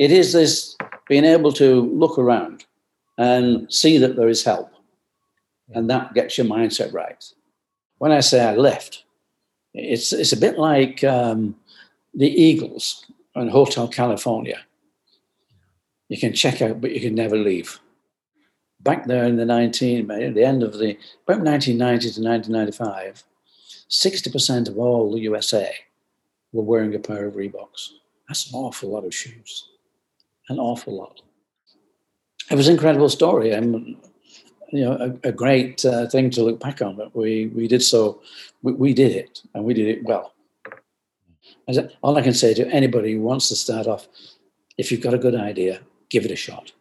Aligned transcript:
it 0.00 0.10
is 0.10 0.32
this 0.32 0.76
being 1.08 1.26
able 1.26 1.52
to 1.52 1.82
look 1.82 2.18
around 2.18 2.64
and 3.18 3.70
see 3.70 3.98
that 3.98 4.16
there 4.16 4.30
is 4.30 4.42
help. 4.42 4.72
And 5.74 5.90
that 5.90 6.14
gets 6.14 6.38
your 6.38 6.46
mindset 6.46 6.94
right. 6.94 7.22
When 7.98 8.10
I 8.10 8.20
say 8.20 8.42
I 8.42 8.54
left, 8.54 9.04
it's, 9.74 10.10
it's 10.14 10.32
a 10.32 10.38
bit 10.38 10.58
like 10.58 11.04
um, 11.04 11.54
the 12.14 12.28
Eagles 12.28 13.04
and 13.34 13.50
Hotel 13.50 13.86
California. 13.88 14.60
You 16.08 16.16
can 16.16 16.32
check 16.32 16.62
out, 16.62 16.80
but 16.80 16.92
you 16.92 17.00
can 17.00 17.14
never 17.14 17.36
leave. 17.36 17.78
Back 18.80 19.06
there 19.06 19.24
in 19.24 19.36
the 19.36 19.44
19, 19.44 20.10
at 20.10 20.34
the 20.34 20.42
end 20.42 20.62
of 20.62 20.78
the, 20.78 20.96
about 21.28 21.44
1990 21.44 22.10
to 22.12 22.22
1995, 22.22 23.22
60% 23.90 24.68
of 24.68 24.78
all 24.78 25.12
the 25.12 25.20
USA 25.20 25.74
were 26.52 26.62
wearing 26.62 26.94
a 26.94 26.98
pair 26.98 27.26
of 27.26 27.34
Reeboks. 27.34 27.90
That's 28.26 28.50
an 28.50 28.58
awful 28.58 28.88
lot 28.88 29.04
of 29.04 29.14
shoes. 29.14 29.66
An 30.50 30.58
awful 30.58 30.96
lot. 30.98 31.22
It 32.50 32.56
was 32.56 32.66
an 32.66 32.74
incredible 32.74 33.08
story 33.08 33.52
and 33.52 33.96
you 34.72 34.84
know 34.84 35.18
a, 35.24 35.28
a 35.28 35.32
great 35.32 35.84
uh, 35.84 36.08
thing 36.08 36.28
to 36.30 36.42
look 36.42 36.58
back 36.58 36.82
on. 36.82 36.96
But 36.96 37.14
we 37.14 37.46
we 37.54 37.68
did 37.68 37.82
so, 37.82 38.20
we, 38.62 38.72
we 38.72 38.92
did 38.92 39.12
it 39.12 39.42
and 39.54 39.64
we 39.64 39.74
did 39.74 39.86
it 39.86 40.04
well. 40.04 40.34
As 41.68 41.78
all 42.02 42.18
I 42.18 42.22
can 42.22 42.34
say 42.34 42.52
to 42.54 42.66
anybody 42.68 43.12
who 43.12 43.22
wants 43.22 43.48
to 43.48 43.56
start 43.56 43.86
off, 43.86 44.08
if 44.76 44.90
you've 44.90 45.00
got 45.00 45.14
a 45.14 45.18
good 45.18 45.36
idea, 45.36 45.80
give 46.08 46.24
it 46.24 46.32
a 46.32 46.36
shot. 46.36 46.72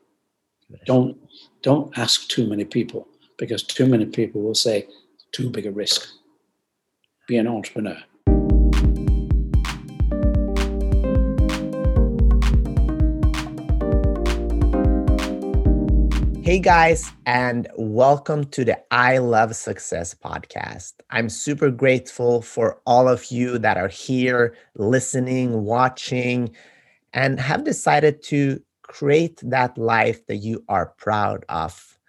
Don't 0.86 1.16
don't 1.62 1.96
ask 1.96 2.28
too 2.28 2.48
many 2.50 2.66
people 2.66 3.08
because 3.38 3.62
too 3.62 3.86
many 3.86 4.08
people 4.08 4.42
will 4.42 4.56
say 4.56 4.88
too 5.32 5.50
big 5.52 5.68
a 5.68 5.72
risk. 5.72 6.10
Be 7.28 7.38
an 7.38 7.48
entrepreneur. 7.48 8.02
Hey 16.50 16.58
guys, 16.58 17.12
and 17.28 17.68
welcome 17.78 18.44
to 18.46 18.66
the 18.66 18.82
I 18.90 19.20
Love 19.20 19.56
Success 19.56 20.16
podcast. 20.16 20.94
I'm 21.12 21.30
super 21.30 21.70
grateful 21.70 22.42
for 22.42 22.82
all 22.88 23.08
of 23.08 23.24
you 23.30 23.60
that 23.60 23.78
are 23.78 23.88
here 23.88 24.56
listening, 24.74 25.64
watching, 25.64 26.50
and 27.14 27.40
have 27.40 27.66
decided 27.66 28.24
to 28.24 28.60
create 28.82 29.40
that 29.44 29.78
life 29.78 30.26
that 30.26 30.38
you 30.38 30.64
are 30.70 30.88
proud 30.98 31.46
of. 31.50 32.00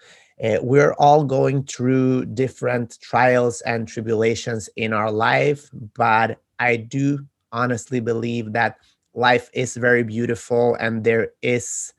Uh, 0.43 0.57
we're 0.63 0.95
all 0.95 1.23
going 1.23 1.65
through 1.65 2.25
different 2.25 2.99
trials 3.03 3.61
and 3.61 3.89
tribulations 3.89 4.71
in 4.75 4.95
our 4.95 5.13
life, 5.13 5.69
but 5.95 6.41
I 6.59 6.77
do 6.77 7.27
honestly 7.53 8.01
believe 8.01 8.55
that 8.55 8.79
life 9.13 9.51
is 9.53 9.77
very 9.77 10.03
beautiful 10.03 10.77
and 10.77 11.05
there 11.05 11.29
is 11.43 11.93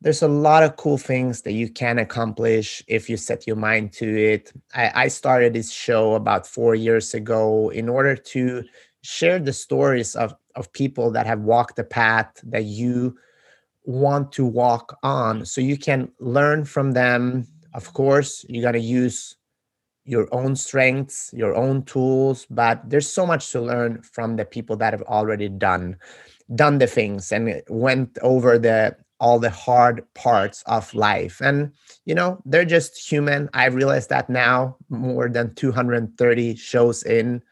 there's 0.00 0.22
a 0.22 0.28
lot 0.28 0.62
of 0.62 0.76
cool 0.76 0.98
things 0.98 1.42
that 1.42 1.52
you 1.52 1.68
can 1.68 1.98
accomplish 1.98 2.82
if 2.86 3.10
you 3.10 3.16
set 3.16 3.46
your 3.46 3.56
mind 3.56 3.92
to 3.94 4.06
it. 4.06 4.52
I, 4.74 4.92
I, 4.94 5.08
started 5.08 5.52
this 5.52 5.72
show 5.72 6.14
about 6.14 6.46
four 6.46 6.74
years 6.74 7.14
ago 7.14 7.70
in 7.70 7.88
order 7.88 8.14
to 8.14 8.62
share 9.02 9.40
the 9.40 9.52
stories 9.52 10.14
of, 10.14 10.34
of 10.54 10.72
people 10.72 11.10
that 11.10 11.26
have 11.26 11.40
walked 11.40 11.76
the 11.76 11.84
path 11.84 12.30
that 12.44 12.64
you 12.64 13.16
want 13.84 14.30
to 14.32 14.44
walk 14.44 14.96
on 15.02 15.44
so 15.44 15.60
you 15.60 15.76
can 15.76 16.12
learn 16.20 16.64
from 16.64 16.92
them. 16.92 17.46
Of 17.74 17.92
course, 17.92 18.44
you 18.48 18.62
got 18.62 18.72
to 18.72 18.80
use 18.80 19.36
your 20.04 20.28
own 20.32 20.54
strengths, 20.54 21.30
your 21.34 21.54
own 21.54 21.82
tools, 21.82 22.46
but 22.50 22.88
there's 22.88 23.10
so 23.10 23.26
much 23.26 23.50
to 23.50 23.60
learn 23.60 24.00
from 24.02 24.36
the 24.36 24.44
people 24.44 24.76
that 24.76 24.92
have 24.92 25.02
already 25.02 25.48
done 25.48 25.96
done 26.54 26.78
the 26.78 26.86
things 26.86 27.30
and 27.30 27.62
went 27.68 28.16
over 28.22 28.58
the 28.58 28.96
all 29.20 29.38
the 29.38 29.50
hard 29.50 30.02
parts 30.14 30.62
of 30.66 30.92
life. 30.94 31.40
And, 31.40 31.72
you 32.04 32.14
know, 32.14 32.40
they're 32.44 32.64
just 32.64 32.98
human. 32.98 33.48
I 33.52 33.66
realize 33.66 34.06
that 34.08 34.30
now, 34.30 34.76
more 34.88 35.28
than 35.28 35.54
230 35.54 36.56
shows 36.56 37.02
in, 37.02 37.42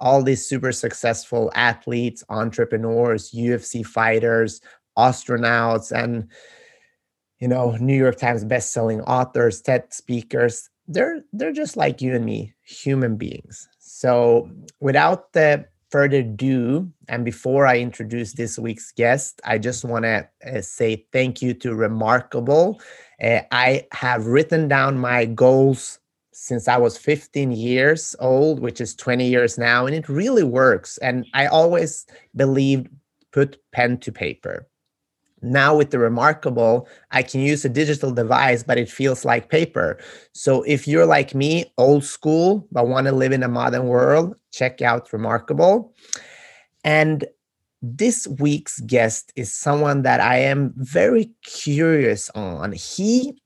all 0.00 0.22
these 0.22 0.46
super 0.46 0.70
successful 0.70 1.50
athletes, 1.54 2.22
entrepreneurs, 2.28 3.32
UFC 3.32 3.84
fighters, 3.84 4.60
astronauts, 4.96 5.90
and, 5.90 6.28
you 7.40 7.48
know, 7.48 7.76
New 7.80 7.96
York 7.96 8.16
Times 8.16 8.44
best-selling 8.44 9.00
authors, 9.02 9.60
TED 9.60 9.92
speakers, 9.92 10.70
they're 10.88 11.22
they're 11.32 11.52
just 11.52 11.76
like 11.76 12.00
you 12.00 12.14
and 12.14 12.24
me, 12.24 12.54
human 12.62 13.16
beings. 13.16 13.68
So 13.78 14.50
without 14.80 15.32
the 15.32 15.66
further 15.90 16.18
ado, 16.18 16.90
and 17.08 17.24
before 17.24 17.66
I 17.66 17.78
introduce 17.78 18.32
this 18.32 18.58
week's 18.58 18.92
guest, 18.92 19.40
I 19.44 19.58
just 19.58 19.84
want 19.84 20.04
to 20.04 20.28
uh, 20.46 20.60
say 20.60 21.06
thank 21.12 21.40
you 21.40 21.54
to 21.54 21.74
Remarkable. 21.74 22.80
Uh, 23.22 23.40
I 23.50 23.86
have 23.92 24.26
written 24.26 24.68
down 24.68 24.98
my 24.98 25.24
goals 25.24 25.98
since 26.32 26.68
I 26.68 26.76
was 26.76 26.96
15 26.96 27.52
years 27.52 28.14
old, 28.20 28.60
which 28.60 28.80
is 28.80 28.94
20 28.94 29.28
years 29.28 29.58
now, 29.58 29.86
and 29.86 29.94
it 29.94 30.08
really 30.08 30.44
works. 30.44 30.98
And 30.98 31.26
I 31.34 31.46
always 31.46 32.06
believed 32.36 32.88
put 33.32 33.58
pen 33.72 33.98
to 33.98 34.12
paper. 34.12 34.68
Now 35.42 35.76
with 35.76 35.90
the 35.90 35.98
Remarkable, 35.98 36.88
I 37.10 37.22
can 37.22 37.40
use 37.40 37.64
a 37.64 37.68
digital 37.68 38.12
device, 38.12 38.62
but 38.62 38.78
it 38.78 38.90
feels 38.90 39.24
like 39.24 39.50
paper. 39.50 39.98
So 40.32 40.62
if 40.62 40.88
you're 40.88 41.06
like 41.06 41.34
me, 41.34 41.72
old 41.78 42.04
school, 42.04 42.66
but 42.72 42.88
want 42.88 43.06
to 43.06 43.12
live 43.12 43.32
in 43.32 43.42
a 43.42 43.48
modern 43.48 43.86
world, 43.86 44.34
check 44.52 44.82
out 44.82 45.12
Remarkable. 45.12 45.94
And 46.84 47.24
this 47.82 48.26
week's 48.26 48.80
guest 48.80 49.32
is 49.36 49.52
someone 49.52 50.02
that 50.02 50.20
I 50.20 50.38
am 50.38 50.74
very 50.76 51.30
curious 51.44 52.28
on. 52.30 52.72
He 52.72 53.40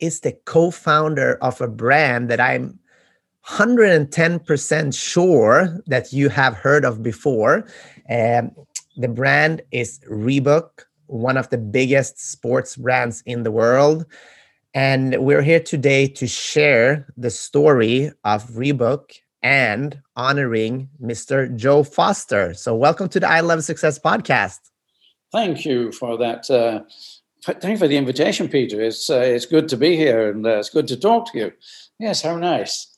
is 0.00 0.20
the 0.20 0.32
co-founder 0.44 1.38
of 1.42 1.60
a 1.60 1.68
brand 1.68 2.30
that 2.30 2.40
I'm 2.40 2.78
110% 3.48 4.94
sure 4.94 5.80
that 5.86 6.12
you 6.12 6.28
have 6.28 6.54
heard 6.54 6.84
of 6.84 7.02
before. 7.02 7.66
Um, 8.10 8.50
the 8.96 9.08
brand 9.08 9.62
is 9.70 10.00
Reebok 10.10 10.85
one 11.06 11.36
of 11.36 11.48
the 11.50 11.58
biggest 11.58 12.30
sports 12.30 12.76
brands 12.76 13.22
in 13.26 13.42
the 13.42 13.50
world. 13.50 14.06
And 14.74 15.16
we're 15.24 15.42
here 15.42 15.60
today 15.60 16.06
to 16.08 16.26
share 16.26 17.06
the 17.16 17.30
story 17.30 18.10
of 18.24 18.44
Reebok 18.50 19.18
and 19.42 20.00
honoring 20.16 20.88
Mr. 21.02 21.54
Joe 21.56 21.82
Foster. 21.82 22.52
So, 22.52 22.74
welcome 22.74 23.08
to 23.10 23.20
the 23.20 23.28
I 23.28 23.40
Love 23.40 23.64
Success 23.64 23.98
podcast. 23.98 24.58
Thank 25.32 25.64
you 25.64 25.92
for 25.92 26.18
that. 26.18 26.50
Uh, 26.50 26.82
thank 27.44 27.64
you 27.64 27.76
for 27.76 27.88
the 27.88 27.96
invitation, 27.96 28.48
Peter. 28.48 28.80
It's 28.80 29.08
uh, 29.08 29.20
it's 29.20 29.46
good 29.46 29.68
to 29.68 29.76
be 29.76 29.96
here 29.96 30.30
and 30.30 30.46
uh, 30.46 30.58
it's 30.58 30.70
good 30.70 30.88
to 30.88 30.96
talk 30.96 31.32
to 31.32 31.38
you. 31.38 31.52
Yes, 31.98 32.22
how 32.22 32.36
nice. 32.36 32.95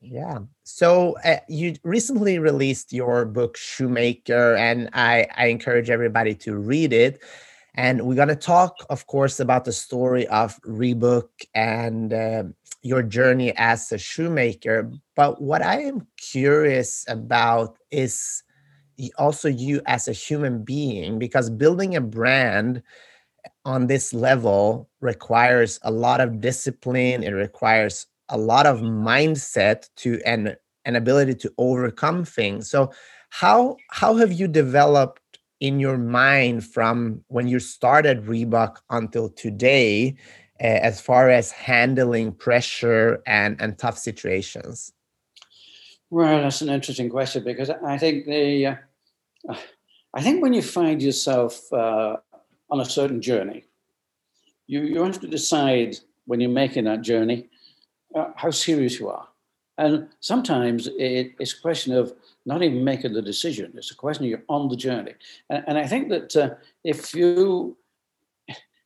Yeah. 0.00 0.38
So 0.64 1.16
uh, 1.24 1.36
you 1.48 1.74
recently 1.84 2.38
released 2.38 2.92
your 2.92 3.26
book 3.26 3.56
Shoemaker, 3.56 4.56
and 4.56 4.88
I, 4.94 5.26
I 5.36 5.46
encourage 5.46 5.90
everybody 5.90 6.34
to 6.36 6.56
read 6.56 6.92
it. 6.92 7.22
And 7.74 8.02
we're 8.02 8.16
going 8.16 8.28
to 8.28 8.36
talk, 8.36 8.74
of 8.88 9.06
course, 9.06 9.40
about 9.40 9.64
the 9.64 9.72
story 9.72 10.26
of 10.28 10.58
Reebok 10.62 11.28
and 11.54 12.12
uh, 12.12 12.44
your 12.82 13.02
journey 13.02 13.52
as 13.56 13.92
a 13.92 13.98
shoemaker. 13.98 14.90
But 15.14 15.40
what 15.40 15.62
I 15.62 15.82
am 15.82 16.06
curious 16.16 17.04
about 17.06 17.76
is 17.90 18.42
also 19.18 19.48
you 19.48 19.82
as 19.86 20.08
a 20.08 20.12
human 20.12 20.64
being, 20.64 21.18
because 21.18 21.50
building 21.50 21.94
a 21.94 22.00
brand 22.00 22.82
on 23.64 23.86
this 23.86 24.12
level 24.12 24.88
requires 25.00 25.78
a 25.82 25.90
lot 25.90 26.20
of 26.20 26.40
discipline, 26.40 27.22
it 27.22 27.30
requires 27.30 28.06
a 28.30 28.38
lot 28.38 28.66
of 28.66 28.80
mindset 28.80 29.88
to 29.96 30.20
and 30.24 30.56
an 30.84 30.96
ability 30.96 31.34
to 31.34 31.52
overcome 31.58 32.24
things. 32.24 32.70
So 32.70 32.92
how 33.30 33.76
how 33.90 34.16
have 34.16 34.32
you 34.32 34.48
developed 34.48 35.38
in 35.60 35.78
your 35.78 35.98
mind 35.98 36.64
from 36.64 37.22
when 37.28 37.46
you 37.46 37.58
started 37.58 38.24
Reebok 38.24 38.78
until 38.88 39.28
today, 39.28 40.16
uh, 40.60 40.64
as 40.64 41.00
far 41.00 41.28
as 41.28 41.52
handling 41.52 42.32
pressure 42.32 43.22
and, 43.26 43.60
and 43.60 43.78
tough 43.78 43.98
situations? 43.98 44.92
Well, 46.08 46.42
that's 46.42 46.62
an 46.62 46.70
interesting 46.70 47.10
question 47.10 47.44
because 47.44 47.70
I 47.70 47.98
think 47.98 48.26
the 48.26 48.66
uh, 48.66 48.76
I 50.14 50.22
think 50.22 50.42
when 50.42 50.52
you 50.52 50.62
find 50.62 51.00
yourself 51.00 51.72
uh, 51.72 52.16
on 52.68 52.80
a 52.80 52.84
certain 52.84 53.20
journey, 53.20 53.64
you 54.66 54.80
you 54.82 55.02
have 55.04 55.20
to 55.20 55.28
decide 55.28 55.96
when 56.26 56.40
you're 56.40 56.50
making 56.50 56.84
that 56.84 57.02
journey 57.02 57.48
uh, 58.14 58.30
how 58.36 58.50
serious 58.50 58.98
you 58.98 59.08
are, 59.08 59.28
and 59.78 60.08
sometimes 60.20 60.88
it, 60.88 61.32
it's 61.38 61.54
a 61.54 61.60
question 61.60 61.94
of 61.94 62.12
not 62.44 62.62
even 62.62 62.84
making 62.84 63.14
the 63.14 63.22
decision. 63.22 63.72
It's 63.74 63.90
a 63.90 63.96
question 63.96 64.26
you're 64.26 64.42
on 64.48 64.68
the 64.68 64.76
journey. 64.76 65.14
And, 65.48 65.64
and 65.68 65.78
I 65.78 65.86
think 65.86 66.08
that 66.10 66.36
uh, 66.36 66.50
if 66.84 67.14
you 67.14 67.76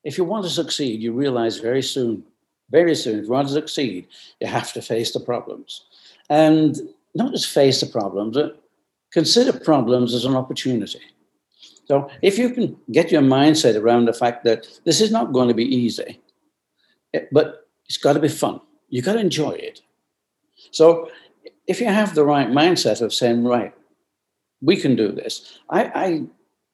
if 0.04 0.18
you 0.18 0.24
want 0.24 0.44
to 0.44 0.50
succeed, 0.50 1.00
you 1.00 1.12
realize 1.12 1.58
very 1.58 1.82
soon, 1.82 2.22
very 2.70 2.94
soon, 2.94 3.18
if 3.18 3.24
you 3.24 3.30
want 3.30 3.48
to 3.48 3.54
succeed, 3.54 4.06
you 4.40 4.46
have 4.46 4.72
to 4.74 4.82
face 4.82 5.12
the 5.12 5.20
problems. 5.20 5.84
And 6.28 6.76
not 7.14 7.32
just 7.32 7.48
face 7.48 7.80
the 7.80 7.86
problems, 7.86 8.36
but 8.36 8.62
consider 9.12 9.52
problems 9.52 10.14
as 10.14 10.24
an 10.24 10.36
opportunity. 10.36 11.00
So 11.86 12.10
if 12.22 12.38
you 12.38 12.50
can 12.50 12.76
get 12.92 13.10
your 13.10 13.22
mindset 13.22 13.80
around 13.80 14.04
the 14.04 14.12
fact 14.12 14.44
that 14.44 14.66
this 14.84 15.00
is 15.00 15.10
not 15.10 15.32
going 15.32 15.48
to 15.48 15.54
be 15.54 15.64
easy, 15.64 16.20
eh, 17.14 17.20
but 17.32 17.68
it's 17.86 17.98
got 17.98 18.14
to 18.14 18.20
be 18.20 18.28
fun. 18.28 18.60
You've 18.88 19.04
got 19.04 19.14
to 19.14 19.20
enjoy 19.20 19.52
it. 19.52 19.80
So 20.70 21.10
if 21.66 21.80
you 21.80 21.86
have 21.86 22.14
the 22.14 22.24
right 22.24 22.48
mindset 22.48 23.00
of 23.00 23.12
saying, 23.12 23.44
right, 23.44 23.74
we 24.60 24.76
can 24.76 24.96
do 24.96 25.12
this. 25.12 25.58
I, 25.70 25.84
I, 25.84 26.22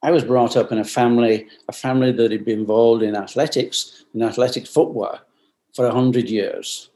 I 0.03 0.11
was 0.11 0.23
brought 0.23 0.57
up 0.57 0.71
in 0.71 0.79
a 0.79 0.83
family, 0.83 1.47
a 1.67 1.73
family 1.73 2.11
that 2.11 2.31
had 2.31 2.45
been 2.45 2.59
involved 2.59 3.03
in 3.03 3.15
athletics, 3.15 4.05
in 4.13 4.23
athletic 4.23 4.65
footwear 4.67 5.19
for 5.73 5.85
100 5.85 6.29
years. 6.29 6.89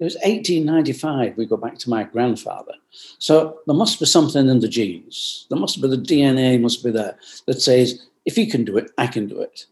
It 0.00 0.04
was 0.04 0.16
1895, 0.16 1.36
we 1.36 1.46
go 1.46 1.56
back 1.56 1.78
to 1.78 1.90
my 1.90 2.02
grandfather. 2.02 2.72
So 3.18 3.60
there 3.66 3.76
must 3.76 4.00
be 4.00 4.06
something 4.06 4.48
in 4.48 4.58
the 4.58 4.68
genes. 4.68 5.46
There 5.50 5.58
must 5.58 5.80
be 5.80 5.88
the 5.88 5.96
DNA 5.96 6.60
must 6.60 6.82
be 6.82 6.90
there 6.90 7.16
that 7.46 7.62
says, 7.62 8.06
if 8.24 8.34
he 8.34 8.46
can 8.46 8.64
do 8.64 8.76
it, 8.76 8.90
I 8.98 9.06
can 9.06 9.28
do 9.28 9.40
it. 9.40 9.66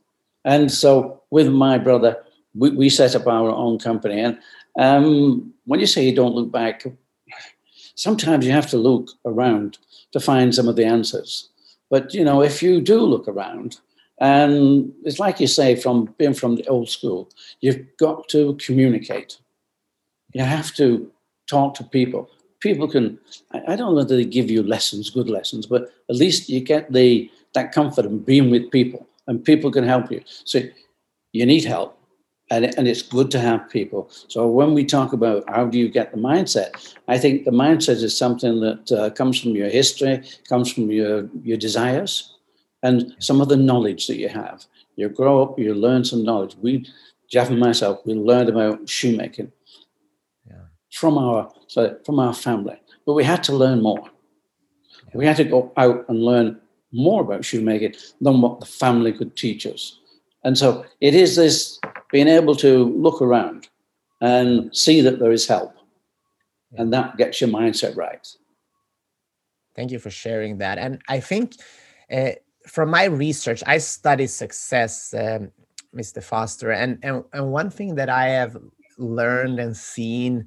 And 0.45 0.71
so 0.71 1.23
with 1.31 1.49
my 1.49 1.77
brother, 1.77 2.23
we, 2.55 2.71
we 2.71 2.89
set 2.89 3.15
up 3.15 3.27
our 3.27 3.51
own 3.51 3.79
company. 3.79 4.21
And 4.21 4.39
um, 4.79 5.53
when 5.65 5.81
you 5.81 5.87
say 5.87 6.05
you 6.05 6.15
don't 6.15 6.35
look 6.35 6.51
back, 6.51 6.85
sometimes 7.95 8.47
you 8.47 8.53
have 8.53 8.69
to 8.71 8.77
look 8.77 9.11
around 9.25 9.79
to 10.13 10.21
find 10.21 10.55
some 10.55 10.69
of 10.69 10.77
the 10.77 10.85
answers. 10.85 11.49
But 11.91 12.15
you 12.15 12.25
know, 12.25 12.43
if 12.43 12.63
you 12.63 12.81
do 12.81 13.01
look 13.01 13.29
around, 13.29 13.79
and 14.21 14.93
it's 15.05 15.19
like 15.19 15.41
you 15.41 15.47
say, 15.47 15.75
from 15.75 16.15
being 16.19 16.35
from 16.35 16.57
the 16.57 16.67
old 16.69 16.89
school, 16.89 17.31
you've 17.61 17.85
got 17.99 18.29
to 18.29 18.55
communicate. 18.65 19.39
You 20.33 20.45
have 20.45 20.75
to 20.77 21.11
talk 21.49 21.75
to 21.75 21.85
people. 21.85 22.31
People 22.61 22.89
can, 22.89 23.19
I 23.53 23.75
don't 23.75 23.95
know 23.95 24.05
that 24.05 24.15
they 24.15 24.25
give 24.25 24.51
you 24.51 24.63
lessons, 24.63 25.11
good 25.11 25.29
lessons, 25.29 25.67
but 25.67 25.93
at 26.09 26.17
least 26.17 26.49
you 26.49 26.61
get 26.61 26.93
the 26.93 27.31
that 27.55 27.73
comfort 27.73 28.07
in 28.07 28.21
being 28.21 28.51
with 28.51 28.71
people 28.71 29.07
and 29.27 29.45
people 29.45 29.71
can 29.71 29.85
help 29.85 30.11
you. 30.11 30.23
So 30.45 30.61
you 31.33 31.45
need 31.45 31.65
help 31.65 31.99
and, 32.53 32.67
and 32.77 32.87
it's 32.87 33.01
good 33.01 33.31
to 33.31 33.41
have 33.41 33.71
people. 33.71 34.11
So 34.29 34.47
when 34.47 34.75
we 34.75 34.85
talk 34.85 35.13
about 35.15 35.43
how 35.49 35.65
do 35.65 35.79
you 35.79 35.89
get 35.89 36.13
the 36.13 36.19
mindset, 36.19 36.95
I 37.09 37.17
think 37.19 37.45
the 37.45 37.51
mindset 37.51 38.03
is 38.03 38.17
something 38.17 38.61
that 38.61 38.93
uh, 38.93 39.11
comes 39.11 39.41
from 39.41 39.53
your 39.53 39.71
history, 39.71 40.23
comes 40.49 40.71
from 40.71 40.91
your, 40.91 41.29
your 41.43 41.57
desires 41.57 42.35
and 42.83 43.15
some 43.19 43.41
of 43.41 43.49
the 43.49 43.57
knowledge 43.57 44.07
that 44.07 44.19
you 44.19 44.29
have. 44.29 44.67
You 44.97 45.09
grow 45.09 45.43
up, 45.43 45.59
you 45.59 45.75
learn 45.75 46.05
some 46.05 46.25
knowledge. 46.25 46.55
We, 46.61 46.87
Jeff 47.31 47.49
and 47.49 47.59
myself, 47.59 48.01
we 48.05 48.13
learned 48.13 48.51
about 48.51 48.87
shoemaking 48.87 49.51
from 50.93 51.17
our 51.19 51.51
so 51.67 51.97
from 52.05 52.21
our 52.21 52.35
family. 52.35 52.79
But 53.07 53.15
we 53.15 53.25
had 53.25 53.43
to 53.45 53.55
learn 53.55 53.83
more. 53.83 54.05
We 55.15 55.27
had 55.27 55.37
to 55.37 55.45
go 55.45 55.73
out 55.77 56.05
and 56.09 56.23
learn 56.23 56.61
more 56.93 57.23
about 57.23 57.45
shoemaking 57.45 57.95
than 58.21 58.41
what 58.41 58.61
the 58.61 58.67
family 58.67 59.13
could 59.13 59.37
teach 59.37 59.67
us. 59.67 59.99
And 60.45 60.57
so 60.57 60.85
it 61.01 61.15
is 61.15 61.37
this 61.37 61.81
being 62.13 62.29
able 62.29 62.55
to 62.57 62.85
look 62.85 63.21
around 63.21 63.69
and 64.21 64.75
see 64.77 65.01
that 65.01 65.19
there 65.19 65.33
is 65.33 65.47
help. 65.47 65.75
And 66.77 66.93
that 66.93 67.17
gets 67.17 67.41
your 67.41 67.51
mindset 67.51 67.97
right. 67.97 68.27
Thank 69.75 69.91
you 69.91 69.99
for 69.99 70.11
sharing 70.11 70.59
that. 70.59 70.79
And 70.79 71.03
I 71.09 71.19
think 71.19 71.57
uh, 72.11 72.33
from 72.69 72.91
my 72.91 73.05
research, 73.05 73.63
I 73.67 73.79
study 73.79 74.27
success, 74.27 75.13
um, 75.15 75.51
Mr. 75.95 76.23
Foster. 76.23 76.71
And, 76.71 76.99
and, 77.03 77.25
and 77.33 77.51
one 77.51 77.71
thing 77.71 77.95
that 77.97 78.09
I 78.09 78.29
have 78.29 78.57
learned 78.99 79.59
and 79.59 79.77
seen 79.77 80.47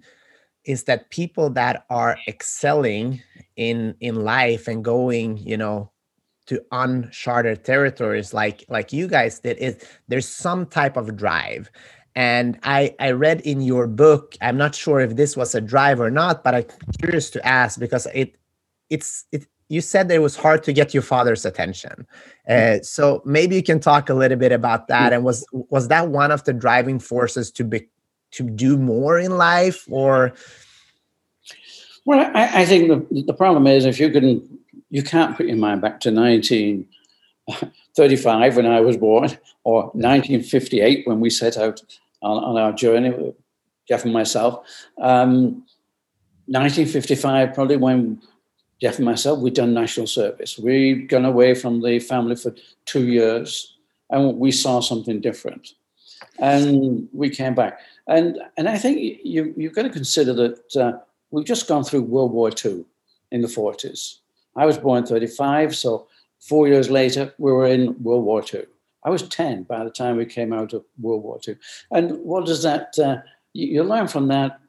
is 0.65 0.83
that 0.83 1.09
people 1.09 1.49
that 1.51 1.85
are 1.89 2.17
excelling 2.27 3.21
in 3.55 3.95
in 3.99 4.15
life 4.15 4.67
and 4.67 4.83
going 4.83 5.37
you 5.37 5.57
know 5.57 5.91
to 6.47 6.63
uncharted 6.71 7.63
territories 7.63 8.33
like 8.33 8.63
like 8.69 8.93
you 8.93 9.07
guys 9.07 9.39
did 9.39 9.57
is 9.57 9.77
there's 10.07 10.27
some 10.27 10.65
type 10.65 10.97
of 10.97 11.15
drive. 11.15 11.69
And 12.15 12.57
i 12.63 12.95
i 12.99 13.11
read 13.11 13.41
in 13.41 13.59
your 13.59 13.87
book 13.87 14.37
i'm 14.39 14.55
not 14.55 14.73
sure 14.73 15.01
if 15.01 15.17
this 15.17 15.35
was 15.35 15.53
a 15.53 15.59
drive 15.59 15.99
or 15.99 16.09
not 16.09 16.45
but 16.45 16.55
i'm 16.55 16.65
curious 17.01 17.29
to 17.31 17.45
ask 17.45 17.77
because 17.77 18.07
it 18.13 18.37
it's 18.89 19.25
it 19.33 19.45
you 19.67 19.81
said 19.81 20.07
that 20.07 20.15
it 20.15 20.19
was 20.19 20.35
hard 20.35 20.63
to 20.63 20.73
get 20.73 20.93
your 20.93 21.03
father's 21.03 21.45
attention. 21.45 22.05
Uh, 22.47 22.79
so 22.81 23.21
maybe 23.25 23.55
you 23.55 23.63
can 23.63 23.79
talk 23.79 24.09
a 24.09 24.13
little 24.13 24.37
bit 24.37 24.51
about 24.51 24.87
that. 24.87 25.11
And 25.11 25.23
was 25.23 25.45
was 25.51 25.87
that 25.87 26.09
one 26.09 26.31
of 26.31 26.43
the 26.43 26.53
driving 26.53 26.99
forces 26.99 27.51
to 27.51 27.63
be 27.63 27.87
to 28.31 28.43
do 28.43 28.77
more 28.77 29.17
in 29.19 29.37
life 29.37 29.85
or? 29.89 30.33
Well 32.05 32.31
i, 32.35 32.61
I 32.61 32.65
think 32.65 32.87
the, 32.87 33.23
the 33.23 33.33
problem 33.33 33.65
is 33.65 33.85
if 33.85 33.99
you 33.99 34.11
can 34.11 34.54
you 34.95 35.03
can't 35.03 35.37
put 35.37 35.47
your 35.47 35.57
mind 35.57 35.81
back 35.81 35.99
to 36.01 36.11
1935 36.11 38.55
when 38.55 38.65
i 38.65 38.79
was 38.79 38.97
born 38.97 39.29
or 39.63 39.83
1958 39.93 41.07
when 41.07 41.19
we 41.19 41.29
set 41.29 41.57
out 41.57 41.83
on, 42.21 42.43
on 42.43 42.57
our 42.57 42.71
journey 42.71 43.33
jeff 43.87 44.03
and 44.03 44.13
myself. 44.13 44.65
Um, 44.99 45.63
1955 46.47 47.53
probably 47.53 47.77
when 47.77 48.21
jeff 48.81 48.97
and 48.97 49.05
myself 49.05 49.39
we'd 49.39 49.53
done 49.53 49.73
national 49.73 50.07
service. 50.07 50.57
We'd 50.57 51.09
gone 51.09 51.25
away 51.25 51.55
from 51.55 51.81
the 51.81 51.99
family 51.99 52.35
for 52.35 52.53
two 52.85 53.07
years 53.07 53.77
and 54.09 54.37
we 54.37 54.51
saw 54.51 54.79
something 54.79 55.21
different. 55.21 55.73
And 56.39 57.07
we 57.13 57.29
came 57.29 57.55
back. 57.55 57.79
And 58.07 58.39
and 58.57 58.69
I 58.69 58.77
think 58.77 59.19
you 59.23 59.53
you've 59.57 59.73
got 59.73 59.83
to 59.83 59.89
consider 59.89 60.33
that 60.33 60.75
uh, 60.75 60.93
we've 61.31 61.45
just 61.45 61.67
gone 61.67 61.83
through 61.83 62.03
World 62.03 62.31
War 62.31 62.51
II 62.63 62.85
in 63.31 63.41
the 63.41 63.47
40s. 63.47 64.19
I 64.55 64.65
was 64.65 64.77
born 64.77 65.05
35, 65.05 65.75
so 65.75 66.07
four 66.39 66.67
years 66.67 66.89
later 66.89 67.33
we 67.37 67.51
were 67.51 67.67
in 67.67 68.01
World 68.01 68.23
War 68.23 68.43
II. 68.53 68.63
I 69.03 69.09
was 69.09 69.27
10 69.27 69.63
by 69.63 69.83
the 69.83 69.89
time 69.89 70.17
we 70.17 70.25
came 70.25 70.53
out 70.53 70.73
of 70.73 70.83
World 70.99 71.23
War 71.23 71.39
II. 71.47 71.57
And 71.91 72.19
what 72.19 72.45
does 72.45 72.63
that? 72.63 72.97
Uh, 72.97 73.17
you, 73.53 73.67
you 73.67 73.83
learn 73.83 74.07
from 74.07 74.27
that 74.29 74.59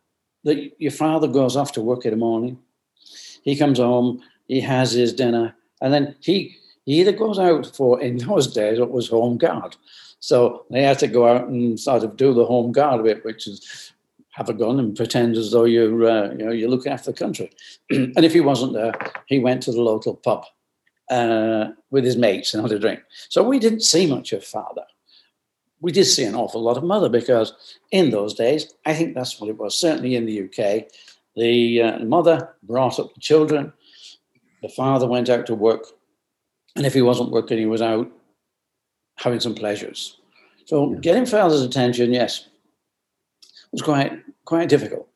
that 0.45 0.73
your 0.79 0.93
father 0.93 1.27
goes 1.27 1.57
off 1.57 1.73
to 1.73 1.81
work 1.81 2.05
in 2.05 2.13
the 2.13 2.17
morning. 2.17 2.59
He 3.43 3.57
comes 3.57 3.79
home, 3.79 4.23
he 4.47 4.61
has 4.61 4.93
his 4.93 5.13
dinner, 5.13 5.55
and 5.81 5.93
then 5.93 6.17
he 6.21 6.57
he 6.85 7.01
either 7.01 7.13
goes 7.13 7.39
out 7.39 7.75
for 7.75 8.01
in 8.01 8.19
those 8.19 8.53
days 8.53 8.79
it 8.79 8.91
was 8.91 9.09
home 9.09 9.39
guard 9.39 9.77
so 10.21 10.65
they 10.71 10.83
had 10.83 10.99
to 11.01 11.07
go 11.07 11.29
out 11.29 11.49
and 11.49 11.79
sort 11.79 12.03
of 12.03 12.17
do 12.17 12.35
the 12.35 12.45
home 12.45 12.73
guard 12.73 13.05
bit, 13.05 13.25
which 13.25 13.47
is 13.47 13.93
have 14.37 14.51
a 14.51 14.55
gun 14.55 14.79
and 14.79 14.95
pretend 14.95 15.35
as 15.35 15.51
though 15.51 15.65
you're, 15.65 16.07
uh, 16.07 16.31
you 16.33 16.45
know, 16.45 16.53
you're 16.53 16.69
looking 16.69 16.93
after 16.93 17.11
the 17.11 17.17
country. 17.17 17.51
and 17.91 18.23
if 18.23 18.35
he 18.35 18.41
wasn't 18.41 18.75
there, 18.75 18.93
he 19.25 19.39
went 19.39 19.63
to 19.63 19.73
the 19.73 19.81
local 19.81 20.15
pub 20.15 20.45
uh, 21.11 21.69
with 21.91 22.05
his 22.05 22.19
mates 22.19 22.53
and 22.53 22.63
had 22.63 22.71
a 22.71 22.79
drink. 22.79 23.01
So 23.31 23.43
we 23.43 23.59
didn't 23.59 23.81
see 23.81 24.07
much 24.07 24.35
of 24.35 24.45
father. 24.45 24.85
We 25.81 25.91
did 25.91 26.05
see 26.05 26.25
an 26.25 26.35
awful 26.35 26.63
lot 26.63 26.77
of 26.77 26.85
mother 26.85 27.09
because 27.09 27.55
in 27.93 28.11
those 28.11 28.35
days, 28.35 28.75
I 28.85 28.93
think 28.93 29.15
that's 29.15 29.41
what 29.41 29.49
it 29.49 29.57
was. 29.57 29.75
Certainly 29.75 30.17
in 30.17 30.27
the 30.27 30.43
UK, 30.43 30.85
the 31.35 31.83
uh, 31.83 31.99
mother 32.01 32.55
brought 32.63 33.01
up 33.01 33.15
the 33.15 33.21
children. 33.21 33.73
The 34.61 34.69
father 34.69 35.07
went 35.07 35.31
out 35.31 35.47
to 35.47 35.55
work, 35.55 35.85
and 36.77 36.85
if 36.85 36.93
he 36.93 37.01
wasn't 37.01 37.31
working, 37.31 37.57
he 37.57 37.67
was 37.67 37.83
out 37.83 38.11
having 39.17 39.41
some 39.41 39.55
pleasures. 39.55 40.19
So 40.67 40.91
getting 40.97 41.25
father's 41.25 41.63
attention, 41.63 42.13
yes, 42.13 42.49
was 43.73 43.83
quite 43.83 44.13
quite 44.47 44.71
difficult. 44.71 45.07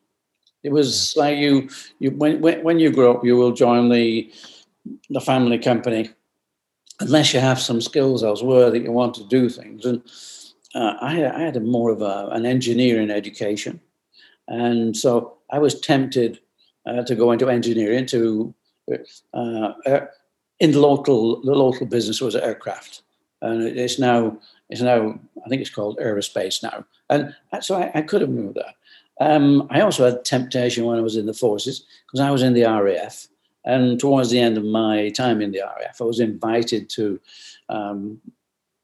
It 0.62 0.72
was 0.72 1.14
like 1.16 1.38
you 1.38 1.70
you 1.98 2.10
when 2.10 2.40
when, 2.40 2.62
when 2.62 2.78
you 2.78 2.92
grow 2.92 3.14
up, 3.14 3.24
you 3.24 3.36
will 3.36 3.52
join 3.52 3.88
the 3.88 4.30
the 5.08 5.20
family 5.20 5.58
company 5.58 6.10
unless 7.00 7.32
you 7.32 7.40
have 7.40 7.60
some 7.60 7.80
skills 7.80 8.22
elsewhere 8.22 8.70
that 8.70 8.82
you 8.82 8.92
want 8.92 9.14
to 9.14 9.24
do 9.24 9.48
things. 9.48 9.86
And 9.86 10.02
uh, 10.74 10.96
I, 11.00 11.24
I 11.24 11.40
had 11.40 11.56
a 11.56 11.60
more 11.60 11.90
of 11.90 12.02
a, 12.02 12.28
an 12.32 12.44
engineering 12.44 13.10
education, 13.10 13.80
and 14.48 14.96
so 14.96 15.38
I 15.50 15.58
was 15.58 15.80
tempted 15.80 16.40
uh, 16.86 17.02
to 17.04 17.14
go 17.14 17.32
into 17.32 17.48
engineering. 17.48 18.06
To 18.06 18.54
uh, 19.34 19.72
uh 19.86 20.06
in 20.60 20.72
the 20.72 20.80
local 20.80 21.40
the 21.40 21.54
local 21.54 21.86
business 21.86 22.20
was 22.20 22.36
aircraft, 22.36 23.02
and 23.40 23.62
it's 23.62 23.98
now 23.98 24.38
it's 24.68 24.82
now 24.82 25.18
I 25.44 25.48
think 25.48 25.62
it's 25.62 25.74
called 25.74 25.98
aerospace 25.98 26.62
now, 26.62 26.84
and 27.08 27.34
so 27.62 27.76
I, 27.76 27.90
I 27.94 28.02
could 28.02 28.20
have 28.20 28.30
moved 28.30 28.56
there. 28.56 28.74
Um, 29.20 29.68
I 29.70 29.82
also 29.82 30.06
had 30.06 30.24
temptation 30.24 30.86
when 30.86 30.98
I 30.98 31.02
was 31.02 31.16
in 31.16 31.26
the 31.26 31.34
forces 31.34 31.84
because 32.06 32.20
I 32.20 32.30
was 32.30 32.42
in 32.42 32.54
the 32.54 32.64
RAF, 32.64 33.28
and 33.64 34.00
towards 34.00 34.30
the 34.30 34.40
end 34.40 34.56
of 34.56 34.64
my 34.64 35.10
time 35.10 35.42
in 35.42 35.52
the 35.52 35.60
RAF, 35.60 36.00
I 36.00 36.04
was 36.04 36.20
invited 36.20 36.88
to 36.90 37.20
um, 37.68 38.20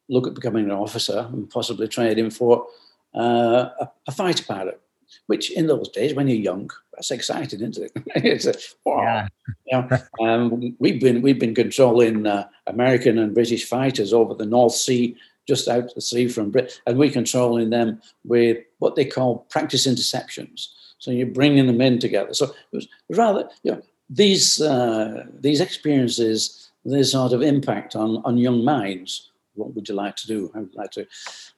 look 0.09 0.27
at 0.27 0.35
becoming 0.35 0.67
an 0.67 0.73
officer 0.73 1.27
and 1.33 1.49
possibly 1.49 1.89
training 1.89 2.31
for 2.31 2.67
uh, 3.15 3.71
a, 3.81 3.91
a 4.07 4.13
fighter 4.13 4.45
pilot. 4.45 4.81
Which 5.29 5.53
in 5.53 5.69
those 5.69 5.89
days, 5.89 6.15
when 6.15 6.27
you're 6.27 6.37
young, 6.37 6.69
that's 6.93 7.13
exciting, 7.13 7.61
isn't 7.61 7.79
it? 7.79 7.93
it's 8.17 8.45
a, 8.45 8.55
wow. 8.85 9.03
Yeah. 9.03 9.29
you 9.67 9.89
know, 9.89 10.27
um, 10.29 10.77
we've 10.81 11.01
been 11.01 11.23
we've 11.23 11.39
been 11.39 11.55
controlling 11.55 12.27
uh, 12.27 12.49
American 12.67 13.19
and 13.19 13.33
British 13.33 13.69
fighters 13.69 14.13
over 14.13 14.35
the 14.35 14.47
North 14.47 14.75
Sea, 14.75 15.17
just 15.47 15.69
out 15.69 15.91
to 15.91 16.01
sea 16.01 16.29
from 16.29 16.51
Britain, 16.51 16.71
and 16.87 16.99
we're 16.99 17.11
controlling 17.11 17.71
them 17.71 18.01
with 18.25 18.59
what 18.79 18.97
they 18.97 19.05
call 19.05 19.47
practice 19.51 19.87
interceptions. 19.87 20.69
So 20.99 21.11
you're 21.11 21.27
bringing 21.27 21.67
them 21.67 21.81
in 21.81 21.99
together. 21.99 22.35
So 22.35 22.47
it 22.47 22.55
was 22.73 22.89
rather, 23.11 23.49
you 23.63 23.73
know, 23.73 23.83
these 24.09 24.61
uh, 24.61 25.25
these 25.41 25.61
experiences 25.61 26.67
this 26.87 27.13
sort 27.13 27.33
of 27.33 27.43
impact 27.43 27.97
on, 27.97 28.23
on 28.25 28.39
young 28.39 28.65
minds. 28.65 29.31
What 29.55 29.75
would 29.75 29.89
you 29.89 29.95
like 29.95 30.17
to 30.17 30.27
do? 30.27 30.51
I 30.55 30.61
would 30.61 30.75
like 30.75 30.91
to. 30.93 31.07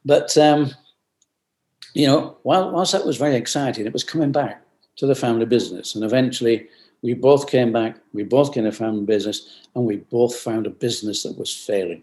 But, 0.05 0.37
um, 0.39 0.73
you 1.95 2.07
know, 2.07 2.39
while, 2.43 2.71
whilst 2.71 2.93
that 2.93 3.05
was 3.05 3.17
very 3.17 3.37
exciting, 3.37 3.87
it 3.87 3.93
was 3.93 4.05
coming 4.05 4.33
back 4.33 4.63
to 4.97 5.07
the 5.07 5.15
family 5.15 5.47
business. 5.47 5.95
And 5.95 6.05
eventually, 6.05 6.69
we 7.03 7.15
both 7.15 7.49
came 7.49 7.73
back, 7.73 7.99
we 8.13 8.25
both 8.25 8.53
came 8.53 8.65
to 8.65 8.73
family 8.73 9.05
business, 9.05 9.69
and 9.75 9.85
we 9.85 9.97
both 9.97 10.35
found 10.35 10.67
a 10.67 10.71
business 10.71 11.23
that 11.23 11.39
was 11.39 11.55
failing. 11.55 12.03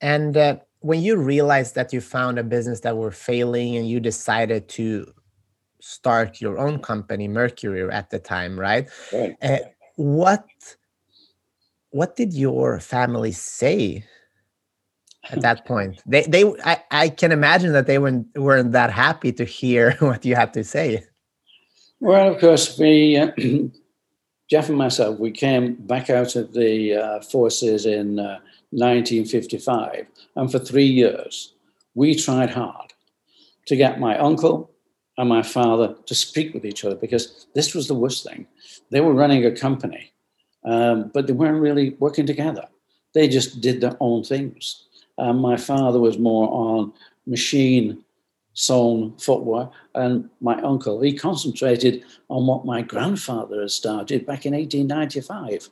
And 0.00 0.36
uh, 0.36 0.56
when 0.80 1.02
you 1.02 1.16
realized 1.16 1.74
that 1.76 1.92
you 1.92 2.00
found 2.00 2.38
a 2.38 2.44
business 2.44 2.80
that 2.80 2.96
were 2.96 3.10
failing 3.10 3.76
and 3.76 3.88
you 3.88 4.00
decided 4.00 4.68
to 4.70 5.12
start 5.80 6.40
your 6.40 6.58
own 6.58 6.78
company, 6.78 7.28
Mercury, 7.28 7.90
at 7.90 8.10
the 8.10 8.18
time, 8.18 8.58
right? 8.58 8.88
Right. 9.12 9.36
Uh, 9.42 9.58
what 9.96 10.44
what 11.90 12.16
did 12.16 12.34
your 12.34 12.80
family 12.80 13.32
say 13.32 14.04
at 15.30 15.40
that 15.42 15.64
point? 15.66 16.02
They 16.06 16.22
they 16.22 16.44
I, 16.64 16.82
I 16.90 17.08
can 17.08 17.32
imagine 17.32 17.72
that 17.72 17.86
they 17.86 17.98
weren't 17.98 18.26
weren't 18.36 18.72
that 18.72 18.90
happy 18.90 19.32
to 19.32 19.44
hear 19.44 19.92
what 20.00 20.24
you 20.24 20.34
had 20.34 20.52
to 20.54 20.64
say. 20.64 21.04
Well, 22.00 22.34
of 22.34 22.40
course, 22.40 22.78
we 22.78 23.16
uh, 23.16 23.30
Jeff 24.50 24.68
and 24.68 24.78
myself 24.78 25.18
we 25.18 25.30
came 25.30 25.74
back 25.74 26.10
out 26.10 26.34
of 26.36 26.52
the 26.52 26.94
uh, 26.94 27.20
forces 27.20 27.86
in 27.86 28.18
uh, 28.18 28.40
1955, 28.74 30.06
and 30.36 30.50
for 30.50 30.58
three 30.58 30.86
years 30.86 31.54
we 31.94 32.14
tried 32.14 32.50
hard 32.50 32.92
to 33.66 33.76
get 33.76 34.00
my 34.00 34.18
uncle 34.18 34.70
and 35.16 35.28
my 35.28 35.42
father 35.42 35.94
to 36.06 36.14
speak 36.14 36.52
with 36.52 36.64
each 36.64 36.84
other 36.84 36.96
because 36.96 37.46
this 37.54 37.74
was 37.74 37.86
the 37.86 37.94
worst 37.94 38.26
thing. 38.26 38.46
They 38.90 39.00
were 39.00 39.14
running 39.14 39.46
a 39.46 39.52
company 39.52 40.12
um, 40.64 41.10
but 41.12 41.26
they 41.26 41.32
weren't 41.32 41.60
really 41.60 41.90
working 41.98 42.26
together. 42.26 42.66
They 43.12 43.28
just 43.28 43.60
did 43.60 43.80
their 43.80 43.96
own 44.00 44.24
things. 44.24 44.84
Um, 45.18 45.38
my 45.38 45.56
father 45.56 46.00
was 46.00 46.18
more 46.18 46.48
on 46.50 46.92
machine 47.26 48.03
sewn 48.54 49.16
footwear, 49.18 49.68
and 49.94 50.30
my 50.40 50.60
uncle, 50.62 51.00
he 51.00 51.12
concentrated 51.12 52.04
on 52.28 52.46
what 52.46 52.64
my 52.64 52.82
grandfather 52.82 53.60
had 53.60 53.70
started 53.70 54.24
back 54.24 54.46
in 54.46 54.54
1895, 54.54 55.68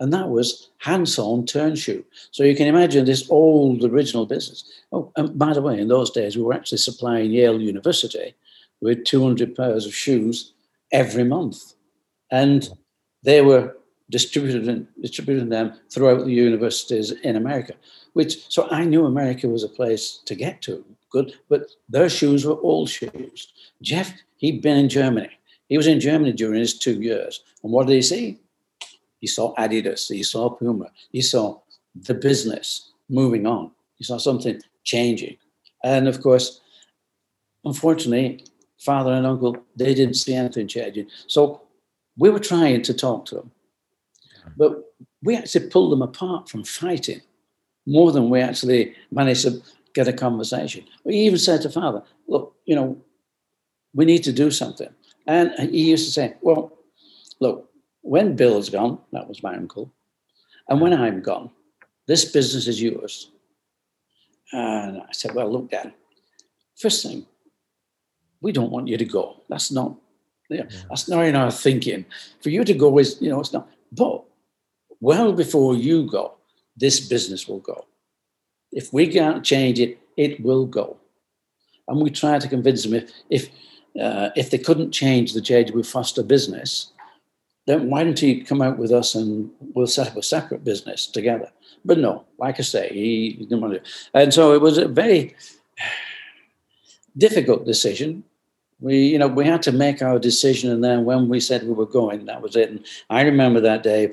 and 0.00 0.12
that 0.12 0.28
was 0.28 0.70
hand 0.78 1.08
sewn 1.08 1.44
turn 1.44 1.74
shoe. 1.74 2.04
So 2.30 2.44
you 2.44 2.54
can 2.54 2.68
imagine 2.68 3.04
this 3.04 3.28
old 3.30 3.82
original 3.82 4.26
business. 4.26 4.64
Oh, 4.92 5.10
and 5.16 5.38
by 5.38 5.52
the 5.54 5.62
way, 5.62 5.80
in 5.80 5.88
those 5.88 6.10
days, 6.10 6.36
we 6.36 6.42
were 6.42 6.54
actually 6.54 6.78
supplying 6.78 7.32
Yale 7.32 7.60
University 7.60 8.34
with 8.80 9.04
200 9.04 9.56
pairs 9.56 9.86
of 9.86 9.94
shoes 9.94 10.52
every 10.92 11.24
month, 11.24 11.74
and 12.30 12.68
they 13.22 13.40
were 13.40 13.74
distributed 14.10 14.86
distributing 15.00 15.48
them 15.48 15.74
throughout 15.90 16.24
the 16.24 16.32
universities 16.32 17.10
in 17.10 17.36
America. 17.36 17.74
Which 18.12 18.50
so 18.50 18.68
I 18.70 18.84
knew 18.84 19.04
America 19.04 19.48
was 19.48 19.64
a 19.64 19.68
place 19.68 20.20
to 20.24 20.34
get 20.34 20.62
to. 20.62 20.84
Good, 21.10 21.34
but 21.48 21.66
their 21.88 22.08
shoes 22.08 22.44
were 22.44 22.60
old 22.60 22.88
shoes. 22.88 23.52
Jeff, 23.82 24.12
he'd 24.36 24.62
been 24.62 24.76
in 24.76 24.88
Germany. 24.88 25.30
He 25.68 25.76
was 25.76 25.86
in 25.86 26.00
Germany 26.00 26.32
during 26.32 26.60
his 26.60 26.78
two 26.78 27.00
years, 27.00 27.42
and 27.62 27.72
what 27.72 27.86
did 27.86 27.94
he 27.94 28.02
see? 28.02 28.38
He 29.20 29.26
saw 29.26 29.54
Adidas. 29.56 30.12
He 30.12 30.22
saw 30.22 30.50
Puma. 30.50 30.90
He 31.10 31.20
saw 31.20 31.60
the 31.94 32.14
business 32.14 32.92
moving 33.08 33.46
on. 33.46 33.70
He 33.96 34.04
saw 34.04 34.18
something 34.18 34.60
changing, 34.84 35.36
and 35.82 36.08
of 36.08 36.22
course, 36.22 36.60
unfortunately, 37.64 38.44
father 38.78 39.12
and 39.12 39.26
uncle 39.26 39.56
they 39.76 39.94
didn't 39.94 40.14
see 40.14 40.34
anything 40.34 40.68
changing. 40.68 41.08
So 41.26 41.62
we 42.16 42.30
were 42.30 42.38
trying 42.38 42.82
to 42.82 42.94
talk 42.94 43.24
to 43.26 43.36
them 43.36 43.50
but 44.56 44.92
we 45.22 45.36
actually 45.36 45.68
pulled 45.68 45.92
them 45.92 46.02
apart 46.02 46.48
from 46.48 46.64
fighting 46.64 47.20
more 47.86 48.12
than 48.12 48.30
we 48.30 48.40
actually 48.40 48.94
managed 49.10 49.42
to 49.42 49.62
get 49.98 50.06
a 50.06 50.12
conversation. 50.12 50.84
We 51.04 51.14
even 51.26 51.38
said 51.38 51.60
to 51.62 51.70
father, 51.70 52.02
look, 52.28 52.54
you 52.66 52.76
know, 52.76 52.88
we 53.98 54.04
need 54.04 54.22
to 54.28 54.32
do 54.32 54.48
something. 54.52 54.90
And 55.26 55.50
he 55.74 55.90
used 55.90 56.06
to 56.06 56.12
say, 56.12 56.36
well, 56.40 56.78
look, 57.40 57.68
when 58.02 58.36
Bill's 58.36 58.70
gone, 58.70 58.98
that 59.10 59.26
was 59.28 59.42
my 59.42 59.54
uncle, 59.56 59.92
and 60.68 60.80
when 60.80 60.94
I'm 60.94 61.20
gone, 61.20 61.50
this 62.06 62.24
business 62.36 62.68
is 62.68 62.80
yours. 62.80 63.32
And 64.52 64.98
I 64.98 65.12
said, 65.12 65.34
well, 65.34 65.50
look, 65.50 65.70
Dad, 65.72 65.92
first 66.76 67.02
thing, 67.02 67.26
we 68.40 68.52
don't 68.52 68.70
want 68.70 68.86
you 68.86 68.98
to 68.98 69.04
go. 69.04 69.42
That's 69.48 69.72
not, 69.72 69.96
yeah, 70.48 70.68
that's 70.88 71.08
not 71.08 71.24
in 71.24 71.34
our 71.34 71.50
thinking. 71.50 72.04
For 72.40 72.50
you 72.50 72.62
to 72.64 72.74
go 72.74 72.98
is, 72.98 73.20
you 73.20 73.30
know, 73.30 73.40
it's 73.40 73.52
not. 73.52 73.68
But 73.90 74.22
well 75.00 75.32
before 75.32 75.74
you 75.74 76.08
go, 76.08 76.24
this 76.76 77.00
business 77.00 77.48
will 77.48 77.64
go. 77.72 77.84
If 78.72 78.92
we 78.92 79.06
can't 79.08 79.44
change 79.44 79.80
it, 79.80 79.98
it 80.16 80.40
will 80.42 80.66
go. 80.66 80.98
And 81.86 82.00
we 82.00 82.10
try 82.10 82.38
to 82.38 82.48
convince 82.48 82.82
them 82.84 82.94
if 82.94 83.10
if 83.30 83.48
uh, 84.00 84.30
if 84.36 84.50
they 84.50 84.58
couldn't 84.58 84.92
change 84.92 85.32
the 85.32 85.40
JW 85.40 85.84
Foster 85.84 86.22
business, 86.22 86.92
then 87.66 87.90
why 87.90 88.04
don't 88.04 88.18
he 88.18 88.42
come 88.42 88.62
out 88.62 88.78
with 88.78 88.92
us 88.92 89.14
and 89.14 89.50
we'll 89.74 89.86
set 89.86 90.08
up 90.08 90.16
a 90.16 90.22
separate 90.22 90.64
business 90.64 91.06
together? 91.06 91.50
But 91.84 91.98
no, 91.98 92.24
like 92.38 92.58
I 92.58 92.62
say, 92.62 92.88
he, 92.92 93.36
didn't 93.38 93.60
want 93.60 93.74
to. 93.74 93.82
And 94.14 94.32
so 94.32 94.54
it 94.54 94.60
was 94.60 94.78
a 94.78 94.88
very 94.88 95.34
difficult 97.16 97.66
decision. 97.66 98.24
We, 98.80 98.98
you 99.08 99.18
know, 99.18 99.26
we 99.26 99.44
had 99.44 99.62
to 99.62 99.72
make 99.72 100.02
our 100.02 100.18
decision, 100.18 100.70
and 100.70 100.82
then 100.84 101.04
when 101.04 101.28
we 101.28 101.40
said 101.40 101.64
we 101.64 101.74
were 101.74 101.86
going, 101.86 102.26
that 102.26 102.42
was 102.42 102.56
it. 102.56 102.70
And 102.70 102.86
I 103.10 103.22
remember 103.22 103.60
that 103.60 103.82
day 103.82 104.12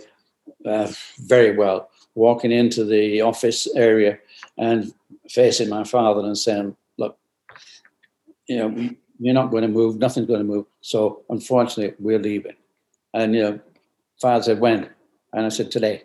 uh, 0.65 0.91
very 1.19 1.55
well, 1.55 1.89
walking 2.15 2.51
into 2.51 2.83
the 2.83 3.21
office 3.21 3.67
area 3.75 4.17
and 4.57 4.93
facing 5.29 5.69
my 5.69 5.83
father 5.83 6.21
and 6.21 6.37
saying, 6.37 6.75
"Look, 6.97 7.17
you 8.47 8.57
know, 8.57 8.89
you're 9.19 9.33
not 9.33 9.51
going 9.51 9.63
to 9.63 9.67
move. 9.67 9.97
Nothing's 9.97 10.27
going 10.27 10.39
to 10.39 10.45
move. 10.45 10.65
So 10.81 11.23
unfortunately, 11.29 11.95
we're 11.99 12.19
leaving." 12.19 12.55
And 13.13 13.35
you 13.35 13.43
know, 13.43 13.59
father 14.21 14.43
said, 14.43 14.59
"When?" 14.59 14.89
And 15.33 15.45
I 15.45 15.49
said, 15.49 15.71
"Today." 15.71 16.03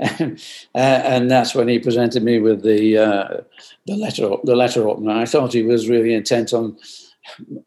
and, 0.00 0.40
uh, 0.74 0.78
and, 0.78 1.30
that's 1.30 1.54
when 1.54 1.68
he 1.68 1.78
presented 1.78 2.22
me 2.22 2.38
with 2.38 2.62
the 2.62 2.96
uh, 2.96 3.40
the 3.86 3.96
letter 3.96 4.30
the 4.44 4.56
letter 4.56 4.88
opener. 4.88 5.12
I 5.12 5.26
thought 5.26 5.52
he 5.52 5.62
was 5.62 5.88
really 5.88 6.14
intent 6.14 6.54
on 6.54 6.78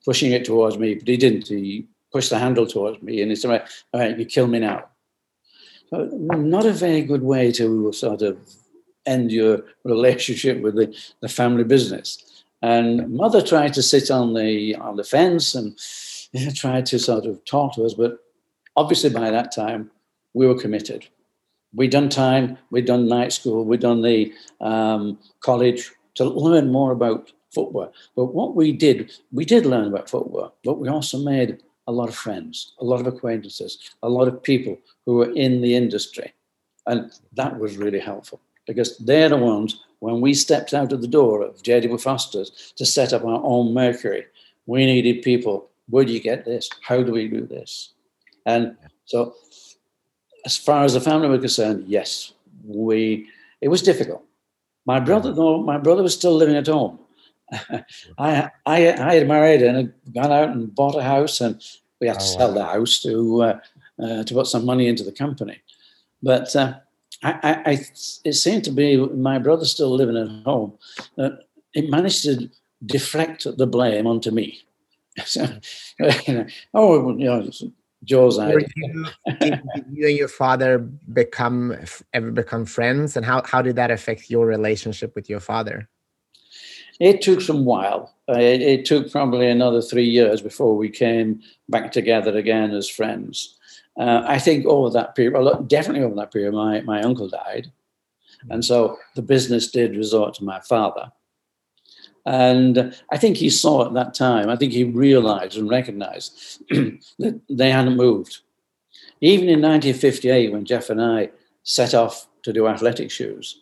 pushing 0.03 0.31
it 0.31 0.45
towards 0.45 0.77
me, 0.77 0.95
but 0.95 1.07
he 1.07 1.17
didn't. 1.17 1.47
He 1.47 1.87
pushed 2.11 2.29
the 2.29 2.39
handle 2.39 2.65
towards 2.65 3.01
me, 3.03 3.21
and 3.21 3.29
he 3.29 3.35
said, 3.35 3.67
"All 3.93 3.99
right, 3.99 4.17
you 4.17 4.25
kill 4.25 4.47
me 4.47 4.59
now." 4.59 4.85
Not 5.91 6.65
a 6.65 6.73
very 6.73 7.01
good 7.01 7.23
way 7.23 7.51
to 7.53 7.91
sort 7.93 8.21
of 8.21 8.37
end 9.05 9.31
your 9.31 9.63
relationship 9.83 10.61
with 10.61 10.75
the, 10.75 10.95
the 11.21 11.29
family 11.29 11.63
business. 11.63 12.43
And 12.61 13.13
mother 13.13 13.41
tried 13.41 13.73
to 13.75 13.83
sit 13.83 14.09
on 14.09 14.33
the 14.33 14.75
on 14.75 14.95
the 14.95 15.03
fence 15.03 15.53
and 15.55 15.77
know, 16.33 16.51
tried 16.51 16.85
to 16.87 16.99
sort 16.99 17.25
of 17.25 17.43
talk 17.45 17.75
to 17.75 17.83
us, 17.83 17.93
but 17.93 18.19
obviously 18.75 19.09
by 19.09 19.31
that 19.31 19.51
time 19.51 19.91
we 20.33 20.47
were 20.47 20.59
committed. 20.59 21.07
We'd 21.73 21.91
done 21.91 22.09
time, 22.09 22.57
we'd 22.71 22.85
done 22.85 23.07
night 23.07 23.33
school, 23.33 23.65
we'd 23.65 23.81
done 23.81 24.01
the 24.01 24.33
um, 24.61 25.19
college 25.41 25.91
to 26.15 26.25
learn 26.25 26.71
more 26.71 26.91
about 26.91 27.31
footwear. 27.53 27.89
But 28.15 28.33
what 28.33 28.55
we 28.55 28.71
did, 28.71 29.11
we 29.31 29.45
did 29.45 29.65
learn 29.65 29.87
about 29.87 30.09
footwear, 30.09 30.49
but 30.63 30.79
we 30.79 30.87
also 30.87 31.19
made 31.19 31.61
a 31.87 31.91
lot 31.91 32.09
of 32.09 32.15
friends, 32.15 32.73
a 32.79 32.85
lot 32.85 32.99
of 32.99 33.07
acquaintances, 33.07 33.91
a 34.03 34.09
lot 34.09 34.27
of 34.27 34.43
people 34.43 34.77
who 35.05 35.15
were 35.15 35.31
in 35.31 35.61
the 35.61 35.75
industry. 35.75 36.33
And 36.85 37.11
that 37.33 37.57
was 37.59 37.77
really 37.77 37.99
helpful 37.99 38.41
because 38.65 38.97
they're 38.97 39.29
the 39.29 39.37
ones, 39.37 39.83
when 39.99 40.21
we 40.21 40.33
stepped 40.33 40.73
out 40.73 40.91
of 40.91 41.01
the 41.01 41.07
door 41.07 41.41
of 41.41 41.63
J.W. 41.63 41.97
Foster's 41.97 42.73
to 42.75 42.85
set 42.85 43.13
up 43.13 43.25
our 43.25 43.41
own 43.43 43.73
Mercury, 43.73 44.25
we 44.67 44.85
needed 44.85 45.23
people. 45.23 45.69
Where 45.89 46.05
do 46.05 46.11
you 46.11 46.19
get 46.19 46.45
this? 46.45 46.69
How 46.81 47.01
do 47.01 47.13
we 47.13 47.27
do 47.27 47.45
this? 47.45 47.93
And 48.45 48.75
so, 49.05 49.35
as 50.45 50.55
far 50.55 50.83
as 50.83 50.93
the 50.93 51.01
family 51.01 51.29
were 51.29 51.39
concerned, 51.39 51.85
yes, 51.87 52.33
we. 52.63 53.27
It 53.59 53.69
was 53.69 53.81
difficult. 53.81 54.23
My 54.85 54.99
brother, 54.99 55.33
though, 55.33 55.63
my 55.63 55.77
brother 55.77 56.03
was 56.03 56.13
still 56.13 56.35
living 56.35 56.55
at 56.55 56.67
home. 56.67 56.99
I, 58.17 58.49
I, 58.65 58.91
I 58.93 59.13
had 59.15 59.27
married 59.27 59.61
and 59.61 59.77
had 59.77 59.93
gone 60.13 60.31
out 60.31 60.49
and 60.49 60.73
bought 60.73 60.95
a 60.95 61.03
house, 61.03 61.41
and 61.41 61.61
we 61.99 62.07
had 62.07 62.19
to 62.19 62.25
oh, 62.25 62.37
sell 62.37 62.47
wow. 62.49 62.53
the 62.55 62.65
house 62.65 63.01
to 63.01 63.41
uh, 63.41 63.59
uh, 64.01 64.23
to 64.23 64.33
put 64.33 64.47
some 64.47 64.65
money 64.65 64.87
into 64.87 65.03
the 65.03 65.11
company. 65.11 65.61
But 66.21 66.55
uh, 66.55 66.75
I, 67.23 67.61
I, 67.65 67.85
it 68.23 68.33
seemed 68.33 68.63
to 68.65 68.71
be 68.71 68.97
my 68.97 69.39
brother 69.39 69.65
still 69.65 69.91
living 69.91 70.17
at 70.17 70.45
home. 70.45 70.77
it 71.17 71.89
managed 71.89 72.23
to 72.23 72.49
deflect 72.85 73.47
the 73.57 73.67
blame 73.67 74.05
onto 74.05 74.31
me. 74.31 74.61
so, 75.25 75.47
you 76.27 76.33
know, 76.33 76.45
oh, 76.73 77.17
you 77.17 77.25
know, 77.25 77.49
Joe's 78.03 78.37
idea. 78.37 78.67
You, 78.75 79.05
did 79.39 79.61
you 79.91 80.07
and 80.07 80.17
your 80.17 80.27
father 80.27 80.77
become 80.79 81.75
ever 82.13 82.31
become 82.31 82.65
friends, 82.65 83.17
and 83.17 83.25
how 83.25 83.41
how 83.43 83.61
did 83.61 83.75
that 83.77 83.89
affect 83.89 84.29
your 84.29 84.45
relationship 84.45 85.15
with 85.15 85.29
your 85.29 85.39
father? 85.39 85.89
It 86.99 87.21
took 87.21 87.41
some 87.41 87.65
while. 87.65 88.13
Uh, 88.29 88.39
it, 88.39 88.61
it, 88.61 88.85
took 88.85 89.11
probably 89.11 89.47
another 89.49 89.81
three 89.81 90.07
years 90.09 90.41
before 90.41 90.75
we 90.75 90.89
came 90.89 91.41
back 91.69 91.91
together 91.91 92.35
again 92.37 92.71
as 92.71 92.89
friends. 92.89 93.57
uh, 93.97 94.23
I 94.25 94.39
think 94.39 94.65
over 94.65 94.89
that 94.91 95.15
period, 95.15 95.33
well, 95.33 95.63
definitely 95.63 96.03
over 96.03 96.15
that 96.15 96.31
period, 96.31 96.53
my, 96.53 96.81
my 96.81 97.01
uncle 97.01 97.29
died. 97.29 97.71
And 98.49 98.63
so 98.63 98.99
the 99.15 99.21
business 99.21 99.71
did 99.71 99.95
resort 99.95 100.33
to 100.35 100.43
my 100.43 100.59
father. 100.59 101.11
And 102.25 102.93
I 103.09 103.17
think 103.17 103.37
he 103.37 103.49
saw 103.49 103.85
at 103.85 103.93
that 103.93 104.13
time, 104.13 104.49
I 104.49 104.57
think 104.57 104.73
he 104.73 104.83
realized 104.83 105.57
and 105.57 105.69
recognized 105.69 106.61
that 106.69 107.41
they 107.49 107.71
hadn't 107.71 107.95
moved. 107.95 108.39
Even 109.21 109.45
in 109.45 109.61
1958, 109.61 110.51
when 110.51 110.65
Jeff 110.65 110.89
and 110.89 111.01
I 111.01 111.31
set 111.63 111.93
off 111.93 112.27
to 112.43 112.51
do 112.51 112.67
athletic 112.67 113.11
shoes, 113.11 113.59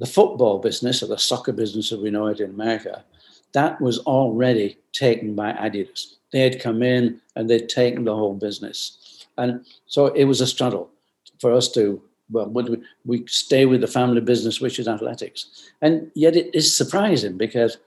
the 0.00 0.06
football 0.06 0.58
business 0.58 1.02
or 1.02 1.06
the 1.06 1.18
soccer 1.18 1.52
business 1.52 1.92
as 1.92 1.98
we 1.98 2.10
know 2.10 2.26
it 2.26 2.40
in 2.40 2.50
America, 2.50 3.04
that 3.52 3.80
was 3.80 3.98
already 4.00 4.78
taken 4.92 5.34
by 5.34 5.52
Adidas. 5.52 6.14
They 6.32 6.40
had 6.40 6.60
come 6.60 6.82
in 6.82 7.20
and 7.36 7.48
they'd 7.48 7.68
taken 7.68 8.04
the 8.04 8.16
whole 8.16 8.34
business. 8.34 9.26
And 9.36 9.64
so 9.86 10.06
it 10.06 10.24
was 10.24 10.40
a 10.40 10.46
struggle 10.46 10.90
for 11.38 11.52
us 11.52 11.70
to 11.72 12.02
well, 12.32 12.48
we, 12.48 12.82
we 13.04 13.26
stay 13.26 13.66
with 13.66 13.80
the 13.80 13.86
family 13.86 14.20
business, 14.20 14.60
which 14.60 14.78
is 14.78 14.86
athletics. 14.86 15.70
And 15.82 16.10
yet 16.14 16.36
it 16.36 16.54
is 16.54 16.74
surprising 16.74 17.36
because 17.36 17.78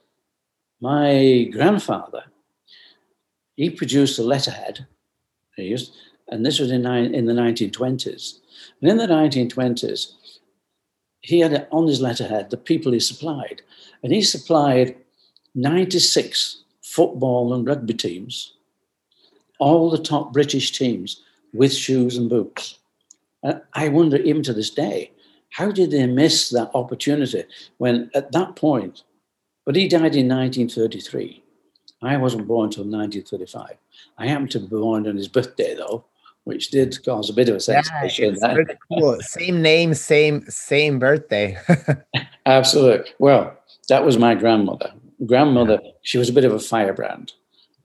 my 0.82 1.48
grandfather, 1.52 2.24
he 3.56 3.70
produced 3.70 4.20
a 4.20 4.24
letterhead, 4.24 4.86
and 5.58 6.46
this 6.46 6.60
was 6.60 6.72
in, 6.72 6.86
in 6.86 7.26
the 7.26 7.34
1920s. 7.34 8.40
And 8.82 8.92
in 8.92 8.98
the 8.98 9.08
1920s, 9.08 10.14
he 11.24 11.40
had 11.40 11.68
on 11.72 11.88
his 11.88 12.02
letterhead 12.02 12.52
the 12.52 12.58
people 12.58 12.92
he 12.92 13.00
supplied. 13.00 13.62
And 14.04 14.14
he 14.14 14.22
supplied 14.22 14.96
96 15.56 16.64
football 16.82 17.54
and 17.54 17.66
rugby 17.66 17.94
teams, 17.94 18.54
all 19.58 19.90
the 19.90 19.98
top 19.98 20.32
British 20.34 20.72
teams, 20.72 21.24
with 21.54 21.74
shoes 21.74 22.18
and 22.18 22.30
boots. 22.30 22.78
I 23.74 23.90
wonder, 23.90 24.18
even 24.18 24.44
to 24.44 24.54
this 24.54 24.70
day, 24.70 25.12
how 25.50 25.72
did 25.72 25.92
they 25.92 26.06
miss 26.08 26.50
that 26.50 26.72
opportunity 26.74 27.44
when 27.78 28.10
at 28.14 28.32
that 28.32 28.56
point, 28.56 29.04
but 29.66 29.76
he 29.76 29.88
died 29.88 30.16
in 30.16 30.28
1933. 30.28 31.44
I 32.02 32.18
wasn't 32.18 32.48
born 32.48 32.66
until 32.66 32.84
1935. 32.84 33.78
I 34.18 34.28
happened 34.28 34.52
to 34.52 34.60
be 34.60 34.68
born 34.68 35.08
on 35.08 35.16
his 35.16 35.28
birthday, 35.28 35.76
though, 35.76 36.06
which 36.46 36.72
did 36.72 36.98
cause 37.06 37.30
a 37.30 37.34
bit 37.34 37.50
of 37.50 37.56
a 37.56 37.60
sensation. 37.60 38.36
Yeah, 38.42 38.64
cool. 38.90 39.20
same 39.22 39.62
name, 39.62 39.94
same 39.94 40.46
same 40.50 41.00
birthday. 41.00 41.58
Absolutely. 42.46 43.12
Well, 43.20 43.58
that 43.90 44.06
was 44.06 44.18
my 44.18 44.36
grandmother. 44.36 44.92
Grandmother, 45.26 45.80
she 46.02 46.18
was 46.18 46.30
a 46.30 46.34
bit 46.34 46.44
of 46.44 46.54
a 46.54 46.60
firebrand, 46.60 47.32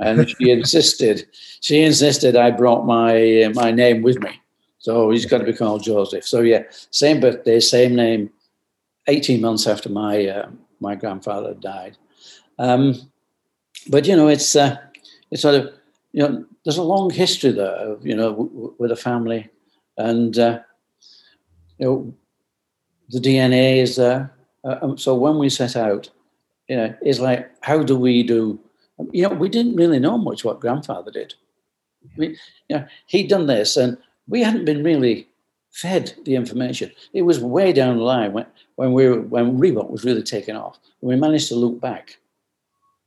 and 0.01 0.29
she 0.29 0.51
insisted. 0.51 1.27
She 1.61 1.83
insisted 1.83 2.37
I 2.37 2.51
brought 2.51 2.85
my 2.85 3.51
my 3.55 3.71
name 3.71 4.03
with 4.03 4.19
me. 4.21 4.41
So 4.79 5.11
he's 5.11 5.27
got 5.27 5.39
to 5.39 5.45
be 5.45 5.53
called 5.53 5.83
Joseph. 5.83 6.27
So 6.27 6.41
yeah, 6.41 6.63
same 6.91 7.21
birthday, 7.21 7.61
same 7.61 7.95
name. 7.95 8.31
Eighteen 9.07 9.41
months 9.41 9.67
after 9.67 9.89
my 9.89 10.27
uh, 10.27 10.51
my 10.81 10.95
grandfather 10.95 11.55
died, 11.55 11.97
um, 12.59 12.95
but 13.89 14.07
you 14.07 14.17
know 14.17 14.29
it's 14.29 14.55
uh, 14.55 14.77
it's 15.31 15.43
sort 15.43 15.55
of 15.55 15.73
you 16.13 16.23
know 16.23 16.45
there's 16.65 16.79
a 16.79 16.83
long 16.83 17.11
history 17.11 17.53
there, 17.53 17.93
of, 17.93 18.07
you 18.07 18.15
know, 18.15 18.31
w- 18.31 18.51
w- 18.51 18.75
with 18.79 18.91
a 18.91 18.97
family, 18.97 19.49
and 19.97 20.39
uh, 20.39 20.61
you 21.79 21.87
know 21.87 22.15
the 23.11 23.21
DNA 23.21 23.79
is 23.79 23.97
there. 23.97 24.33
Uh, 24.65 24.77
um, 24.83 24.99
so 24.99 25.15
when 25.15 25.39
we 25.39 25.49
set 25.49 25.77
out, 25.77 26.11
you 26.69 26.77
know, 26.77 26.95
it's 27.03 27.21
like 27.21 27.51
how 27.61 27.83
do 27.83 27.97
we 27.97 28.23
do? 28.23 28.59
You 29.13 29.29
know, 29.29 29.35
we 29.35 29.49
didn't 29.49 29.77
really 29.77 30.01
know 30.01 30.19
much 30.19 30.45
what 30.45 30.61
grandfather 30.61 31.11
did. 31.11 31.35
We, 32.17 32.37
you 32.69 32.77
know, 32.77 32.87
he'd 33.07 33.29
done 33.29 33.47
this, 33.47 33.77
and 33.77 33.97
we 34.29 34.43
hadn't 34.43 34.65
been 34.65 34.83
really 34.83 35.29
fed 35.71 36.13
the 36.25 36.35
information. 36.35 36.91
It 37.13 37.23
was 37.23 37.41
way 37.41 37.73
down 37.73 37.99
the 37.99 38.03
line 38.03 38.33
when, 38.33 38.47
when 38.77 38.93
we 38.93 39.09
were, 39.09 39.21
when 39.21 39.59
Reebok 39.59 39.91
was 39.91 40.05
really 40.05 40.23
taken 40.23 40.57
off. 40.57 40.79
And 41.01 41.09
we 41.09 41.17
managed 41.17 41.49
to 41.49 41.55
look 41.55 41.81
back 41.81 42.19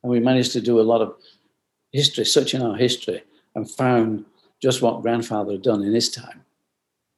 and 0.04 0.12
we 0.12 0.19
managed 0.19 0.54
to 0.54 0.62
do 0.62 0.80
a 0.80 0.84
lot 0.84 1.02
of 1.02 1.13
history, 1.91 2.25
searching 2.25 2.62
our 2.62 2.75
history, 2.75 3.23
and 3.56 3.69
found 3.69 4.25
just 4.62 4.82
what 4.82 5.01
grandfather 5.01 5.54
had 5.54 5.62
done 5.62 5.84
in 5.84 5.93
his 5.93 6.10
time. 6.10 6.43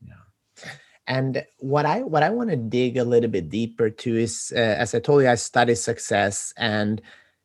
Yeah. 0.06 0.72
And 1.08 1.46
what 1.60 1.86
I 1.86 2.02
what 2.04 2.24
I 2.24 2.30
want 2.30 2.50
to 2.50 2.56
dig 2.56 2.98
a 2.98 3.04
little 3.04 3.30
bit 3.30 3.50
deeper 3.50 3.90
to 3.90 4.16
is, 4.18 4.54
uh, 4.56 4.60
as 4.60 4.96
I 4.96 5.00
told 5.00 5.24
you, 5.24 5.30
I 5.30 5.36
study 5.36 5.76
success, 5.76 6.54
and 6.58 7.02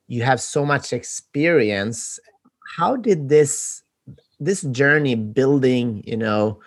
you 0.06 0.22
have 0.22 0.40
so 0.40 0.64
much 0.64 0.92
experience. 0.92 2.18
How 2.76 2.96
did 2.96 3.28
this 3.28 3.82
this 4.40 4.62
journey 4.62 5.14
building 5.14 6.02
you 6.06 6.16
know 6.16 6.60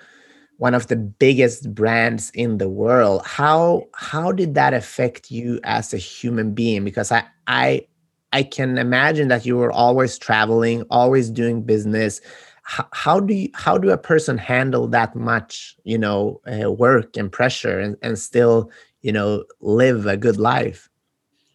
one 0.58 0.74
of 0.74 0.88
the 0.88 0.96
biggest 0.96 1.74
brands 1.74 2.30
in 2.32 2.58
the 2.58 2.70
world 2.70 3.22
how 3.26 3.88
how 3.94 4.32
did 4.32 4.56
that 4.56 4.74
affect 4.74 5.32
you 5.32 5.60
as 5.64 5.94
a 5.94 5.98
human 5.98 6.54
being 6.54 6.84
because 6.84 7.12
i 7.12 7.24
i 7.48 7.86
i 8.34 8.44
can 8.44 8.78
imagine 8.78 9.28
that 9.28 9.46
you 9.46 9.58
were 9.58 9.72
always 9.72 10.18
traveling 10.18 10.84
always 10.90 11.30
doing 11.30 11.62
business 11.62 12.22
how, 12.64 12.88
how 12.92 13.20
do 13.20 13.34
you 13.34 13.50
how 13.54 13.78
do 13.78 13.90
a 13.90 13.98
person 13.98 14.38
handle 14.38 14.88
that 14.88 15.16
much 15.16 15.76
you 15.84 15.98
know 15.98 16.42
uh, 16.52 16.72
work 16.72 17.18
and 17.18 17.32
pressure 17.32 17.80
and, 17.80 17.98
and 18.02 18.18
still 18.18 18.70
you 19.02 19.12
know 19.12 19.44
live 19.60 20.06
a 20.06 20.18
good 20.18 20.38
life 20.38 20.90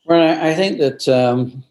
well 0.04 0.42
i, 0.42 0.54
think 0.54 0.78
that 0.78 1.08
um 1.08 1.64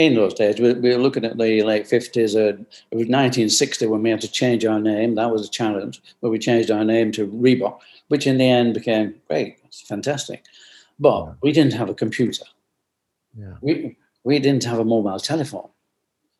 in 0.00 0.14
those 0.14 0.32
days, 0.32 0.58
we, 0.58 0.72
we, 0.72 0.88
were 0.88 1.02
looking 1.02 1.26
at 1.26 1.36
the 1.36 1.62
late 1.62 1.84
50s. 1.84 2.34
Uh, 2.34 2.56
it 2.90 2.96
was 2.96 3.06
1960 3.06 3.86
when 3.86 4.02
we 4.02 4.08
had 4.08 4.20
to 4.22 4.30
change 4.30 4.64
our 4.64 4.80
name. 4.80 5.14
That 5.14 5.30
was 5.30 5.46
a 5.46 5.50
challenge, 5.50 6.00
but 6.22 6.30
we 6.30 6.38
changed 6.38 6.70
our 6.70 6.84
name 6.84 7.12
to 7.12 7.26
Reebok, 7.28 7.78
which 8.08 8.26
in 8.26 8.38
the 8.38 8.48
end 8.48 8.72
became 8.72 9.14
great. 9.28 9.58
It's 9.66 9.82
fantastic. 9.82 10.44
But 10.98 11.34
we 11.42 11.52
didn't 11.52 11.74
have 11.74 11.90
a 11.90 11.94
computer. 11.94 12.44
Yeah. 13.36 13.54
We, 13.60 13.98
we 14.24 14.38
didn't 14.38 14.64
have 14.64 14.78
a 14.78 14.84
mobile 14.84 15.18
telephone. 15.18 15.68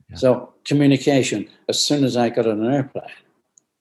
Yeah. 0.09 0.17
So 0.17 0.55
communication, 0.65 1.49
as 1.69 1.83
soon 1.83 2.05
as 2.05 2.17
I 2.17 2.29
got 2.29 2.47
on 2.47 2.65
an 2.65 2.73
airplane, 2.73 3.05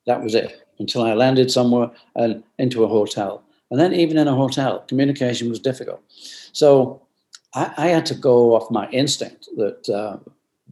that 0.05 0.23
was 0.23 0.35
it 0.35 0.65
until 0.79 1.03
I 1.03 1.13
landed 1.13 1.51
somewhere 1.51 1.91
and 2.15 2.43
into 2.57 2.83
a 2.83 2.88
hotel. 2.88 3.43
And 3.71 3.79
then 3.79 3.93
even 3.93 4.17
in 4.17 4.27
a 4.27 4.35
hotel, 4.35 4.79
communication 4.88 5.49
was 5.49 5.59
difficult. 5.59 6.01
So 6.53 7.01
I, 7.53 7.73
I, 7.77 7.88
had 7.88 8.05
to 8.07 8.15
go 8.15 8.55
off 8.55 8.71
my 8.71 8.89
instinct 8.89 9.49
that 9.57 9.89
uh, 9.89 10.17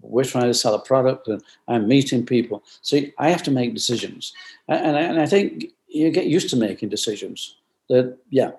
we're 0.01 0.23
trying 0.23 0.45
to 0.45 0.53
sell 0.53 0.73
a 0.73 0.79
product 0.79 1.27
and 1.27 1.43
I'm 1.67 1.87
meeting 1.87 2.25
people. 2.25 2.63
So 2.81 2.99
I 3.19 3.29
have 3.29 3.43
to 3.43 3.51
make 3.51 3.73
decisions. 3.73 4.33
And, 4.67 4.87
and, 4.87 4.97
I, 4.97 5.01
and 5.01 5.19
I 5.19 5.25
think 5.25 5.65
you 5.87 6.09
get 6.09 6.27
used 6.27 6.49
to 6.51 6.55
making 6.55 6.89
decisions 6.89 7.57
that, 7.89 8.17
yeah, 8.29 8.51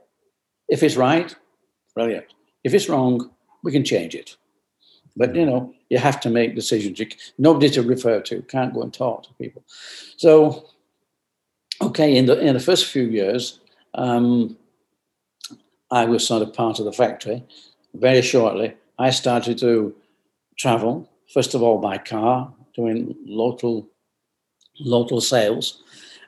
if 0.69 0.83
it's 0.83 0.97
right, 0.97 1.35
brilliant. 1.95 2.27
If 2.65 2.75
it's 2.75 2.89
wrong, 2.89 3.31
we 3.63 3.73
can 3.73 3.85
change 3.85 4.15
it. 4.15 4.37
But 5.19 5.35
you 5.35 5.45
know, 5.45 5.75
you 5.91 5.99
have 5.99 6.21
to 6.21 6.31
make 6.31 6.55
decisions. 6.55 6.99
You, 6.99 7.09
nobody 7.37 7.69
to 7.71 7.83
refer 7.83 8.21
to. 8.23 8.43
Can't 8.43 8.73
go 8.73 8.83
and 8.83 8.95
talk 8.95 9.25
to 9.25 9.35
people. 9.35 9.63
So, 10.17 10.67
okay, 11.83 12.17
in 12.17 12.27
the 12.27 12.39
in 12.41 12.55
the 12.55 12.61
first 12.61 12.87
few 12.87 13.05
years, 13.05 13.61
um, 13.95 14.57
I 15.91 16.05
was 16.05 16.27
sort 16.27 16.43
of 16.43 16.55
part 16.55 16.79
of 16.79 16.85
the 16.85 16.93
factory, 16.93 17.43
very 17.95 18.23
shortly, 18.23 18.75
I 18.99 19.11
started 19.11 19.59
to 19.59 19.95
travel, 20.59 21.09
first 21.33 21.55
of 21.55 21.63
all 21.63 21.79
by 21.79 21.99
car, 21.99 22.53
doing 22.75 23.15
local 23.25 23.89
local 24.81 25.21
sales. 25.21 25.83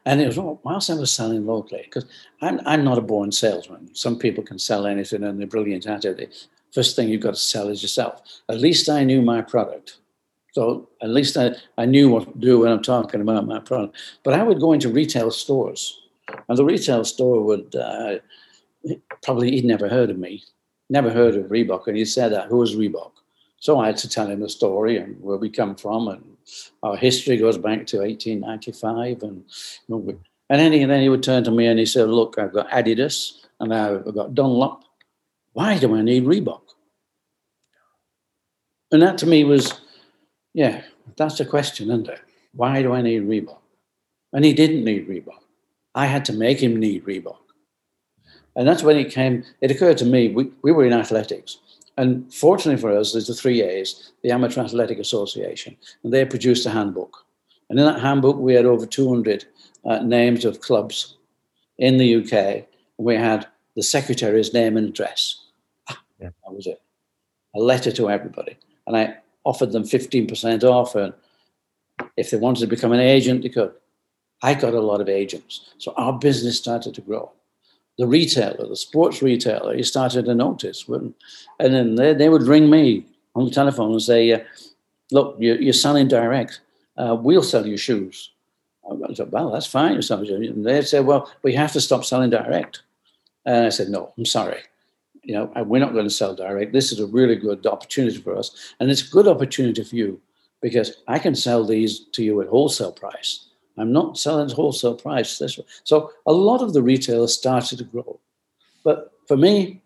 And 0.07 0.21
it 0.21 0.27
was 0.27 0.39
well, 0.39 0.61
whilst 0.65 0.89
I 0.89 0.95
was 0.95 1.13
selling 1.13 1.47
locally, 1.47 1.83
because 1.85 2.07
I'm, 2.41 2.61
I'm 2.65 2.85
not 2.85 2.97
a 2.97 3.03
born 3.03 3.31
salesman. 3.31 3.95
Some 3.95 4.19
people 4.19 4.43
can 4.43 4.59
sell 4.59 4.87
anything 4.87 5.23
and 5.25 5.39
they're 5.39 5.47
brilliant 5.47 5.87
at 5.87 6.07
it. 6.07 6.47
First 6.73 6.97
thing 6.97 7.09
you've 7.09 7.23
got 7.23 7.35
to 7.35 7.41
sell 7.41 7.69
is 7.69 7.83
yourself. 7.83 8.23
At 8.49 8.61
least 8.61 8.89
I 8.89 9.05
knew 9.05 9.23
my 9.23 9.43
product. 9.43 9.99
So 10.53 10.89
at 11.03 11.11
least 11.11 11.37
I, 11.37 11.53
I 11.79 11.85
knew 11.85 12.09
what 12.09 12.33
to 12.33 12.39
do 12.39 12.61
when 12.61 12.73
I'm 12.73 12.83
talking 12.83 13.21
about 13.21 13.47
my 13.47 13.61
product. 13.61 13.97
But 14.25 14.35
I 14.35 14.43
would 14.43 14.61
go 14.61 14.73
into 14.73 14.89
retail 14.89 15.31
stores, 15.31 16.01
and 16.49 16.59
the 16.59 16.65
retail 16.65 17.05
store 17.05 17.43
would 17.43 17.75
uh, 17.77 18.19
probably 19.23 19.53
he'd 19.53 19.65
never 19.65 19.89
heard 19.89 20.11
of 20.11 20.19
me 20.19 20.43
never 20.91 21.11
heard 21.11 21.37
of 21.37 21.47
Reebok. 21.47 21.87
And 21.87 21.97
he 21.97 22.05
said 22.05 22.33
that, 22.33 22.49
who 22.49 22.59
was 22.59 22.77
Reebok? 22.77 23.13
So 23.61 23.79
I 23.79 23.87
had 23.87 23.97
to 23.99 24.09
tell 24.09 24.27
him 24.27 24.41
the 24.41 24.49
story 24.49 24.97
and 24.97 25.19
where 25.23 25.37
we 25.37 25.49
come 25.49 25.77
from. 25.77 26.09
And 26.09 26.37
our 26.83 26.97
history 26.97 27.37
goes 27.37 27.57
back 27.57 27.87
to 27.87 27.99
1895. 27.99 29.23
And, 29.23 29.45
and 29.89 30.19
then, 30.61 30.73
he, 30.73 30.85
then 30.85 31.01
he 31.01 31.09
would 31.09 31.23
turn 31.23 31.45
to 31.45 31.51
me 31.51 31.67
and 31.67 31.79
he 31.79 31.87
said, 31.87 32.09
Look, 32.09 32.39
I've 32.39 32.53
got 32.53 32.69
Adidas 32.71 33.47
and 33.61 33.73
I've 33.73 34.13
got 34.15 34.35
Dunlop. 34.35 34.85
Why 35.53 35.79
do 35.79 35.95
I 35.95 36.03
need 36.03 36.25
Reebok? 36.25 36.63
And 38.93 39.03
that 39.03 39.19
to 39.19 39.27
me 39.27 39.45
was, 39.45 39.81
yeah, 40.55 40.83
that's 41.17 41.39
the 41.39 41.45
question, 41.45 41.91
isn't 41.91 42.09
it? 42.09 42.21
Why 42.53 42.83
do 42.83 42.93
I 42.93 43.03
need 43.03 43.23
Reebok? 43.23 43.59
And 44.33 44.45
he 44.45 44.53
didn't 44.53 44.85
need 44.85 45.09
Reebok. 45.09 45.39
I 45.95 46.07
had 46.07 46.25
to 46.27 46.33
make 46.33 46.61
him 46.63 46.77
need 46.77 47.05
Reebok. 47.05 47.37
And 48.57 48.67
that's 48.67 48.83
when 48.83 48.97
it 48.97 49.13
came, 49.13 49.45
it 49.61 49.71
occurred 49.71 49.99
to 49.99 50.05
me, 50.05 50.29
we, 50.29 50.51
we 50.63 50.73
were 50.73 50.85
in 50.85 50.93
athletics. 50.93 51.59
And 51.97 52.33
fortunately 52.33 52.81
for 52.81 52.97
us, 52.97 53.13
there's 53.13 53.27
the 53.27 53.35
three 53.35 53.63
A's, 53.63 54.13
the 54.23 54.31
Amateur 54.31 54.63
Athletic 54.63 54.99
Association, 54.99 55.77
and 56.03 56.13
they 56.13 56.25
produced 56.25 56.67
a 56.67 56.71
handbook. 56.71 57.25
And 57.69 57.79
in 57.79 57.85
that 57.85 58.01
handbook, 58.01 58.37
we 58.37 58.55
had 58.55 58.67
over 58.67 58.87
200 58.87 59.45
uh, 59.85 59.99
names 59.99 60.45
of 60.45 60.61
clubs 60.61 61.17
in 61.79 61.99
the 61.99 62.17
UK. 62.17 62.67
We 62.99 63.17
had 63.17 63.47
the 63.77 63.83
secretary's 63.83 64.53
name 64.53 64.77
and 64.77 64.89
address. 64.89 65.45
Ah, 65.89 66.01
yeah. 66.21 66.31
That 66.45 66.53
was 66.53 66.67
it. 66.67 66.81
A 67.55 67.59
letter 67.59 67.93
to 67.93 68.11
everybody. 68.11 68.57
And 68.87 68.97
I 68.97 69.17
offered 69.45 69.73
them 69.73 69.85
15% 69.85 70.65
off. 70.65 70.95
And 70.95 71.13
if 72.17 72.31
they 72.31 72.37
wanted 72.37 72.61
to 72.61 72.67
become 72.67 72.93
an 72.93 73.01
agent, 73.01 73.43
they 73.43 73.49
could. 73.49 73.73
I 74.43 74.55
got 74.55 74.75
a 74.75 74.81
lot 74.81 75.01
of 75.01 75.09
agents. 75.09 75.73
So 75.79 75.93
our 75.97 76.19
business 76.19 76.57
started 76.57 76.95
to 76.95 77.01
grow. 77.01 77.31
The 77.99 78.07
retailer, 78.07 78.67
the 78.67 78.77
sports 78.77 79.21
retailer, 79.21 79.77
he 79.77 79.83
started 79.83 80.25
to 80.25 80.35
notice. 80.35 80.89
When, 80.89 81.15
and 81.59 81.75
then 81.75 81.97
they, 81.97 82.15
they 82.15 82.29
would 82.31 82.43
ring 82.43 82.71
me 82.71 83.05
on 83.35 83.45
the 83.45 83.51
telephone 83.51 83.93
and 83.93 84.03
say, 84.03 84.33
uh, 84.33 84.41
Look, 85.13 85.37
you're, 85.41 85.61
you're 85.61 85.73
selling 85.73 86.07
direct. 86.07 86.61
Uh, 86.97 87.17
we'll 87.19 87.43
sell 87.43 87.67
you 87.67 87.77
shoes. 87.77 88.31
I 88.89 89.13
said, 89.15 89.33
Well, 89.33 89.51
that's 89.51 89.67
fine. 89.67 90.01
And 90.11 90.65
they 90.65 90.83
said, 90.83 91.05
Well, 91.05 91.31
we 91.43 91.53
have 91.55 91.73
to 91.73 91.81
stop 91.81 92.05
selling 92.05 92.31
direct. 92.31 92.83
And 93.47 93.67
I 93.67 93.69
said, 93.71 93.89
No, 93.89 94.13
I'm 94.17 94.25
sorry. 94.25 94.61
You 95.23 95.35
know, 95.35 95.53
we're 95.65 95.81
not 95.81 95.93
going 95.93 96.07
to 96.07 96.11
sell 96.11 96.35
direct. 96.35 96.73
This 96.73 96.93
is 96.93 97.01
a 97.01 97.07
really 97.07 97.37
good 97.37 97.67
opportunity 97.67 98.17
for 98.17 98.37
us. 98.37 98.75
And 98.81 98.91
it's 98.91 99.07
a 99.07 99.11
good 99.11 99.29
opportunity 99.29 99.85
for 99.85 99.95
you 99.95 100.21
because 100.63 100.97
I 101.09 101.19
can 101.19 101.35
sell 101.35 101.65
these 101.65 102.07
to 102.13 102.25
you 102.25 102.41
at 102.41 102.49
wholesale 102.49 102.93
price. 102.93 103.47
I'm 103.77 103.93
not 103.93 104.19
selling 104.19 104.51
at 104.51 104.57
wholesale 104.57 104.95
price. 104.95 105.41
So 105.85 106.11
a 106.27 106.33
lot 106.33 106.63
of 106.63 106.73
the 106.73 106.83
retailers 106.83 107.35
started 107.35 107.79
to 107.79 107.85
grow. 107.85 108.19
But 108.85 109.13
for 109.27 109.37
me, 109.37 109.83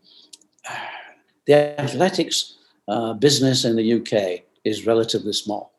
the 1.47 1.81
athletics 1.81 2.57
uh, 2.89 3.15
business 3.15 3.65
in 3.65 3.77
the 3.77 3.93
UK 3.95 4.45
is 4.65 4.87
relatively 4.87 5.33
small. 5.33 5.73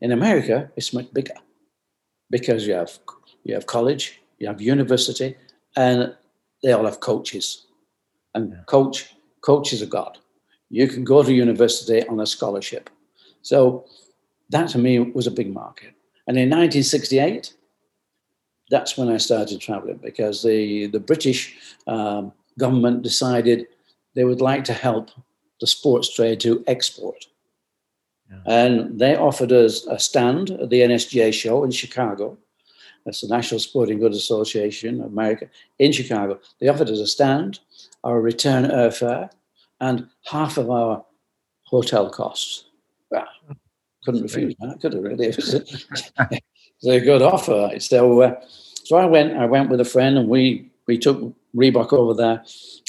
In 0.00 0.12
America, 0.12 0.70
it's 0.76 0.92
much 0.92 1.12
bigger 1.12 1.34
because 2.30 2.66
you 2.66 2.74
have 2.74 2.98
you 3.44 3.54
have 3.54 3.66
college, 3.66 4.20
you 4.38 4.46
have 4.46 4.60
university, 4.60 5.36
and 5.76 6.14
they 6.66 6.72
all 6.72 6.84
have 6.84 6.98
coaches. 6.98 7.66
And 8.34 8.56
coach 8.66 9.14
coaches 9.40 9.82
are 9.82 9.92
God. 10.00 10.18
You 10.68 10.88
can 10.88 11.04
go 11.04 11.22
to 11.22 11.32
university 11.32 12.04
on 12.08 12.18
a 12.18 12.26
scholarship. 12.26 12.90
So 13.42 13.86
that 14.50 14.68
to 14.70 14.78
me 14.78 14.98
was 14.98 15.28
a 15.28 15.30
big 15.30 15.54
market. 15.54 15.94
And 16.26 16.36
in 16.36 16.50
1968, 16.50 17.54
that's 18.68 18.98
when 18.98 19.08
I 19.08 19.18
started 19.18 19.60
traveling 19.60 20.00
because 20.02 20.42
the, 20.42 20.88
the 20.88 20.98
British 20.98 21.56
um, 21.86 22.32
government 22.58 23.02
decided 23.02 23.68
they 24.16 24.24
would 24.24 24.40
like 24.40 24.64
to 24.64 24.72
help 24.72 25.12
the 25.60 25.68
sports 25.68 26.12
trade 26.12 26.40
to 26.40 26.64
export. 26.66 27.26
Yeah. 28.28 28.40
And 28.44 28.98
they 28.98 29.14
offered 29.14 29.52
us 29.52 29.86
a 29.86 30.00
stand 30.00 30.50
at 30.50 30.70
the 30.70 30.80
NSGA 30.80 31.32
show 31.32 31.62
in 31.62 31.70
Chicago. 31.70 32.36
That's 33.06 33.20
the 33.20 33.28
National 33.28 33.60
Sporting 33.60 34.00
Goods 34.00 34.16
Association 34.16 35.00
of 35.00 35.06
America 35.06 35.48
in 35.78 35.92
Chicago. 35.92 36.40
They 36.60 36.66
offered 36.66 36.90
us 36.90 36.98
a 36.98 37.06
stand, 37.06 37.60
our 38.02 38.20
return 38.20 38.64
airfare, 38.64 39.30
and 39.80 40.08
half 40.24 40.58
of 40.58 40.68
our 40.70 41.04
hotel 41.62 42.10
costs. 42.10 42.64
Well, 43.10 43.28
couldn't 44.04 44.22
refuse 44.22 44.56
that, 44.58 44.80
could 44.80 44.96
I 44.96 44.98
really? 44.98 45.26
It 45.28 45.36
was 45.36 45.54
a, 45.54 45.62
it 45.62 46.42
was 46.82 46.96
a 46.96 47.00
good 47.00 47.22
offer. 47.22 47.70
So, 47.78 48.22
uh, 48.22 48.40
so 48.84 48.96
I 48.96 49.06
went. 49.06 49.36
I 49.36 49.46
went 49.46 49.70
with 49.70 49.80
a 49.80 49.84
friend, 49.84 50.18
and 50.18 50.28
we 50.28 50.70
we 50.86 50.98
took 50.98 51.32
Reebok 51.54 51.92
over 51.92 52.12
there. 52.12 52.44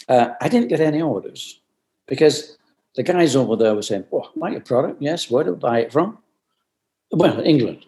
Uh, 0.09 0.33
I 0.41 0.49
didn't 0.49 0.67
get 0.67 0.79
any 0.79 1.01
orders 1.01 1.59
because 2.07 2.57
the 2.95 3.03
guys 3.03 3.35
over 3.35 3.55
there 3.55 3.75
were 3.75 3.81
saying, 3.81 4.05
"Oh, 4.11 4.29
like 4.35 4.53
your 4.53 4.61
product? 4.61 5.01
Yes. 5.01 5.29
Where 5.29 5.43
do 5.43 5.53
I 5.53 5.57
buy 5.57 5.79
it 5.79 5.93
from?" 5.93 6.17
Well, 7.11 7.39
England. 7.39 7.85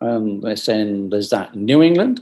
Um, 0.00 0.40
they're 0.40 0.56
saying, 0.56 1.10
"There's 1.10 1.30
that 1.30 1.54
New 1.54 1.82
England." 1.82 2.20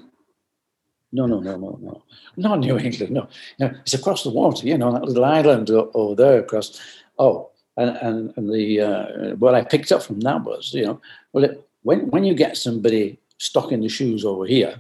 No, 1.13 1.27
no, 1.27 1.41
no, 1.41 1.57
no, 1.57 1.79
no, 1.81 2.03
not 2.37 2.61
New 2.61 2.79
England. 2.79 3.13
No, 3.13 3.29
no, 3.59 3.67
it's 3.83 3.95
across 3.95 4.23
the 4.23 4.31
water. 4.31 4.67
You 4.67 4.77
know 4.77 4.93
that 4.93 5.05
little 5.05 5.25
island 5.25 5.71
over 5.71 6.15
there 6.15 6.41
across. 6.41 6.81
Oh, 7.19 7.51
and 7.77 7.97
and, 7.97 8.33
and 8.37 8.53
the 8.53 8.81
uh, 8.81 9.37
what 9.37 9.55
I 9.55 9.63
picked 9.63 9.93
up 9.93 10.03
from 10.03 10.21
that 10.21 10.43
was, 10.45 10.73
you 10.75 10.85
know, 10.85 11.01
well, 11.33 11.45
it, 11.45 11.69
when 11.83 12.11
when 12.11 12.25
you 12.25 12.35
get 12.35 12.57
somebody 12.57 13.19
stocking 13.39 13.81
the 13.81 13.89
shoes 13.89 14.25
over 14.25 14.47
here, 14.47 14.77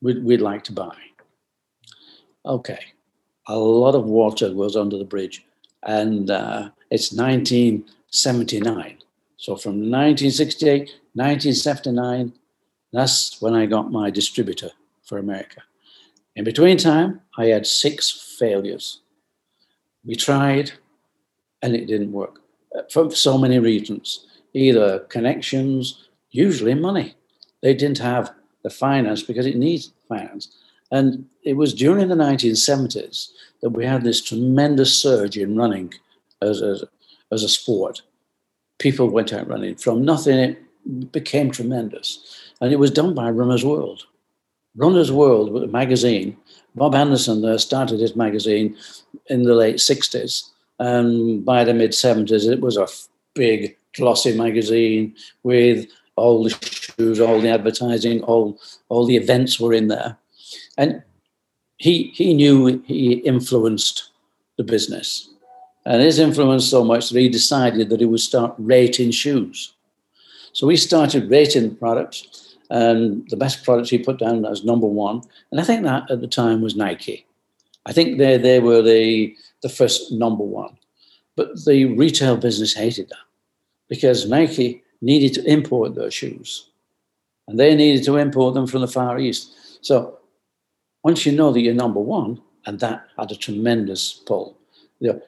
we'd, 0.00 0.22
we'd 0.24 0.40
like 0.40 0.64
to 0.64 0.72
buy. 0.72 0.96
Okay, 2.44 2.80
a 3.46 3.56
lot 3.56 3.94
of 3.94 4.04
water 4.04 4.52
was 4.52 4.76
under 4.76 4.98
the 4.98 5.04
bridge, 5.04 5.44
and 5.84 6.30
uh, 6.30 6.70
it's 6.90 7.12
1979. 7.12 8.98
So 9.42 9.56
from 9.56 9.90
1968, 9.90 10.82
1979, 11.14 12.32
that's 12.92 13.42
when 13.42 13.54
I 13.54 13.66
got 13.66 13.90
my 13.90 14.08
distributor 14.08 14.70
for 15.02 15.18
America. 15.18 15.62
In 16.36 16.44
between 16.44 16.76
time, 16.76 17.22
I 17.36 17.46
had 17.46 17.66
six 17.66 18.36
failures. 18.38 19.00
We 20.04 20.14
tried, 20.14 20.70
and 21.60 21.74
it 21.74 21.86
didn't 21.86 22.12
work 22.12 22.38
uh, 22.78 22.82
for 22.88 23.10
so 23.10 23.36
many 23.36 23.58
reasons 23.58 24.26
either 24.54 25.00
connections, 25.08 26.08
usually 26.30 26.74
money. 26.74 27.16
They 27.62 27.74
didn't 27.74 27.98
have 27.98 28.32
the 28.62 28.70
finance 28.70 29.24
because 29.24 29.46
it 29.46 29.56
needs 29.56 29.92
finance. 30.08 30.56
And 30.92 31.26
it 31.42 31.54
was 31.54 31.74
during 31.74 32.06
the 32.06 32.14
1970s 32.14 33.30
that 33.60 33.70
we 33.70 33.86
had 33.86 34.04
this 34.04 34.22
tremendous 34.22 34.96
surge 34.96 35.36
in 35.36 35.56
running 35.56 35.94
as, 36.40 36.62
as, 36.62 36.84
as 37.32 37.42
a 37.42 37.48
sport. 37.48 38.02
People 38.82 39.08
went 39.08 39.32
out 39.32 39.48
running. 39.48 39.76
From 39.76 40.04
nothing, 40.04 40.38
it 40.38 41.12
became 41.12 41.50
tremendous. 41.50 42.52
And 42.60 42.72
it 42.72 42.78
was 42.78 42.90
done 42.90 43.14
by 43.14 43.30
Runner's 43.30 43.64
World. 43.64 44.06
Runner's 44.76 45.12
World, 45.12 45.52
was 45.52 45.62
a 45.62 45.68
magazine, 45.68 46.36
Bob 46.74 46.94
Anderson 46.94 47.42
there 47.42 47.58
started 47.58 48.00
his 48.00 48.16
magazine 48.16 48.76
in 49.28 49.42
the 49.42 49.54
late 49.54 49.76
60s 49.76 50.48
and 50.78 51.06
um, 51.06 51.40
by 51.42 51.62
the 51.62 51.74
mid 51.74 51.92
70s, 51.92 52.50
it 52.50 52.60
was 52.60 52.76
a 52.76 52.88
big, 53.34 53.76
glossy 53.94 54.36
magazine 54.36 55.14
with 55.44 55.86
all 56.16 56.42
the 56.42 56.50
shoes, 56.50 57.20
all 57.20 57.40
the 57.40 57.50
advertising, 57.50 58.20
all, 58.22 58.58
all 58.88 59.06
the 59.06 59.16
events 59.16 59.60
were 59.60 59.72
in 59.72 59.86
there. 59.86 60.16
And 60.76 61.02
he, 61.76 62.10
he 62.14 62.34
knew 62.34 62.82
he 62.84 63.12
influenced 63.12 64.10
the 64.56 64.64
business. 64.64 65.31
And 65.84 66.00
his 66.00 66.18
influence 66.18 66.68
so 66.68 66.84
much 66.84 67.10
that 67.10 67.18
he 67.18 67.28
decided 67.28 67.88
that 67.88 68.00
he 68.00 68.06
would 68.06 68.20
start 68.20 68.54
rating 68.58 69.10
shoes. 69.10 69.74
So 70.52 70.68
he 70.68 70.76
started 70.76 71.30
rating 71.30 71.68
the 71.68 71.74
products, 71.74 72.56
and 72.70 73.28
the 73.28 73.36
best 73.36 73.64
products 73.64 73.90
he 73.90 73.98
put 73.98 74.18
down 74.18 74.46
as 74.46 74.64
number 74.64 74.86
one. 74.86 75.22
And 75.50 75.60
I 75.60 75.64
think 75.64 75.82
that 75.82 76.10
at 76.10 76.20
the 76.20 76.26
time 76.26 76.62
was 76.62 76.76
Nike. 76.76 77.26
I 77.84 77.92
think 77.92 78.18
they, 78.18 78.38
they 78.38 78.60
were 78.60 78.80
the, 78.80 79.36
the 79.62 79.68
first 79.68 80.12
number 80.12 80.44
one. 80.44 80.78
But 81.36 81.64
the 81.64 81.86
retail 81.86 82.36
business 82.36 82.74
hated 82.74 83.08
that 83.08 83.26
because 83.88 84.28
Nike 84.28 84.82
needed 85.00 85.34
to 85.34 85.44
import 85.50 85.94
those 85.94 86.14
shoes 86.14 86.70
and 87.48 87.58
they 87.58 87.74
needed 87.74 88.04
to 88.04 88.16
import 88.16 88.54
them 88.54 88.66
from 88.66 88.82
the 88.82 88.88
Far 88.88 89.18
East. 89.18 89.52
So 89.84 90.18
once 91.02 91.26
you 91.26 91.32
know 91.32 91.52
that 91.52 91.60
you're 91.60 91.74
number 91.74 92.00
one, 92.00 92.40
and 92.64 92.78
that 92.78 93.08
had 93.18 93.32
a 93.32 93.36
tremendous 93.36 94.12
pull, 94.12 94.56
you 95.00 95.12
know, 95.12 95.20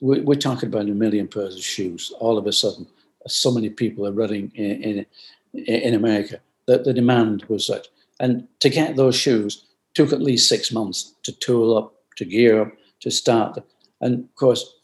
we're 0.00 0.34
talking 0.34 0.68
about 0.68 0.82
a 0.82 0.94
million 0.94 1.28
pairs 1.28 1.56
of 1.56 1.62
shoes. 1.62 2.12
All 2.18 2.38
of 2.38 2.46
a 2.46 2.52
sudden, 2.52 2.86
so 3.26 3.50
many 3.50 3.70
people 3.70 4.06
are 4.06 4.12
running 4.12 4.50
in, 4.54 5.06
in, 5.52 5.64
in 5.64 5.94
America 5.94 6.40
that 6.66 6.84
the 6.84 6.92
demand 6.92 7.44
was 7.44 7.66
such. 7.66 7.88
And 8.20 8.46
to 8.60 8.68
get 8.68 8.96
those 8.96 9.16
shoes 9.16 9.64
took 9.94 10.12
at 10.12 10.22
least 10.22 10.48
six 10.48 10.72
months 10.72 11.14
to 11.22 11.32
tool 11.32 11.76
up, 11.76 11.94
to 12.16 12.24
gear 12.24 12.62
up, 12.62 12.72
to 13.00 13.10
start. 13.10 13.58
And 14.00 14.24
of 14.24 14.34
course, 14.36 14.74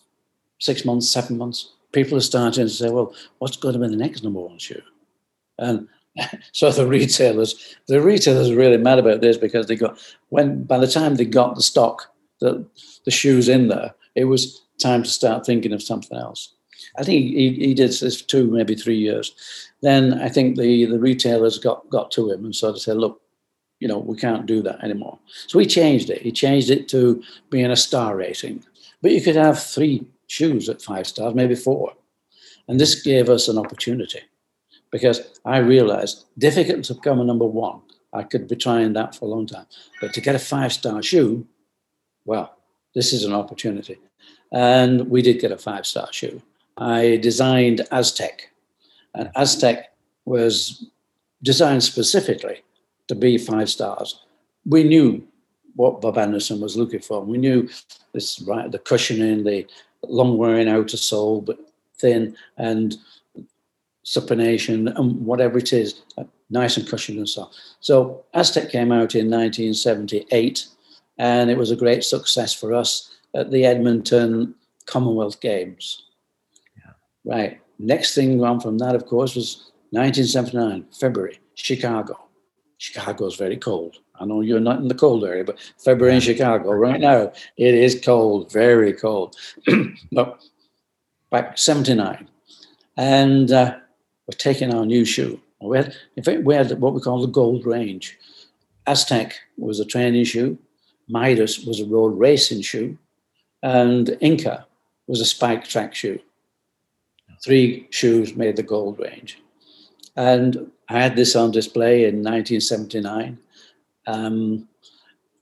six 0.58 0.84
months, 0.84 1.08
seven 1.08 1.38
months, 1.38 1.72
people 1.92 2.16
are 2.18 2.22
starting 2.22 2.64
to 2.64 2.70
say, 2.70 2.90
well, 2.90 3.14
what's 3.38 3.56
going 3.56 3.74
to 3.74 3.80
be 3.80 3.88
the 3.88 3.96
next 3.96 4.22
number 4.22 4.40
one 4.40 4.58
shoe? 4.58 4.82
And 5.58 5.88
so 6.52 6.70
the 6.70 6.86
retailers, 6.86 7.76
the 7.86 8.00
retailers 8.00 8.50
are 8.50 8.56
really 8.56 8.76
mad 8.76 8.98
about 8.98 9.20
this 9.20 9.36
because 9.36 9.66
they 9.66 9.76
got 9.76 9.98
when 10.28 10.64
by 10.64 10.78
the 10.78 10.86
time 10.86 11.16
they 11.16 11.24
got 11.24 11.54
the 11.54 11.62
stock, 11.62 12.12
the 12.40 12.66
the 13.04 13.10
shoes 13.10 13.48
in 13.48 13.68
there, 13.68 13.94
it 14.14 14.24
was 14.24 14.63
time 14.80 15.02
to 15.02 15.08
start 15.08 15.46
thinking 15.46 15.72
of 15.72 15.82
something 15.82 16.18
else. 16.18 16.54
I 16.98 17.02
think 17.02 17.24
he, 17.24 17.54
he 17.54 17.74
did 17.74 17.90
this 17.90 18.20
for 18.20 18.28
two, 18.28 18.50
maybe 18.50 18.74
three 18.74 18.98
years. 18.98 19.34
Then 19.82 20.20
I 20.20 20.28
think 20.28 20.56
the, 20.56 20.86
the 20.86 20.98
retailers 20.98 21.58
got, 21.58 21.88
got 21.90 22.10
to 22.12 22.30
him 22.30 22.44
and 22.44 22.54
sort 22.54 22.74
of 22.74 22.82
said, 22.82 22.96
look, 22.96 23.20
you 23.80 23.88
know, 23.88 23.98
we 23.98 24.16
can't 24.16 24.46
do 24.46 24.62
that 24.62 24.82
anymore. 24.82 25.18
So 25.46 25.58
he 25.58 25.66
changed 25.66 26.10
it. 26.10 26.22
He 26.22 26.32
changed 26.32 26.70
it 26.70 26.88
to 26.88 27.22
being 27.50 27.70
a 27.70 27.76
star 27.76 28.16
rating. 28.16 28.64
But 29.02 29.12
you 29.12 29.20
could 29.20 29.36
have 29.36 29.62
three 29.62 30.06
shoes 30.26 30.68
at 30.68 30.82
five 30.82 31.06
stars, 31.06 31.34
maybe 31.34 31.54
four. 31.54 31.92
And 32.68 32.80
this 32.80 33.02
gave 33.02 33.28
us 33.28 33.48
an 33.48 33.58
opportunity 33.58 34.20
because 34.90 35.20
I 35.44 35.58
realized 35.58 36.24
difficult 36.38 36.84
to 36.84 36.94
become 36.94 37.20
a 37.20 37.24
number 37.24 37.46
one. 37.46 37.82
I 38.12 38.22
could 38.22 38.48
be 38.48 38.56
trying 38.56 38.92
that 38.92 39.14
for 39.14 39.26
a 39.26 39.28
long 39.28 39.46
time. 39.46 39.66
But 40.00 40.14
to 40.14 40.20
get 40.20 40.36
a 40.36 40.38
five 40.38 40.72
star 40.72 41.02
shoe, 41.02 41.46
well, 42.24 42.56
this 42.94 43.12
is 43.12 43.24
an 43.24 43.32
opportunity. 43.32 43.98
And 44.54 45.10
we 45.10 45.20
did 45.20 45.40
get 45.40 45.50
a 45.50 45.58
five 45.58 45.84
star 45.84 46.08
shoe. 46.12 46.40
I 46.78 47.18
designed 47.20 47.82
Aztec, 47.90 48.50
and 49.12 49.30
Aztec 49.34 49.92
was 50.24 50.86
designed 51.42 51.82
specifically 51.82 52.62
to 53.08 53.16
be 53.16 53.36
five 53.36 53.68
stars. 53.68 54.20
We 54.64 54.84
knew 54.84 55.26
what 55.74 56.00
Bob 56.00 56.18
Anderson 56.18 56.60
was 56.60 56.76
looking 56.76 57.00
for. 57.00 57.20
We 57.20 57.36
knew 57.36 57.68
this 58.12 58.40
right 58.42 58.70
the 58.70 58.78
cushioning, 58.78 59.42
the 59.42 59.66
long 60.04 60.38
wearing 60.38 60.68
outer 60.68 60.96
sole, 60.96 61.40
but 61.40 61.58
thin, 61.98 62.36
and 62.56 62.96
supination, 64.04 64.94
and 64.96 65.26
whatever 65.26 65.58
it 65.58 65.72
is, 65.72 66.02
nice 66.48 66.76
and 66.76 66.88
cushioned 66.88 67.18
and 67.18 67.28
so. 67.28 67.42
on. 67.42 67.50
So 67.80 68.24
Aztec 68.34 68.70
came 68.70 68.92
out 68.92 69.16
in 69.16 69.28
1978, 69.30 70.68
and 71.18 71.50
it 71.50 71.58
was 71.58 71.72
a 71.72 71.76
great 71.76 72.04
success 72.04 72.54
for 72.54 72.72
us 72.72 73.13
at 73.34 73.50
the 73.50 73.64
Edmonton 73.64 74.54
Commonwealth 74.86 75.40
Games. 75.40 76.04
Yeah. 76.76 76.92
Right. 77.24 77.60
Next 77.78 78.14
thing 78.14 78.42
on 78.42 78.60
from 78.60 78.78
that, 78.78 78.94
of 78.94 79.06
course, 79.06 79.34
was 79.34 79.72
1979, 79.90 80.86
February, 80.92 81.40
Chicago. 81.54 82.18
Chicago 82.78 83.26
is 83.26 83.36
very 83.36 83.56
cold. 83.56 83.96
I 84.20 84.24
know 84.24 84.40
you're 84.40 84.60
not 84.60 84.78
in 84.78 84.88
the 84.88 84.94
cold 84.94 85.24
area, 85.24 85.44
but 85.44 85.58
February 85.78 86.14
in 86.14 86.20
Chicago 86.20 86.72
right 86.72 87.00
now, 87.00 87.32
it 87.56 87.74
is 87.74 88.00
cold, 88.00 88.52
very 88.52 88.92
cold. 88.92 89.36
but 90.12 90.44
back 91.30 91.58
79. 91.58 92.28
And 92.96 93.50
uh, 93.50 93.76
we're 94.26 94.38
taking 94.38 94.72
our 94.72 94.86
new 94.86 95.04
shoe. 95.04 95.40
We 95.60 95.78
had, 95.78 95.94
in 96.16 96.22
fact, 96.22 96.42
we 96.42 96.54
had 96.54 96.78
what 96.78 96.94
we 96.94 97.00
call 97.00 97.20
the 97.20 97.26
gold 97.26 97.64
range. 97.66 98.18
Aztec 98.86 99.34
was 99.56 99.80
a 99.80 99.84
training 99.84 100.24
shoe. 100.24 100.58
Midas 101.08 101.60
was 101.60 101.80
a 101.80 101.86
road 101.86 102.18
racing 102.18 102.62
shoe. 102.62 102.98
And 103.64 104.18
Inca 104.20 104.66
was 105.06 105.22
a 105.22 105.24
spike 105.24 105.64
track 105.64 105.94
shoe. 105.94 106.20
Three 107.42 107.88
shoes 107.90 108.36
made 108.36 108.56
the 108.56 108.62
gold 108.62 109.00
range. 109.00 109.40
And 110.16 110.70
I 110.90 111.00
had 111.00 111.16
this 111.16 111.34
on 111.34 111.50
display 111.50 112.04
in 112.04 112.22
1979. 112.22 113.38
Um, 114.06 114.68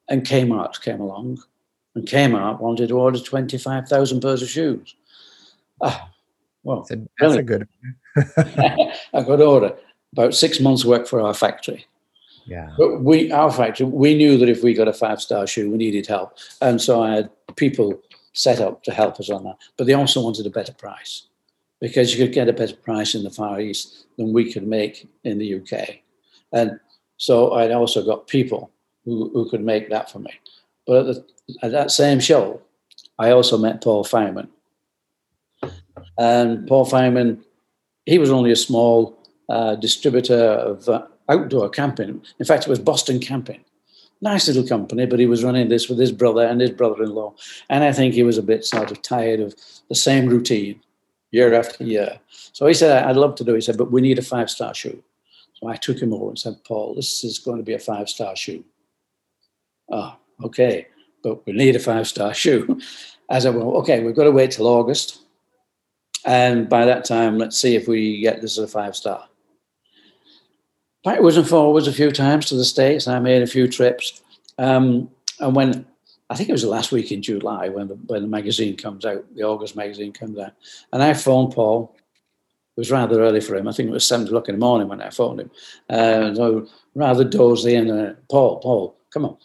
and 0.08 0.22
Kmart 0.22 0.80
came 0.82 1.00
along, 1.00 1.42
and 1.96 2.06
Kmart 2.06 2.60
wanted 2.60 2.88
to 2.88 2.98
order 2.98 3.18
25,000 3.18 4.20
pairs 4.20 4.42
of 4.42 4.48
shoes. 4.48 4.94
Ah, 5.82 6.08
well, 6.62 6.86
that's 6.88 6.92
a, 6.92 7.08
that's 7.18 7.34
a 9.12 9.24
good 9.24 9.40
order 9.40 9.74
about 10.12 10.34
six 10.34 10.60
months' 10.60 10.84
work 10.84 11.08
for 11.08 11.20
our 11.20 11.34
factory. 11.34 11.86
Yeah. 12.46 12.70
But 12.76 13.02
we, 13.02 13.32
our 13.32 13.50
factory, 13.50 13.86
we 13.86 14.14
knew 14.14 14.36
that 14.38 14.48
if 14.48 14.62
we 14.62 14.74
got 14.74 14.88
a 14.88 14.92
five 14.92 15.20
star 15.20 15.46
shoe, 15.46 15.70
we 15.70 15.76
needed 15.76 16.06
help. 16.06 16.36
And 16.60 16.80
so 16.80 17.02
I 17.02 17.14
had 17.14 17.30
people 17.56 18.00
set 18.32 18.60
up 18.60 18.82
to 18.84 18.92
help 18.92 19.20
us 19.20 19.30
on 19.30 19.44
that. 19.44 19.56
But 19.76 19.86
they 19.86 19.94
also 19.94 20.22
wanted 20.22 20.46
a 20.46 20.50
better 20.50 20.72
price 20.72 21.26
because 21.80 22.12
you 22.12 22.24
could 22.24 22.34
get 22.34 22.48
a 22.48 22.52
better 22.52 22.76
price 22.76 23.14
in 23.14 23.24
the 23.24 23.30
Far 23.30 23.60
East 23.60 24.06
than 24.16 24.32
we 24.32 24.52
could 24.52 24.66
make 24.66 25.08
in 25.24 25.38
the 25.38 25.54
UK. 25.56 25.98
And 26.52 26.78
so 27.16 27.52
I'd 27.54 27.72
also 27.72 28.04
got 28.04 28.28
people 28.28 28.70
who, 29.04 29.30
who 29.32 29.48
could 29.48 29.62
make 29.62 29.90
that 29.90 30.10
for 30.10 30.18
me. 30.18 30.32
But 30.86 31.06
at, 31.06 31.06
the, 31.06 31.26
at 31.62 31.72
that 31.72 31.90
same 31.90 32.20
show, 32.20 32.60
I 33.18 33.30
also 33.30 33.58
met 33.58 33.82
Paul 33.82 34.04
Fireman. 34.04 34.48
And 36.18 36.66
Paul 36.66 36.84
Fireman, 36.84 37.44
he 38.06 38.18
was 38.18 38.30
only 38.30 38.52
a 38.52 38.56
small 38.56 39.18
uh, 39.48 39.76
distributor 39.76 40.40
of 40.40 40.88
uh, 40.88 41.06
outdoor 41.28 41.68
camping. 41.68 42.22
In 42.38 42.46
fact, 42.46 42.64
it 42.64 42.70
was 42.70 42.78
Boston 42.78 43.18
Camping. 43.18 43.64
Nice 44.22 44.46
little 44.46 44.66
company, 44.66 45.04
but 45.04 45.18
he 45.18 45.26
was 45.26 45.42
running 45.42 45.68
this 45.68 45.88
with 45.88 45.98
his 45.98 46.12
brother 46.12 46.46
and 46.46 46.60
his 46.60 46.70
brother 46.70 47.02
in 47.02 47.10
law. 47.10 47.34
And 47.68 47.82
I 47.82 47.92
think 47.92 48.14
he 48.14 48.22
was 48.22 48.38
a 48.38 48.42
bit 48.42 48.64
sort 48.64 48.92
of 48.92 49.02
tired 49.02 49.40
of 49.40 49.54
the 49.88 49.96
same 49.96 50.26
routine 50.26 50.80
year 51.32 51.52
after 51.54 51.82
year. 51.82 52.20
So 52.52 52.66
he 52.66 52.74
said, 52.74 53.04
I'd 53.04 53.16
love 53.16 53.34
to 53.36 53.44
do 53.44 53.52
it. 53.52 53.56
He 53.56 53.60
said, 53.62 53.76
but 53.76 53.90
we 53.90 54.00
need 54.00 54.18
a 54.18 54.22
five 54.22 54.48
star 54.48 54.74
shoe. 54.74 55.02
So 55.54 55.68
I 55.68 55.74
took 55.74 55.98
him 55.98 56.12
over 56.12 56.28
and 56.28 56.38
said, 56.38 56.62
Paul, 56.64 56.94
this 56.94 57.24
is 57.24 57.40
going 57.40 57.58
to 57.58 57.64
be 57.64 57.74
a 57.74 57.78
five 57.78 58.08
star 58.08 58.36
shoe. 58.36 58.64
Oh, 59.90 60.14
okay, 60.44 60.86
but 61.24 61.44
we 61.44 61.52
need 61.52 61.74
a 61.74 61.80
five 61.80 62.06
star 62.06 62.32
shoe. 62.42 62.80
I 63.28 63.40
said, 63.40 63.56
well, 63.56 63.76
okay, 63.78 64.02
we've 64.02 64.14
got 64.14 64.24
to 64.24 64.30
wait 64.30 64.52
till 64.52 64.68
August. 64.68 65.22
And 66.24 66.68
by 66.68 66.84
that 66.84 67.04
time, 67.04 67.38
let's 67.38 67.58
see 67.58 67.74
if 67.74 67.88
we 67.88 68.20
get 68.20 68.40
this 68.40 68.56
as 68.56 68.64
a 68.64 68.68
five 68.68 68.94
star. 68.94 69.26
Backwards 71.04 71.36
and 71.36 71.48
forwards 71.48 71.88
a 71.88 71.92
few 71.92 72.12
times 72.12 72.46
to 72.46 72.54
the 72.54 72.64
States, 72.64 73.08
I 73.08 73.18
made 73.18 73.42
a 73.42 73.46
few 73.46 73.66
trips. 73.66 74.22
Um, 74.58 75.10
and 75.40 75.56
when 75.56 75.84
I 76.30 76.36
think 76.36 76.48
it 76.48 76.52
was 76.52 76.62
the 76.62 76.68
last 76.68 76.92
week 76.92 77.10
in 77.10 77.22
July 77.22 77.68
when 77.68 77.88
the, 77.88 77.94
when 78.06 78.22
the 78.22 78.28
magazine 78.28 78.76
comes 78.76 79.04
out, 79.04 79.24
the 79.34 79.42
August 79.42 79.76
magazine 79.76 80.12
comes 80.12 80.38
out. 80.38 80.52
And 80.92 81.02
I 81.02 81.12
phoned 81.14 81.52
Paul. 81.52 81.94
It 82.76 82.80
was 82.80 82.90
rather 82.90 83.20
early 83.20 83.40
for 83.40 83.54
him. 83.56 83.68
I 83.68 83.72
think 83.72 83.88
it 83.88 83.92
was 83.92 84.06
seven 84.06 84.26
o'clock 84.26 84.48
in 84.48 84.54
the 84.54 84.64
morning 84.64 84.88
when 84.88 85.02
I 85.02 85.10
phoned 85.10 85.40
him. 85.40 85.50
Uh, 85.90 86.34
so 86.34 86.68
rather 86.94 87.24
dozy 87.24 87.74
and 87.74 87.90
uh, 87.90 88.12
Paul, 88.30 88.60
Paul, 88.60 88.96
come 89.10 89.24
on. 89.24 89.36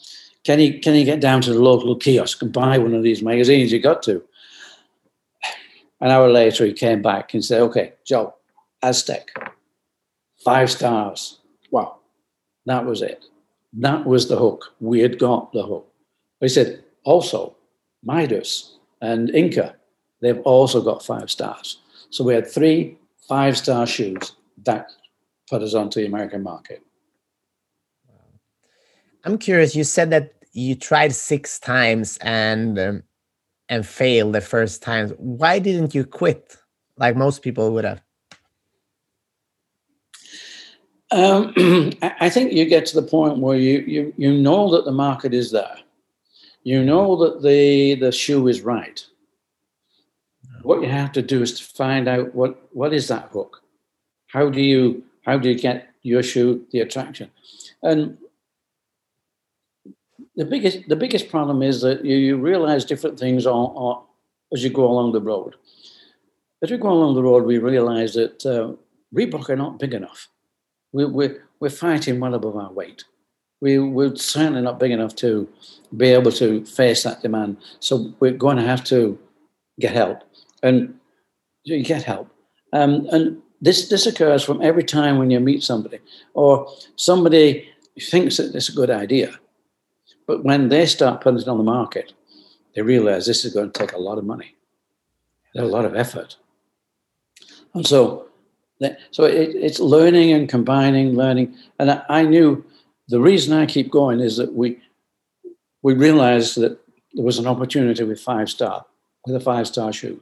Can 0.43 0.59
you, 0.59 0.79
can 0.79 0.95
you 0.95 1.03
get 1.03 1.19
down 1.19 1.41
to 1.41 1.53
the 1.53 1.59
local 1.59 1.95
kiosk 1.95 2.41
and 2.41 2.53
buy 2.53 2.77
one 2.77 2.93
of 2.93 3.03
these 3.03 3.21
magazines? 3.21 3.71
You 3.71 3.81
got 3.81 4.01
to. 4.03 4.23
An 5.99 6.11
hour 6.11 6.29
later, 6.29 6.65
he 6.65 6.73
came 6.73 7.01
back 7.01 7.33
and 7.33 7.43
said, 7.43 7.61
okay, 7.63 7.93
Joe, 8.05 8.35
Aztec, 8.81 9.29
five 10.45 10.69
stars. 10.69 11.39
That 12.67 12.85
was 12.85 13.01
it. 13.01 13.23
That 13.73 14.05
was 14.05 14.27
the 14.27 14.37
hook. 14.37 14.73
We 14.81 14.99
had 14.99 15.17
got 15.17 15.53
the 15.53 15.63
hook. 15.63 15.87
He 16.41 16.49
said, 16.49 16.83
also, 17.05 17.55
Midas 18.03 18.77
and 19.01 19.29
Inca, 19.29 19.75
they've 20.21 20.41
also 20.41 20.81
got 20.81 21.03
five 21.03 21.31
stars. 21.31 21.79
So 22.09 22.25
we 22.25 22.33
had 22.33 22.45
three 22.45 22.97
five 23.27 23.57
star 23.57 23.87
shoes 23.87 24.33
that 24.65 24.91
put 25.49 25.61
us 25.61 25.73
onto 25.73 26.01
the 26.01 26.07
American 26.07 26.43
market. 26.43 26.81
I'm 29.23 29.37
curious. 29.37 29.75
You 29.75 29.85
said 29.85 30.09
that 30.11 30.33
you 30.51 30.75
tried 30.75 31.13
six 31.13 31.59
times 31.59 32.17
and 32.21 32.77
um, 32.79 33.03
and 33.69 33.85
failed 33.85 34.33
the 34.33 34.41
first 34.41 34.81
time. 34.81 35.09
Why 35.17 35.59
didn't 35.59 35.95
you 35.95 36.03
quit 36.05 36.57
like 36.97 37.15
most 37.15 37.41
people 37.41 37.71
would 37.73 37.85
have? 37.85 38.01
Um, 41.11 41.53
I 42.01 42.29
think 42.29 42.51
you 42.51 42.65
get 42.65 42.85
to 42.87 42.99
the 42.99 43.07
point 43.07 43.39
where 43.39 43.57
you, 43.57 43.79
you 43.79 44.13
you 44.17 44.33
know 44.33 44.71
that 44.71 44.85
the 44.85 44.91
market 44.91 45.33
is 45.33 45.51
there 45.51 45.77
you 46.67 46.83
know 46.83 47.15
that 47.15 47.43
the 47.43 47.95
the 47.95 48.11
shoe 48.11 48.45
is 48.49 48.59
right. 48.59 48.99
What 50.63 50.81
you 50.81 50.89
have 50.89 51.13
to 51.13 51.21
do 51.21 51.41
is 51.41 51.57
to 51.57 51.63
find 51.63 52.09
out 52.09 52.35
what 52.35 52.51
what 52.73 52.93
is 52.93 53.07
that 53.07 53.29
hook. 53.31 53.63
How 54.27 54.49
do 54.49 54.61
you 54.61 55.01
how 55.25 55.37
do 55.37 55.47
you 55.47 55.57
get 55.57 55.87
your 56.03 56.21
shoe 56.21 56.65
the 56.71 56.81
attraction? 56.81 57.31
And 57.81 58.17
the 60.35 60.43
biggest 60.43 60.89
the 60.89 60.97
biggest 60.97 61.29
problem 61.29 61.63
is 61.63 61.79
that 61.83 62.03
you, 62.03 62.17
you 62.17 62.35
realize 62.35 62.83
different 62.83 63.17
things 63.17 63.45
on, 63.45 63.67
on, 63.85 64.03
as 64.51 64.61
you 64.61 64.69
go 64.69 64.91
along 64.91 65.13
the 65.13 65.21
road. 65.21 65.55
As 66.61 66.69
we 66.69 66.77
go 66.77 66.89
along 66.89 67.15
the 67.15 67.23
road, 67.23 67.45
we 67.45 67.59
realize 67.59 68.13
that 68.15 68.45
uh, 68.45 68.75
Reebok 69.15 69.49
are 69.49 69.55
not 69.55 69.79
big 69.79 69.93
enough. 69.93 70.27
We, 70.91 71.05
we're, 71.05 71.43
we're 71.59 71.69
fighting 71.69 72.19
well 72.19 72.33
above 72.33 72.55
our 72.55 72.71
weight 72.71 73.03
we, 73.61 73.79
we're 73.79 74.15
certainly 74.15 74.61
not 74.61 74.79
big 74.79 74.91
enough 74.91 75.15
to 75.15 75.47
be 75.95 76.07
able 76.07 76.31
to 76.33 76.65
face 76.65 77.03
that 77.03 77.21
demand. 77.21 77.57
So 77.79 78.13
we're 78.19 78.33
going 78.33 78.57
to 78.57 78.63
have 78.63 78.83
to 78.85 79.17
get 79.79 79.93
help, 79.93 80.23
and 80.61 80.99
you 81.63 81.83
get 81.83 82.03
help. 82.03 82.29
Um, 82.73 83.07
and 83.11 83.41
this 83.61 83.89
this 83.89 84.05
occurs 84.05 84.43
from 84.43 84.61
every 84.61 84.83
time 84.83 85.17
when 85.17 85.31
you 85.31 85.39
meet 85.39 85.63
somebody 85.63 85.99
or 86.33 86.71
somebody 86.95 87.69
thinks 87.99 88.37
that 88.37 88.53
it's 88.53 88.69
a 88.69 88.73
good 88.73 88.89
idea, 88.89 89.39
but 90.27 90.43
when 90.43 90.69
they 90.69 90.85
start 90.85 91.21
putting 91.21 91.39
it 91.39 91.47
on 91.47 91.57
the 91.57 91.63
market, 91.63 92.13
they 92.75 92.81
realize 92.81 93.25
this 93.25 93.45
is 93.45 93.53
going 93.53 93.71
to 93.71 93.79
take 93.79 93.93
a 93.93 93.97
lot 93.97 94.19
of 94.19 94.25
money, 94.25 94.55
a 95.55 95.63
lot 95.63 95.85
of 95.85 95.95
effort, 95.95 96.37
and 97.73 97.87
so. 97.87 98.26
So 99.11 99.23
it, 99.23 99.55
it's 99.55 99.79
learning 99.79 100.31
and 100.33 100.47
combining, 100.47 101.15
learning, 101.15 101.55
and 101.79 101.91
I, 101.91 102.03
I 102.09 102.23
knew 102.23 102.63
the 103.07 103.19
reason 103.19 103.53
I 103.53 103.65
keep 103.65 103.89
going 103.89 104.19
is 104.19 104.37
that 104.37 104.53
we 104.53 104.79
we 105.81 105.93
realized 105.93 106.57
that 106.57 106.79
there 107.13 107.25
was 107.25 107.39
an 107.39 107.47
opportunity 107.47 108.03
with 108.03 108.19
five 108.19 108.49
star, 108.49 108.85
with 109.25 109.35
a 109.35 109.39
five 109.39 109.67
star 109.67 109.93
shoe. 109.93 110.21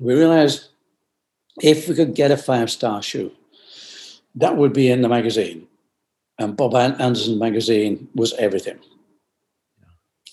We 0.00 0.14
realized 0.14 0.68
if 1.62 1.88
we 1.88 1.94
could 1.94 2.14
get 2.14 2.30
a 2.30 2.36
five 2.36 2.70
star 2.70 3.02
shoe, 3.02 3.32
that 4.34 4.56
would 4.56 4.72
be 4.72 4.90
in 4.90 5.02
the 5.02 5.08
magazine. 5.08 5.66
And 6.38 6.56
Bob 6.56 6.74
Anderson 6.74 7.38
magazine 7.38 8.08
was 8.14 8.32
everything. 8.34 8.78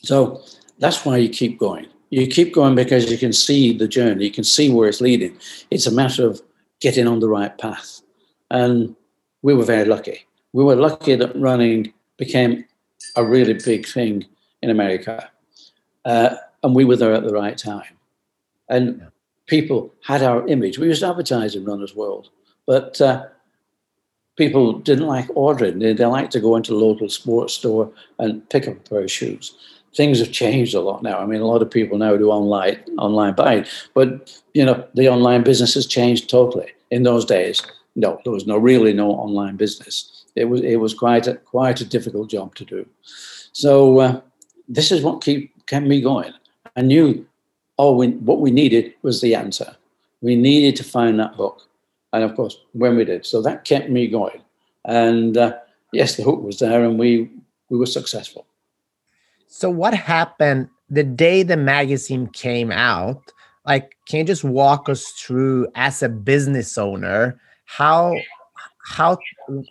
So 0.03 0.43
that's 0.77 1.03
why 1.03 1.17
you 1.17 1.29
keep 1.29 1.57
going. 1.57 1.87
You 2.11 2.27
keep 2.27 2.53
going 2.53 2.75
because 2.75 3.09
you 3.11 3.17
can 3.17 3.33
see 3.33 3.75
the 3.75 3.87
journey, 3.87 4.25
you 4.25 4.31
can 4.31 4.43
see 4.43 4.71
where 4.71 4.87
it's 4.87 5.01
leading. 5.01 5.37
It's 5.71 5.87
a 5.87 5.91
matter 5.91 6.27
of 6.27 6.41
getting 6.81 7.07
on 7.07 7.19
the 7.19 7.29
right 7.29 7.57
path. 7.57 8.01
And 8.51 8.95
we 9.41 9.53
were 9.53 9.65
very 9.65 9.85
lucky 9.85 10.25
we 10.55 10.63
were 10.63 10.77
lucky 10.77 11.15
that 11.15 11.35
running 11.35 11.91
became 12.15 12.63
a 13.17 13.25
really 13.25 13.55
big 13.55 13.85
thing 13.85 14.25
in 14.61 14.69
America. 14.69 15.29
Uh, 16.05 16.38
and 16.63 16.73
we 16.73 16.85
were 16.85 16.95
there 16.95 17.13
at 17.13 17.23
the 17.23 17.33
right 17.33 17.57
time. 17.57 17.97
And 18.69 18.99
yeah. 19.01 19.07
people 19.47 19.93
had 20.01 20.23
our 20.23 20.47
image. 20.47 20.79
We 20.79 20.88
used 20.88 21.01
to 21.01 21.09
advertise 21.09 21.57
in 21.57 21.65
Runner's 21.65 21.93
World. 21.93 22.29
But 22.65 23.01
uh, 23.01 23.25
people 24.38 24.79
didn't 24.79 25.07
like 25.07 25.27
ordering. 25.35 25.79
They, 25.79 25.91
they 25.91 26.05
like 26.05 26.29
to 26.29 26.39
go 26.39 26.55
into 26.55 26.71
a 26.71 26.79
local 26.88 27.09
sports 27.09 27.53
store 27.53 27.91
and 28.17 28.49
pick 28.49 28.65
up 28.65 28.77
a 28.77 28.89
pair 28.89 29.03
of 29.03 29.11
shoes. 29.11 29.57
Things 29.95 30.19
have 30.19 30.31
changed 30.31 30.75
a 30.75 30.81
lot 30.81 31.03
now. 31.03 31.19
I 31.19 31.25
mean, 31.25 31.41
a 31.41 31.45
lot 31.45 31.62
of 31.62 31.71
people 31.71 31.97
now 31.97 32.17
do 32.17 32.29
online 32.29 32.79
online 32.97 33.34
buying, 33.34 33.65
but 33.93 34.41
you 34.53 34.65
know, 34.65 34.86
the 34.93 35.10
online 35.10 35.43
business 35.43 35.73
has 35.75 35.88
changed 35.88 36.29
totally. 36.29 36.71
In 36.91 37.03
those 37.03 37.25
days, 37.25 37.62
no, 37.95 38.19
there 38.23 38.34
was 38.34 38.45
no 38.45 38.58
really 38.58 38.93
no 38.93 39.10
online 39.12 39.55
business. 39.55 40.25
It 40.36 40.45
was 40.45 40.62
it 40.62 40.77
was 40.77 40.93
quite 40.93 41.27
a 41.27 41.36
quite 41.36 41.81
a 41.81 41.86
difficult 41.86 42.29
job 42.29 42.55
to 42.55 42.65
do. 42.65 42.86
So 43.51 43.99
uh, 43.99 44.21
this 44.67 44.91
is 44.91 45.01
what 45.01 45.23
keep 45.23 45.53
kept 45.65 45.86
me 45.86 46.01
going. 46.01 46.34
I 46.75 46.81
knew 46.81 47.25
all 47.77 47.97
we 47.97 48.10
what 48.10 48.41
we 48.41 48.51
needed 48.51 48.93
was 49.01 49.21
the 49.21 49.36
answer. 49.36 49.75
We 50.21 50.36
needed 50.36 50.75
to 50.77 50.84
find 50.84 51.19
that 51.19 51.38
book 51.38 51.62
and 52.15 52.23
of 52.23 52.36
course 52.36 52.58
when 52.71 52.95
we 52.95 53.05
did 53.05 53.25
so 53.25 53.41
that 53.41 53.65
kept 53.65 53.89
me 53.89 54.08
going 54.08 54.41
and 54.86 55.38
uh, 55.38 55.53
yes 55.91 56.15
the 56.15 56.23
hook 56.23 56.41
was 56.41 56.60
there 56.60 56.84
and 56.84 56.97
we 56.97 57.29
we 57.69 57.77
were 57.77 57.86
successful 57.86 58.45
so 59.47 59.69
what 59.69 59.93
happened 59.93 60.69
the 60.89 61.03
day 61.03 61.43
the 61.43 61.58
magazine 61.58 62.27
came 62.27 62.71
out? 62.71 63.21
Like 63.65 63.95
can 64.08 64.19
you 64.19 64.25
just 64.25 64.43
walk 64.43 64.89
us 64.89 65.08
through 65.12 65.67
as 65.75 66.03
a 66.03 66.10
business 66.10 66.77
owner 66.77 67.39
how 67.65 68.15
how 68.86 69.17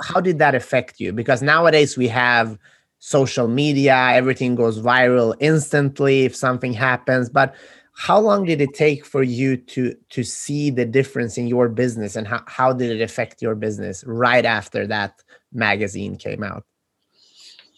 how 0.02 0.20
did 0.20 0.38
that 0.38 0.54
affect 0.54 1.00
you? 1.00 1.12
Because 1.12 1.42
nowadays 1.42 1.96
we 1.96 2.08
have 2.08 2.58
social 2.98 3.48
media 3.48 4.10
everything 4.12 4.54
goes 4.54 4.80
viral 4.80 5.34
instantly 5.38 6.22
if 6.24 6.34
something 6.34 6.72
happens 6.72 7.28
but 7.28 7.54
how 7.92 8.18
long 8.18 8.46
did 8.46 8.62
it 8.62 8.72
take 8.74 9.04
for 9.04 9.22
you 9.22 9.56
to 9.56 9.94
to 10.08 10.24
see 10.24 10.70
the 10.70 10.84
difference 10.84 11.36
in 11.36 11.46
your 11.46 11.68
business 11.68 12.16
and 12.16 12.26
how, 12.26 12.42
how 12.46 12.72
did 12.72 12.90
it 12.90 13.02
affect 13.02 13.42
your 13.42 13.54
business 13.54 14.04
right 14.06 14.44
after 14.44 14.86
that 14.86 15.22
magazine 15.52 16.16
came 16.16 16.42
out? 16.42 16.64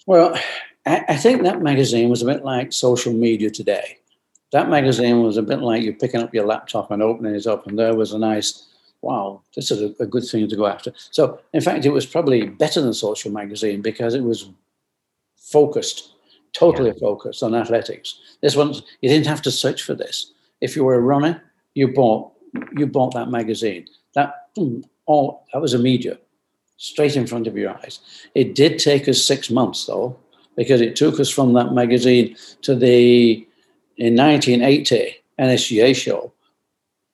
Well 0.06 0.38
I, 0.86 1.04
I 1.08 1.16
think 1.16 1.42
that 1.42 1.62
magazine 1.62 2.08
was 2.08 2.22
a 2.22 2.26
bit 2.26 2.44
like 2.44 2.72
social 2.72 3.12
media 3.12 3.50
today 3.50 3.98
that 4.52 4.70
magazine 4.70 5.22
was 5.22 5.36
a 5.36 5.42
bit 5.42 5.60
like 5.60 5.82
you 5.82 5.92
picking 5.92 6.22
up 6.22 6.34
your 6.34 6.46
laptop 6.46 6.90
and 6.90 7.02
opening 7.02 7.34
it 7.34 7.46
up 7.46 7.66
and 7.66 7.78
there 7.78 7.94
was 7.94 8.12
a 8.12 8.18
nice 8.18 8.66
wow 9.02 9.42
this 9.54 9.70
is 9.70 9.82
a, 9.82 10.02
a 10.02 10.06
good 10.06 10.24
thing 10.24 10.48
to 10.48 10.56
go 10.56 10.66
after 10.66 10.92
so 11.10 11.38
in 11.52 11.60
fact 11.60 11.84
it 11.84 11.90
was 11.90 12.06
probably 12.06 12.46
better 12.46 12.80
than 12.80 12.94
social 12.94 13.30
magazine 13.30 13.82
because 13.82 14.14
it 14.14 14.22
was 14.22 14.50
focused 15.36 16.16
totally 16.56 16.90
yeah. 16.90 17.00
focused 17.00 17.42
on 17.42 17.54
athletics. 17.54 18.18
This 18.40 18.56
one, 18.56 18.74
you 19.00 19.08
didn't 19.08 19.26
have 19.26 19.42
to 19.42 19.50
search 19.50 19.82
for 19.82 19.94
this. 19.94 20.32
If 20.60 20.74
you 20.74 20.84
were 20.84 20.94
a 20.94 21.00
runner, 21.00 21.42
you 21.74 21.88
bought 21.88 22.32
you 22.76 22.86
bought 22.86 23.12
that 23.14 23.30
magazine. 23.30 23.86
That 24.14 24.48
all 25.06 25.46
that 25.52 25.60
was 25.60 25.74
immediate, 25.74 26.26
straight 26.78 27.16
in 27.16 27.26
front 27.26 27.46
of 27.46 27.56
your 27.56 27.70
eyes. 27.70 28.00
It 28.34 28.54
did 28.54 28.78
take 28.78 29.08
us 29.08 29.22
six 29.22 29.50
months 29.50 29.86
though, 29.86 30.18
because 30.56 30.80
it 30.80 30.96
took 30.96 31.20
us 31.20 31.30
from 31.30 31.52
that 31.52 31.72
magazine 31.72 32.36
to 32.62 32.74
the 32.74 33.46
in 33.98 34.16
1980 34.16 35.16
NSGA 35.38 35.94
show. 35.94 36.32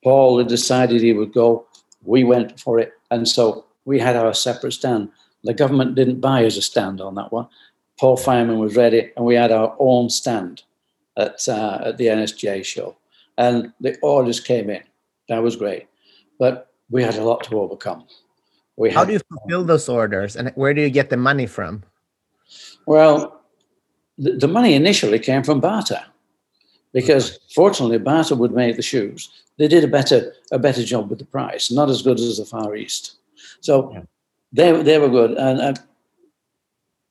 Paul 0.02 0.38
had 0.38 0.48
decided 0.48 1.00
he 1.00 1.12
would 1.12 1.32
go. 1.32 1.66
We 2.04 2.24
went 2.24 2.58
for 2.58 2.78
it, 2.78 2.92
and 3.10 3.28
so 3.28 3.64
we 3.84 3.98
had 3.98 4.16
our 4.16 4.34
separate 4.34 4.72
stand. 4.72 5.10
The 5.44 5.54
government 5.54 5.94
didn't 5.94 6.20
buy 6.20 6.44
us 6.44 6.56
a 6.56 6.62
stand 6.62 7.00
on 7.00 7.14
that 7.16 7.32
one. 7.32 7.48
Paul 8.00 8.16
Fireman 8.16 8.58
was 8.58 8.76
ready, 8.76 9.12
and 9.16 9.24
we 9.24 9.34
had 9.34 9.52
our 9.52 9.76
own 9.78 10.10
stand 10.10 10.62
at 11.16 11.48
uh, 11.48 11.78
at 11.84 11.98
the 11.98 12.06
NSGA 12.06 12.64
show, 12.64 12.96
and 13.38 13.72
the 13.80 13.96
orders 14.02 14.40
came 14.40 14.70
in. 14.70 14.82
That 15.28 15.42
was 15.42 15.54
great, 15.56 15.86
but 16.38 16.72
we 16.90 17.02
had 17.02 17.16
a 17.16 17.24
lot 17.24 17.44
to 17.44 17.60
overcome. 17.60 18.04
We 18.76 18.90
How 18.90 19.04
do 19.04 19.12
you 19.12 19.20
fulfill 19.20 19.64
those 19.64 19.88
orders, 19.88 20.34
and 20.34 20.50
where 20.56 20.74
do 20.74 20.80
you 20.80 20.90
get 20.90 21.10
the 21.10 21.16
money 21.16 21.46
from? 21.46 21.84
Well, 22.86 23.31
the, 24.22 24.32
the 24.32 24.48
money 24.48 24.74
initially 24.74 25.18
came 25.18 25.42
from 25.42 25.60
Bata, 25.60 26.04
because 26.92 27.38
fortunately 27.54 27.98
Bata 27.98 28.34
would 28.36 28.52
make 28.52 28.76
the 28.76 28.82
shoes. 28.82 29.30
They 29.58 29.68
did 29.68 29.84
a 29.84 29.88
better 29.88 30.32
a 30.50 30.58
better 30.58 30.82
job 30.82 31.10
with 31.10 31.18
the 31.18 31.24
price, 31.24 31.70
not 31.70 31.90
as 31.90 32.02
good 32.02 32.18
as 32.18 32.38
the 32.38 32.44
Far 32.44 32.74
East. 32.76 33.16
So 33.60 33.92
yeah. 33.92 34.02
they 34.52 34.82
they 34.82 34.98
were 34.98 35.10
good, 35.10 35.32
and. 35.32 35.60
Uh, 35.60 35.74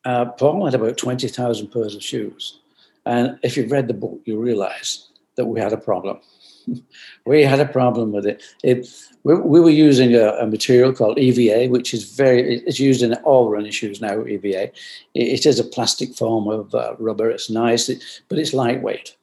uh, 0.03 0.25
Paul 0.25 0.65
had 0.65 0.73
about 0.73 0.97
20,000 0.97 1.67
pairs 1.67 1.95
of 1.95 2.01
shoes. 2.01 2.59
And 3.05 3.37
if 3.43 3.55
you've 3.55 3.71
read 3.71 3.87
the 3.87 3.93
book, 3.93 4.19
you 4.25 4.39
realize 4.39 5.07
that 5.35 5.45
we 5.45 5.59
had 5.59 5.73
a 5.73 5.77
problem. 5.77 6.19
we 7.25 7.43
had 7.43 7.59
a 7.59 7.65
problem 7.65 8.11
with 8.11 8.25
it. 8.25 8.41
it 8.63 8.87
we, 9.23 9.35
we 9.35 9.59
were 9.59 9.69
using 9.69 10.15
a, 10.15 10.29
a, 10.33 10.47
material 10.47 10.93
called 10.93 11.19
EVA, 11.19 11.69
which 11.69 11.93
is 11.93 12.11
very, 12.11 12.57
it's 12.59 12.79
used 12.79 13.01
in 13.01 13.13
all 13.15 13.49
running 13.49 13.71
shoes 13.71 14.01
now, 14.01 14.25
EVA. 14.25 14.63
it, 14.63 14.73
it 15.13 15.45
is 15.45 15.59
a 15.59 15.63
plastic 15.63 16.15
form 16.15 16.47
of 16.47 16.73
uh, 16.73 16.95
rubber. 16.99 17.29
It's 17.29 17.49
nice, 17.49 17.89
it, 17.89 18.03
but 18.29 18.39
it's 18.39 18.53
lightweight. 18.53 19.15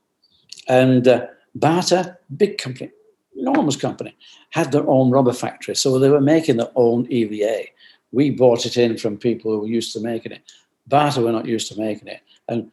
And 0.69 1.09
uh, 1.09 1.27
Bata, 1.55 2.19
big 2.37 2.59
company, 2.59 2.91
enormous 3.37 3.77
company, 3.77 4.17
had 4.51 4.71
their 4.71 4.89
own 4.89 5.11
rubber 5.11 5.33
factory. 5.33 5.75
So 5.75 5.99
they 5.99 6.11
were 6.11 6.21
making 6.21 6.57
their 6.57 6.71
own 6.77 7.07
EVA. 7.11 7.65
We 8.13 8.31
bought 8.31 8.67
it 8.67 8.77
in 8.77 8.97
from 8.97 9.19
people 9.19 9.53
who 9.53 9.61
were 9.61 9.67
used 9.67 9.93
to 9.95 10.01
making 10.01 10.33
it. 10.33 10.43
Bata 10.87 11.21
were 11.21 11.33
not 11.33 11.47
used 11.47 11.71
to 11.73 11.79
making 11.79 12.09
it. 12.09 12.21
And 12.49 12.71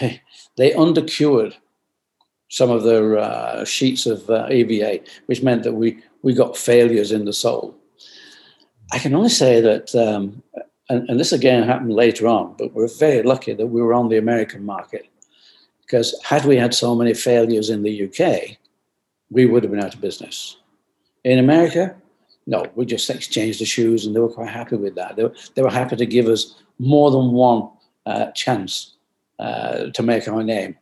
they, 0.00 0.22
they 0.56 0.72
undercured 0.72 1.54
some 2.48 2.70
of 2.70 2.82
their 2.82 3.18
uh, 3.18 3.64
sheets 3.64 4.06
of 4.06 4.28
uh, 4.30 4.48
EVA, 4.50 5.00
which 5.26 5.42
meant 5.42 5.62
that 5.62 5.74
we, 5.74 5.98
we 6.22 6.32
got 6.32 6.56
failures 6.56 7.12
in 7.12 7.24
the 7.24 7.32
sole. 7.32 7.76
I 8.92 8.98
can 8.98 9.14
only 9.14 9.28
say 9.28 9.60
that, 9.60 9.94
um, 9.94 10.42
and, 10.88 11.08
and, 11.10 11.20
this 11.20 11.32
again 11.32 11.62
happened 11.62 11.92
later 11.92 12.26
on, 12.26 12.54
but 12.56 12.72
we're 12.72 12.88
very 12.88 13.22
lucky 13.22 13.52
that 13.52 13.66
we 13.66 13.82
were 13.82 13.92
on 13.92 14.08
the 14.08 14.16
American 14.16 14.64
market 14.64 15.06
because 15.82 16.18
had 16.24 16.44
we 16.44 16.56
had 16.56 16.74
so 16.74 16.94
many 16.94 17.14
failures 17.14 17.70
in 17.70 17.82
the 17.82 18.04
UK, 18.04 18.56
we 19.30 19.46
would 19.46 19.62
have 19.62 19.72
been 19.72 19.82
out 19.82 19.94
of 19.94 20.00
business. 20.00 20.58
In 21.24 21.38
America, 21.38 21.94
no, 22.46 22.64
we 22.74 22.86
just 22.86 23.10
exchanged 23.10 23.60
the 23.60 23.66
shoes 23.66 24.06
and 24.06 24.16
they 24.16 24.20
were 24.20 24.32
quite 24.32 24.48
happy 24.48 24.76
with 24.76 24.94
that. 24.94 25.16
They 25.16 25.24
were, 25.24 25.34
they 25.54 25.62
were 25.62 25.70
happy 25.70 25.96
to 25.96 26.06
give 26.06 26.26
us 26.26 26.62
more 26.78 27.10
than 27.10 27.32
one 27.32 27.68
uh, 28.06 28.30
chance 28.32 28.96
uh, 29.38 29.90
to 29.90 30.02
make 30.02 30.26
our 30.28 30.42
name. 30.42 30.76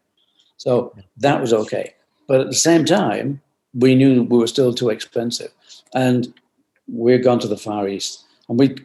So 0.57 0.95
that 1.19 1.41
was 1.41 1.53
okay. 1.53 1.95
But 2.27 2.41
at 2.41 2.47
the 2.49 2.55
same 2.55 2.85
time, 2.85 3.41
we 3.75 3.95
knew 3.95 4.23
we 4.25 4.39
were 4.39 4.47
still 4.47 4.75
too 4.75 4.91
expensive. 4.91 5.53
And 5.95 6.33
we're 6.89 7.19
gone 7.19 7.39
to 7.41 7.49
the 7.49 7.57
Far 7.57 7.89
East. 7.89 8.25
And 8.49 8.59
we 8.59 8.77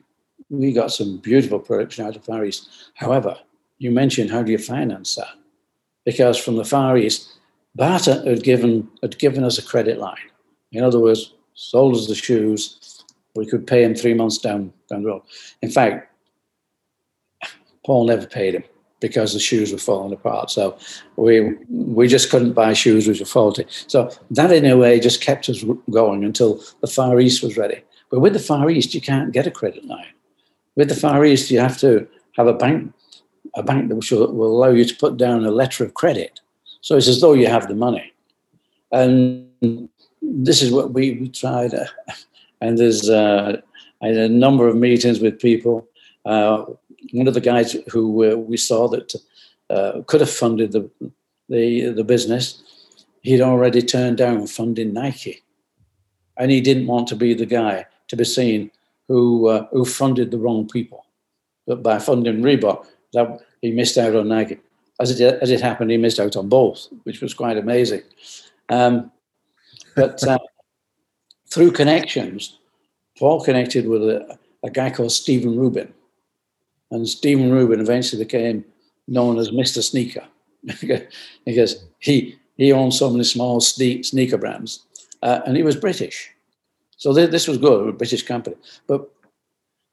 we 0.49 0.73
got 0.73 0.91
some 0.91 1.17
beautiful 1.17 1.59
production 1.59 2.05
out 2.05 2.15
of 2.15 2.25
Far 2.25 2.43
East. 2.43 2.69
However, 2.95 3.37
you 3.77 3.89
mentioned 3.89 4.29
how 4.31 4.43
do 4.43 4.51
you 4.51 4.57
finance 4.57 5.15
that? 5.15 5.33
Because 6.03 6.37
from 6.37 6.57
the 6.57 6.65
Far 6.65 6.97
East, 6.97 7.39
Bata 7.75 8.21
had 8.25 8.43
given 8.43 8.89
had 9.01 9.17
given 9.17 9.43
us 9.43 9.57
a 9.57 9.63
credit 9.63 9.97
line. 9.97 10.29
In 10.71 10.83
other 10.83 10.99
words, 10.99 11.33
sold 11.53 11.95
us 11.95 12.07
the 12.07 12.15
shoes. 12.15 13.03
We 13.35 13.45
could 13.45 13.65
pay 13.65 13.83
him 13.83 13.95
three 13.95 14.13
months 14.13 14.37
down 14.37 14.73
down 14.89 15.03
the 15.03 15.09
road. 15.09 15.23
In 15.61 15.71
fact, 15.71 16.13
Paul 17.85 18.07
never 18.07 18.27
paid 18.27 18.55
him 18.55 18.63
because 19.01 19.33
the 19.33 19.39
shoes 19.39 19.73
were 19.73 19.77
falling 19.77 20.13
apart. 20.13 20.49
So 20.49 20.77
we 21.17 21.55
we 21.69 22.07
just 22.07 22.29
couldn't 22.29 22.53
buy 22.53 22.71
shoes 22.73 23.07
which 23.07 23.19
were 23.19 23.25
faulty. 23.25 23.65
So 23.87 24.09
that 24.31 24.51
in 24.51 24.65
a 24.65 24.77
way 24.77 24.99
just 24.99 25.21
kept 25.21 25.49
us 25.49 25.65
going 25.89 26.23
until 26.23 26.63
the 26.79 26.87
Far 26.87 27.19
East 27.19 27.43
was 27.43 27.57
ready. 27.57 27.81
But 28.09 28.21
with 28.21 28.33
the 28.33 28.39
Far 28.39 28.69
East, 28.69 28.93
you 28.93 29.01
can't 29.01 29.33
get 29.33 29.47
a 29.47 29.51
credit 29.51 29.83
line. 29.85 30.13
With 30.75 30.87
the 30.87 30.95
Far 30.95 31.25
East, 31.25 31.51
you 31.51 31.59
have 31.59 31.77
to 31.79 32.07
have 32.37 32.47
a 32.47 32.53
bank 32.53 32.93
a 33.55 33.63
bank 33.63 33.89
that 33.89 33.95
will, 33.95 34.33
will 34.33 34.55
allow 34.57 34.69
you 34.69 34.85
to 34.85 34.95
put 34.95 35.17
down 35.17 35.43
a 35.43 35.51
letter 35.51 35.83
of 35.83 35.93
credit. 35.93 36.39
So 36.81 36.95
it's 36.95 37.07
as 37.07 37.19
though 37.19 37.33
you 37.33 37.47
have 37.47 37.67
the 37.67 37.75
money. 37.75 38.13
And 38.91 39.89
this 40.21 40.61
is 40.61 40.71
what 40.71 40.93
we, 40.93 41.27
tried. 41.29 41.73
And 42.63 42.77
there's 42.77 43.09
uh, 43.09 43.59
a 44.01 44.29
number 44.29 44.67
of 44.67 44.75
meetings 44.75 45.19
with 45.19 45.39
people. 45.39 45.87
Uh, 46.25 46.65
one 47.11 47.27
of 47.27 47.33
the 47.33 47.41
guys 47.41 47.75
who 47.89 48.31
uh, 48.31 48.35
we 48.35 48.57
saw 48.57 48.87
that 48.89 49.15
uh, 49.69 50.01
could 50.07 50.21
have 50.21 50.29
funded 50.29 50.71
the, 50.71 50.89
the, 51.49 51.89
the 51.89 52.03
business, 52.03 52.61
he'd 53.21 53.41
already 53.41 53.81
turned 53.81 54.17
down 54.17 54.47
funding 54.47 54.93
Nike. 54.93 55.43
And 56.37 56.51
he 56.51 56.61
didn't 56.61 56.87
want 56.87 57.07
to 57.09 57.15
be 57.15 57.33
the 57.33 57.45
guy 57.45 57.85
to 58.07 58.15
be 58.15 58.23
seen 58.23 58.71
who, 59.07 59.47
uh, 59.47 59.67
who 59.71 59.85
funded 59.85 60.31
the 60.31 60.37
wrong 60.37 60.67
people. 60.67 61.05
But 61.67 61.83
by 61.83 61.99
funding 61.99 62.41
Reebok, 62.41 62.87
that, 63.13 63.39
he 63.61 63.71
missed 63.71 63.97
out 63.97 64.15
on 64.15 64.27
Nike. 64.27 64.59
As 64.99 65.19
it, 65.19 65.39
as 65.41 65.51
it 65.51 65.61
happened, 65.61 65.91
he 65.91 65.97
missed 65.97 66.19
out 66.19 66.35
on 66.35 66.49
both, 66.49 66.87
which 67.03 67.21
was 67.21 67.33
quite 67.33 67.57
amazing. 67.57 68.01
Um, 68.69 69.11
but 69.95 70.25
uh, 70.27 70.39
through 71.49 71.71
connections, 71.71 72.57
Paul 73.17 73.43
connected 73.43 73.87
with 73.87 74.03
a, 74.03 74.37
a 74.63 74.69
guy 74.69 74.89
called 74.89 75.11
Stephen 75.11 75.57
Rubin, 75.57 75.93
and 76.91 77.07
Stephen 77.07 77.51
Rubin 77.51 77.79
eventually 77.79 78.23
became 78.23 78.65
known 79.07 79.37
as 79.37 79.49
Mr. 79.49 79.81
Sneaker 79.81 80.25
because 81.45 81.83
he 81.99 82.35
he 82.57 82.71
owned 82.71 82.93
so 82.93 83.09
many 83.09 83.23
small 83.23 83.59
sneaker 83.59 84.37
brands, 84.37 84.85
uh, 85.23 85.41
and 85.45 85.57
he 85.57 85.63
was 85.63 85.75
British. 85.75 86.29
So 86.97 87.13
th- 87.13 87.31
this 87.31 87.47
was 87.47 87.57
good, 87.57 87.89
a 87.89 87.91
British 87.91 88.21
company. 88.21 88.55
But 88.85 89.09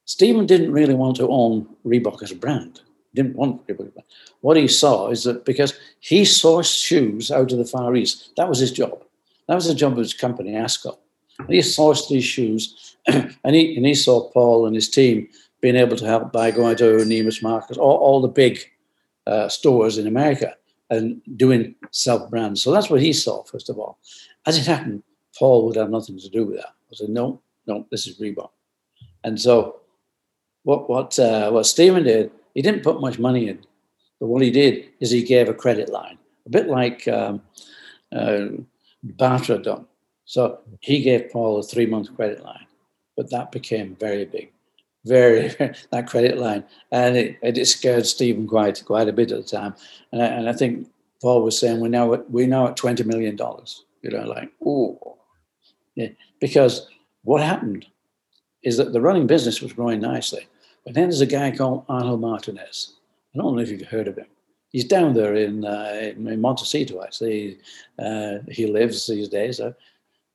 Stephen 0.04 0.44
didn't 0.44 0.72
really 0.72 0.94
want 0.94 1.16
to 1.16 1.28
own 1.28 1.66
Reebok 1.86 2.22
as 2.22 2.32
a 2.32 2.36
brand. 2.36 2.82
He 3.12 3.22
didn't 3.22 3.36
want 3.36 3.66
Reebok. 3.66 4.02
What 4.42 4.58
he 4.58 4.68
saw 4.68 5.08
is 5.08 5.24
that 5.24 5.46
because 5.46 5.78
he 6.00 6.22
sourced 6.22 6.84
shoes 6.84 7.30
out 7.30 7.52
of 7.52 7.58
the 7.58 7.64
Far 7.64 7.96
East, 7.96 8.30
that 8.36 8.48
was 8.48 8.58
his 8.58 8.72
job. 8.72 9.02
That 9.46 9.54
was 9.54 9.66
the 9.66 9.74
job 9.74 9.92
of 9.92 9.98
his 9.98 10.12
company, 10.12 10.54
Ascot. 10.54 10.98
And 11.38 11.48
he 11.48 11.60
sourced 11.60 12.08
these 12.08 12.24
shoes, 12.24 12.96
and 13.06 13.54
he 13.54 13.76
and 13.76 13.86
he 13.86 13.94
saw 13.94 14.28
Paul 14.30 14.66
and 14.66 14.74
his 14.74 14.90
team 14.90 15.28
being 15.60 15.76
able 15.76 15.96
to 15.96 16.06
help 16.06 16.32
by 16.32 16.50
going 16.50 16.76
to 16.76 16.84
Neiman's 16.98 17.42
Marcus, 17.42 17.76
all, 17.76 17.96
all 17.96 18.20
the 18.20 18.28
big 18.28 18.60
uh, 19.26 19.48
stores 19.48 19.98
in 19.98 20.06
America, 20.06 20.54
and 20.90 21.20
doing 21.36 21.74
self 21.90 22.30
brands. 22.30 22.62
So 22.62 22.72
that's 22.72 22.90
what 22.90 23.02
he 23.02 23.12
saw 23.12 23.42
first 23.44 23.68
of 23.68 23.78
all. 23.78 23.98
As 24.46 24.56
it 24.56 24.66
happened, 24.66 25.02
Paul 25.38 25.66
would 25.66 25.76
have 25.76 25.90
nothing 25.90 26.18
to 26.18 26.28
do 26.28 26.46
with 26.46 26.56
that. 26.56 26.74
I 26.90 26.94
said, 26.94 27.10
no, 27.10 27.40
no, 27.66 27.86
this 27.90 28.06
is 28.06 28.18
Reebok. 28.18 28.50
And 29.24 29.40
so 29.40 29.80
what 30.62 30.88
what 30.88 31.18
uh, 31.18 31.50
what 31.50 31.66
Stephen 31.66 32.04
did, 32.04 32.30
he 32.54 32.62
didn't 32.62 32.82
put 32.82 33.00
much 33.00 33.18
money 33.18 33.48
in, 33.48 33.58
but 34.20 34.26
what 34.26 34.42
he 34.42 34.50
did 34.50 34.90
is 35.00 35.10
he 35.10 35.22
gave 35.22 35.48
a 35.48 35.54
credit 35.54 35.88
line, 35.90 36.18
a 36.46 36.50
bit 36.50 36.68
like 36.68 37.06
um, 37.08 37.42
uh, 38.12 38.46
Bata 39.02 39.58
done. 39.58 39.86
So 40.24 40.60
he 40.80 41.02
gave 41.02 41.30
Paul 41.30 41.58
a 41.58 41.62
three 41.62 41.86
month 41.86 42.14
credit 42.14 42.42
line, 42.44 42.66
but 43.16 43.30
that 43.30 43.52
became 43.52 43.96
very 43.98 44.24
big, 44.24 44.52
very, 45.04 45.48
very 45.48 45.74
that 45.90 46.06
credit 46.08 46.38
line, 46.38 46.64
and 46.92 47.16
it, 47.16 47.38
it 47.42 47.66
scared 47.66 48.06
Stephen 48.06 48.46
quite 48.46 48.82
quite 48.84 49.08
a 49.08 49.12
bit 49.12 49.32
at 49.32 49.38
the 49.38 49.56
time. 49.56 49.74
And 50.12 50.22
I, 50.22 50.26
and 50.26 50.48
I 50.48 50.52
think 50.52 50.88
Paul 51.20 51.42
was 51.42 51.58
saying 51.58 51.80
we're 51.80 51.88
now 51.88 52.14
at, 52.14 52.30
we're 52.30 52.46
now 52.46 52.68
at 52.68 52.76
twenty 52.76 53.04
million 53.04 53.36
dollars. 53.36 53.84
You 54.02 54.10
know, 54.10 54.24
like 54.24 54.50
oh, 54.64 55.18
yeah, 55.94 56.08
because 56.40 56.88
what 57.24 57.42
happened 57.42 57.86
is 58.62 58.76
that 58.76 58.92
the 58.92 59.00
running 59.00 59.26
business 59.26 59.60
was 59.60 59.72
growing 59.72 60.00
nicely. 60.00 60.46
But 60.84 60.94
then 60.94 61.04
there's 61.04 61.20
a 61.20 61.26
guy 61.26 61.50
called 61.50 61.84
Arnold 61.88 62.20
Martinez. 62.20 62.94
I 63.34 63.38
don't 63.38 63.54
know 63.54 63.62
if 63.62 63.70
you've 63.70 63.82
heard 63.82 64.08
of 64.08 64.16
him. 64.16 64.26
He's 64.70 64.84
down 64.84 65.14
there 65.14 65.34
in, 65.34 65.64
uh, 65.64 66.12
in 66.16 66.40
Montecito, 66.40 67.02
actually. 67.02 67.58
Uh, 67.98 68.38
he 68.48 68.66
lives 68.66 69.06
these 69.06 69.28
days. 69.28 69.60
Uh, 69.60 69.72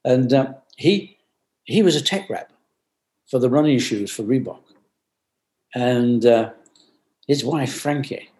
and 0.04 0.32
um, 0.32 0.54
he, 0.76 1.18
he 1.64 1.82
was 1.82 1.96
a 1.96 2.02
tech 2.02 2.28
rep 2.28 2.52
for 3.30 3.38
the 3.38 3.50
running 3.50 3.78
shoes 3.78 4.10
for 4.10 4.22
Reebok. 4.22 4.60
And 5.74 6.24
uh, 6.24 6.50
his 7.26 7.44
wife, 7.44 7.72
Frankie, 7.74 8.30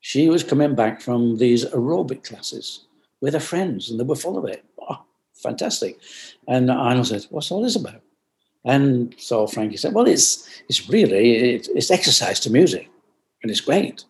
she 0.00 0.28
was 0.28 0.42
coming 0.42 0.74
back 0.74 1.00
from 1.00 1.38
these 1.38 1.64
aerobic 1.66 2.24
classes 2.24 2.86
with 3.20 3.34
her 3.34 3.40
friends, 3.40 3.90
and 3.90 4.00
they 4.00 4.04
were 4.04 4.16
full 4.16 4.36
of 4.36 4.44
it. 4.44 4.64
Oh, 4.80 5.00
fantastic. 5.34 5.98
And 6.48 6.70
Arnold 6.70 7.06
said, 7.06 7.26
What's 7.30 7.50
all 7.50 7.62
this 7.62 7.76
about? 7.76 8.02
And 8.64 9.14
so 9.18 9.46
Frankie 9.46 9.76
said, 9.76 9.94
"Well, 9.94 10.06
it's 10.06 10.48
it's 10.68 10.88
really 10.88 11.54
it, 11.54 11.68
it's 11.74 11.90
exercise 11.90 12.38
to 12.40 12.50
music, 12.50 12.88
and 13.42 13.50
it's 13.50 13.60
great." 13.60 14.04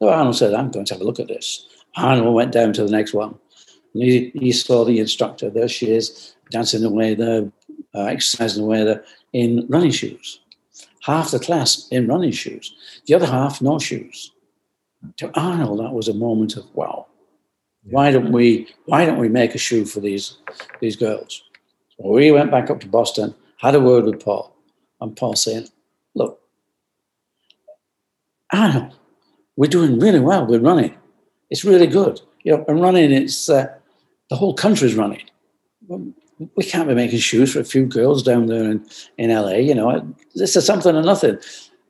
So 0.00 0.08
Arnold 0.08 0.36
said, 0.36 0.54
"I'm 0.54 0.70
going 0.70 0.86
to 0.86 0.94
have 0.94 1.00
a 1.00 1.04
look 1.04 1.20
at 1.20 1.28
this." 1.28 1.66
Arnold 1.96 2.34
went 2.34 2.52
down 2.52 2.72
to 2.74 2.84
the 2.84 2.90
next 2.90 3.14
one. 3.14 3.38
And 3.98 4.08
he, 4.08 4.30
he 4.34 4.52
saw 4.52 4.84
the 4.84 5.00
instructor. 5.00 5.50
There 5.50 5.68
she 5.68 5.90
is, 5.90 6.34
dancing 6.50 6.84
away 6.84 7.14
there, 7.14 7.50
uh, 7.94 8.04
exercising 8.04 8.62
away 8.62 8.84
there 8.84 9.04
in 9.32 9.66
running 9.68 9.90
shoes. 9.90 10.40
Half 11.02 11.30
the 11.32 11.38
class 11.38 11.88
in 11.90 12.06
running 12.06 12.32
shoes, 12.32 12.74
the 13.06 13.14
other 13.14 13.26
half 13.26 13.60
no 13.60 13.78
shoes. 13.78 14.32
To 15.18 15.30
Arnold, 15.38 15.80
that 15.80 15.92
was 15.92 16.08
a 16.08 16.14
moment 16.14 16.56
of 16.56 16.64
wow. 16.74 17.06
Why 17.84 18.10
don't 18.10 18.32
we 18.32 18.68
Why 18.86 19.06
don't 19.06 19.18
we 19.18 19.28
make 19.28 19.54
a 19.54 19.58
shoe 19.58 19.84
for 19.84 20.00
these 20.00 20.38
these 20.80 20.96
girls? 20.96 21.42
So 21.96 22.08
we 22.08 22.30
went 22.32 22.50
back 22.50 22.68
up 22.68 22.80
to 22.80 22.88
Boston 22.88 23.34
had 23.58 23.74
a 23.74 23.80
word 23.80 24.04
with 24.04 24.24
Paul, 24.24 24.56
and 25.00 25.16
Paul 25.16 25.34
said, 25.34 25.68
Look, 26.14 26.40
Arnold, 28.52 28.96
we're 29.56 29.68
doing 29.68 29.98
really 29.98 30.20
well. 30.20 30.46
We're 30.46 30.60
running. 30.60 30.96
It's 31.50 31.64
really 31.64 31.86
good. 31.86 32.20
You 32.44 32.56
know, 32.56 32.64
and 32.68 32.80
running, 32.80 33.10
it's 33.10 33.48
uh, 33.48 33.74
the 34.30 34.36
whole 34.36 34.54
country's 34.54 34.94
running. 34.94 35.22
We 35.88 36.64
can't 36.64 36.88
be 36.88 36.94
making 36.94 37.18
shoes 37.18 37.52
for 37.52 37.60
a 37.60 37.64
few 37.64 37.86
girls 37.86 38.22
down 38.22 38.46
there 38.46 38.70
in, 38.70 38.86
in 39.16 39.30
LA. 39.30 39.54
You 39.54 39.74
know, 39.74 40.14
this 40.34 40.54
is 40.56 40.64
something 40.64 40.94
or 40.94 41.02
nothing. 41.02 41.38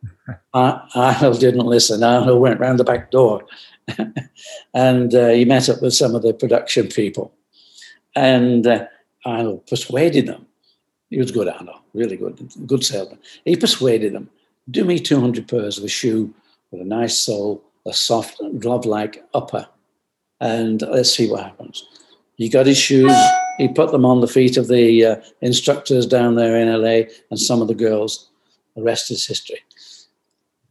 Arnold 0.54 1.40
didn't 1.40 1.66
listen. 1.66 2.02
Arnold 2.02 2.40
went 2.40 2.60
round 2.60 2.78
the 2.78 2.84
back 2.84 3.10
door 3.10 3.44
and 4.74 5.14
uh, 5.14 5.28
he 5.28 5.44
met 5.44 5.68
up 5.68 5.82
with 5.82 5.94
some 5.94 6.14
of 6.14 6.22
the 6.22 6.32
production 6.32 6.88
people. 6.88 7.34
And 8.14 8.66
uh, 8.66 8.86
Arnold 9.24 9.66
persuaded 9.66 10.26
them 10.26 10.46
he 11.10 11.18
was 11.18 11.30
good, 11.30 11.48
Arno, 11.48 11.80
really 11.94 12.16
good, 12.16 12.52
good 12.66 12.84
salesman. 12.84 13.18
He 13.44 13.56
persuaded 13.56 14.12
them, 14.12 14.28
do 14.70 14.84
me 14.84 14.98
200 14.98 15.48
pairs 15.48 15.78
of 15.78 15.84
a 15.84 15.88
shoe 15.88 16.34
with 16.70 16.82
a 16.82 16.84
nice 16.84 17.18
sole, 17.18 17.62
a 17.86 17.92
soft 17.92 18.40
glove-like 18.58 19.24
upper, 19.32 19.66
and 20.40 20.82
let's 20.82 21.14
see 21.14 21.30
what 21.30 21.42
happens. 21.44 21.86
He 22.38 22.48
got 22.48 22.66
his 22.66 22.78
shoes, 22.78 23.12
he 23.58 23.68
put 23.68 23.90
them 23.90 24.04
on 24.04 24.20
the 24.20 24.28
feet 24.28 24.56
of 24.56 24.68
the 24.68 25.04
uh, 25.04 25.16
instructors 25.42 26.06
down 26.06 26.36
there 26.36 26.56
in 26.56 26.68
LA 26.68 27.10
and 27.30 27.38
some 27.38 27.60
of 27.60 27.68
the 27.68 27.74
girls. 27.74 28.30
The 28.74 28.82
rest 28.82 29.10
is 29.10 29.26
history. 29.26 29.60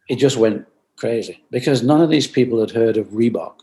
It 0.09 0.15
just 0.15 0.37
went 0.37 0.65
crazy 0.95 1.43
because 1.51 1.83
none 1.83 2.01
of 2.01 2.09
these 2.09 2.27
people 2.27 2.59
had 2.59 2.71
heard 2.71 2.97
of 2.97 3.07
Reebok. 3.09 3.59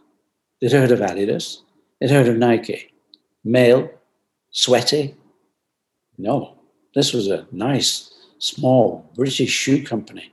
They'd 0.60 0.70
heard 0.72 0.92
of 0.92 1.00
Adidas, 1.00 1.62
they'd 2.00 2.10
heard 2.10 2.28
of 2.28 2.36
Nike, 2.36 2.92
male, 3.42 3.90
sweaty. 4.50 5.16
No, 6.16 6.58
this 6.94 7.12
was 7.12 7.26
a 7.26 7.46
nice, 7.50 8.12
small 8.38 9.10
British 9.16 9.50
shoe 9.50 9.82
company 9.82 10.30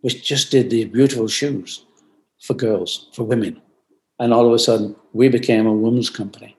which 0.00 0.24
just 0.26 0.50
did 0.50 0.70
these 0.70 0.86
beautiful 0.86 1.28
shoes 1.28 1.84
for 2.40 2.54
girls, 2.54 3.08
for 3.12 3.24
women. 3.24 3.60
And 4.20 4.32
all 4.32 4.46
of 4.46 4.52
a 4.52 4.58
sudden, 4.58 4.94
we 5.12 5.28
became 5.28 5.66
a 5.66 5.72
women's 5.72 6.10
company. 6.10 6.56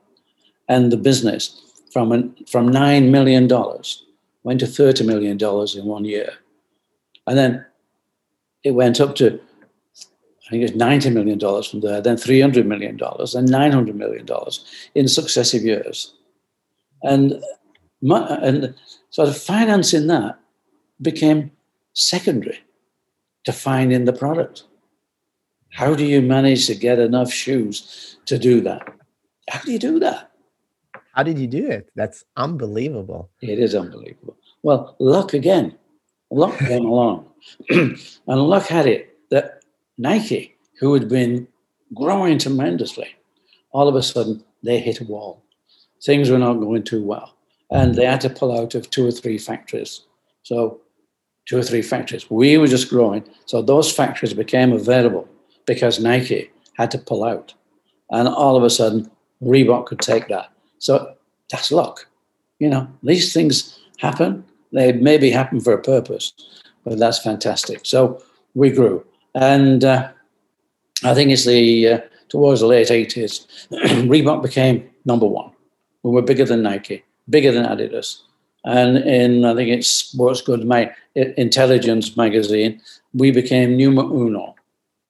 And 0.68 0.91
the 0.91 0.97
business 0.97 1.62
from, 1.93 2.12
an, 2.12 2.36
from 2.49 2.70
$9 2.70 3.09
million 3.09 3.47
went 4.43 4.59
to 4.59 4.66
$30 4.66 5.05
million 5.05 5.38
in 5.39 5.86
one 5.86 6.03
year. 6.03 6.34
And 7.28 7.38
then 7.38 7.66
it 8.64 8.72
went 8.72 8.99
up 8.99 9.16
to, 9.16 9.39
I 10.47 10.49
think 10.49 10.64
it's 10.64 10.74
$90 10.74 11.14
million 11.14 11.39
from 11.39 11.80
there, 11.80 12.01
then 12.01 12.18
$300 12.18 12.66
million, 12.66 12.97
then 12.97 13.47
$900 13.47 13.95
million 13.95 14.28
in 14.95 15.07
successive 15.07 15.64
years. 15.64 16.14
And 17.03 17.41
and 18.01 18.74
sort 19.09 19.30
of 19.30 19.38
financing 19.38 20.07
that 20.07 20.39
became 21.01 21.51
secondary 21.93 22.59
to 23.43 23.53
finding 23.53 24.05
the 24.05 24.14
product. 24.14 24.64
How 25.72 25.95
do 25.95 26.05
you 26.05 26.22
manage 26.22 26.67
to 26.67 26.76
get 26.76 26.99
enough 26.99 27.32
shoes 27.32 28.17
to 28.26 28.38
do 28.38 28.61
that? 28.61 28.88
How 29.49 29.61
do 29.61 29.72
you 29.72 29.80
do 29.80 29.99
that? 29.99 30.32
How 31.13 31.24
did 31.24 31.39
you 31.39 31.47
do 31.47 31.67
it? 31.67 31.89
That's 31.95 32.24
unbelievable. 32.38 33.30
It 33.41 33.59
is 33.59 33.76
unbelievable. 33.76 34.38
Well, 34.63 34.95
luck 34.99 35.34
again. 35.34 35.78
Luck 36.30 36.57
came 36.59 36.86
along. 36.86 37.28
and 37.69 37.97
luck 38.28 38.67
had 38.67 38.86
it 38.86 39.17
that 39.30 39.63
Nike, 39.97 40.55
who 40.80 40.93
had 40.93 41.09
been 41.09 41.47
growing 41.93 42.38
tremendously, 42.38 43.15
all 43.72 43.88
of 43.88 43.95
a 43.95 44.03
sudden 44.03 44.43
they 44.63 44.80
hit 44.80 45.01
a 45.01 45.05
wall. 45.05 45.43
Things 46.03 46.30
were 46.30 46.38
not 46.38 46.55
going 46.55 46.84
too 46.84 47.03
well 47.03 47.36
and 47.72 47.95
they 47.95 48.05
had 48.05 48.22
to 48.22 48.30
pull 48.30 48.57
out 48.57 48.76
of 48.76 48.89
two 48.89 49.07
or 49.07 49.11
three 49.11 49.38
factories. 49.38 50.01
So, 50.43 50.82
two 51.45 51.57
or 51.57 51.63
three 51.63 51.82
factories. 51.82 52.30
We 52.30 52.57
were 52.57 52.67
just 52.67 52.89
growing. 52.89 53.24
So, 53.45 53.61
those 53.61 53.91
factories 53.91 54.34
became 54.34 54.74
available 54.74 55.28
because 55.66 55.99
Nike 55.99 56.49
had 56.78 56.91
to 56.91 56.97
pull 56.97 57.24
out. 57.24 57.53
And 58.09 58.28
all 58.28 58.55
of 58.55 58.64
a 58.64 58.70
sudden, 58.70 59.09
Reebok 59.41 59.86
could 59.86 59.99
take 59.99 60.28
that. 60.28 60.51
So, 60.80 61.14
that's 61.49 61.72
luck. 61.72 62.07
You 62.59 62.70
know, 62.70 62.88
these 63.03 63.34
things 63.34 63.80
happen. 63.97 64.43
They 64.74 64.93
maybe 64.93 65.32
happen 65.32 65.59
for 65.59 65.74
a 65.74 65.82
purpose, 65.82 66.34
but 66.84 66.99
that's 66.99 67.20
fantastic. 67.20 67.82
So, 67.84 68.22
we 68.53 68.70
grew. 68.70 69.05
And 69.36 69.84
uh, 69.84 70.12
I 71.03 71.14
think 71.14 71.32
it's 71.32 71.45
the 71.45 71.88
uh, 71.88 71.99
towards 72.30 72.62
the 72.62 72.68
late 72.68 72.88
80s, 72.88 73.45
Reebok 74.07 74.41
became 74.41 74.89
number 75.05 75.26
one. 75.26 75.51
We 76.03 76.12
were 76.12 76.22
bigger 76.22 76.45
than 76.45 76.64
Nike 76.64 77.03
bigger 77.32 77.51
than 77.51 77.66
Adidas. 77.66 78.22
And 78.64 78.97
in, 78.97 79.43
I 79.43 79.55
think 79.55 79.70
it's 79.70 79.88
Sports 79.88 80.41
Goods 80.41 80.66
my, 80.66 80.93
Intelligence 81.16 82.16
magazine, 82.16 82.80
we 83.14 83.32
became 83.32 83.76
numero 83.76 84.07
uno. 84.07 84.55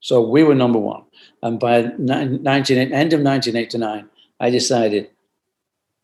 So 0.02 0.22
we 0.22 0.43
were 0.43 0.56
number 0.56 0.80
one. 0.80 1.04
And 1.41 1.60
by 1.60 1.84
19, 1.97 2.78
end 2.78 3.14
of 3.14 3.22
1989, 3.22 4.10
I 4.39 4.49
decided 4.49 5.10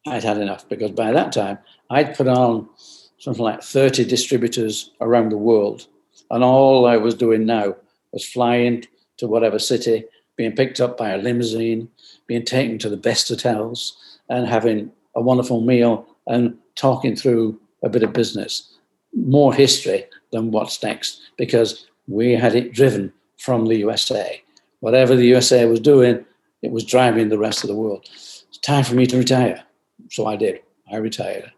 I'd 0.07 0.23
had 0.23 0.37
enough 0.37 0.67
because 0.69 0.91
by 0.91 1.11
that 1.11 1.31
time 1.31 1.57
I'd 1.89 2.15
put 2.15 2.27
on 2.27 2.69
something 3.17 3.43
like 3.43 3.63
30 3.63 4.05
distributors 4.05 4.91
around 5.01 5.29
the 5.29 5.37
world. 5.37 5.87
And 6.29 6.43
all 6.43 6.85
I 6.85 6.97
was 6.97 7.15
doing 7.15 7.45
now 7.45 7.75
was 8.13 8.27
flying 8.27 8.85
to 9.17 9.27
whatever 9.27 9.59
city, 9.59 10.05
being 10.35 10.55
picked 10.55 10.79
up 10.79 10.97
by 10.97 11.09
a 11.09 11.17
limousine, 11.17 11.89
being 12.27 12.45
taken 12.45 12.77
to 12.79 12.89
the 12.89 12.97
best 12.97 13.27
hotels, 13.27 13.97
and 14.29 14.47
having 14.47 14.91
a 15.15 15.21
wonderful 15.21 15.61
meal 15.61 16.05
and 16.27 16.55
talking 16.75 17.15
through 17.15 17.59
a 17.83 17.89
bit 17.89 18.03
of 18.03 18.13
business. 18.13 18.73
more 19.13 19.53
history 19.53 20.05
than 20.31 20.51
what's 20.51 20.83
next 20.83 21.21
because 21.37 21.87
we 22.07 22.33
had 22.33 22.53
it 22.55 22.73
driven 22.73 23.11
from 23.37 23.65
the 23.65 23.77
USA. 23.77 24.41
Whatever 24.79 25.15
the 25.15 25.25
USA 25.25 25.65
was 25.65 25.79
doing, 25.79 26.25
it 26.61 26.71
was 26.71 26.83
driving 26.83 27.29
the 27.29 27.37
rest 27.37 27.63
of 27.63 27.67
the 27.69 27.75
world. 27.75 28.07
It's 28.13 28.57
time 28.61 28.83
for 28.83 28.95
me 28.95 29.05
to 29.07 29.17
retire. 29.17 29.63
So 30.09 30.25
I 30.25 30.35
did. 30.35 30.61
I 30.91 30.97
retired. 30.97 31.51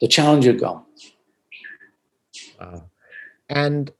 The 0.00 0.08
challenge 0.08 0.44
had 0.44 0.58
gone. 0.58 0.84
Wow. 2.60 2.84
And 3.48 3.92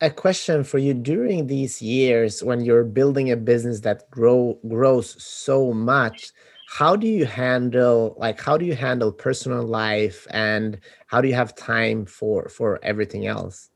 a 0.00 0.10
question 0.10 0.64
for 0.64 0.78
you 0.78 0.94
during 0.94 1.46
these 1.46 1.80
years 1.80 2.42
when 2.42 2.60
you're 2.60 2.84
building 2.84 3.30
a 3.30 3.36
business 3.36 3.80
that 3.80 4.10
grow 4.10 4.58
grows 4.68 5.22
so 5.22 5.72
much 5.72 6.32
how 6.68 6.96
do 6.96 7.06
you 7.06 7.24
handle 7.24 8.14
like 8.18 8.40
how 8.40 8.56
do 8.56 8.64
you 8.64 8.74
handle 8.74 9.12
personal 9.12 9.62
life 9.62 10.26
and 10.30 10.80
how 11.06 11.20
do 11.20 11.28
you 11.28 11.34
have 11.34 11.54
time 11.54 12.04
for 12.04 12.48
for 12.48 12.80
everything 12.82 13.26
else 13.26 13.70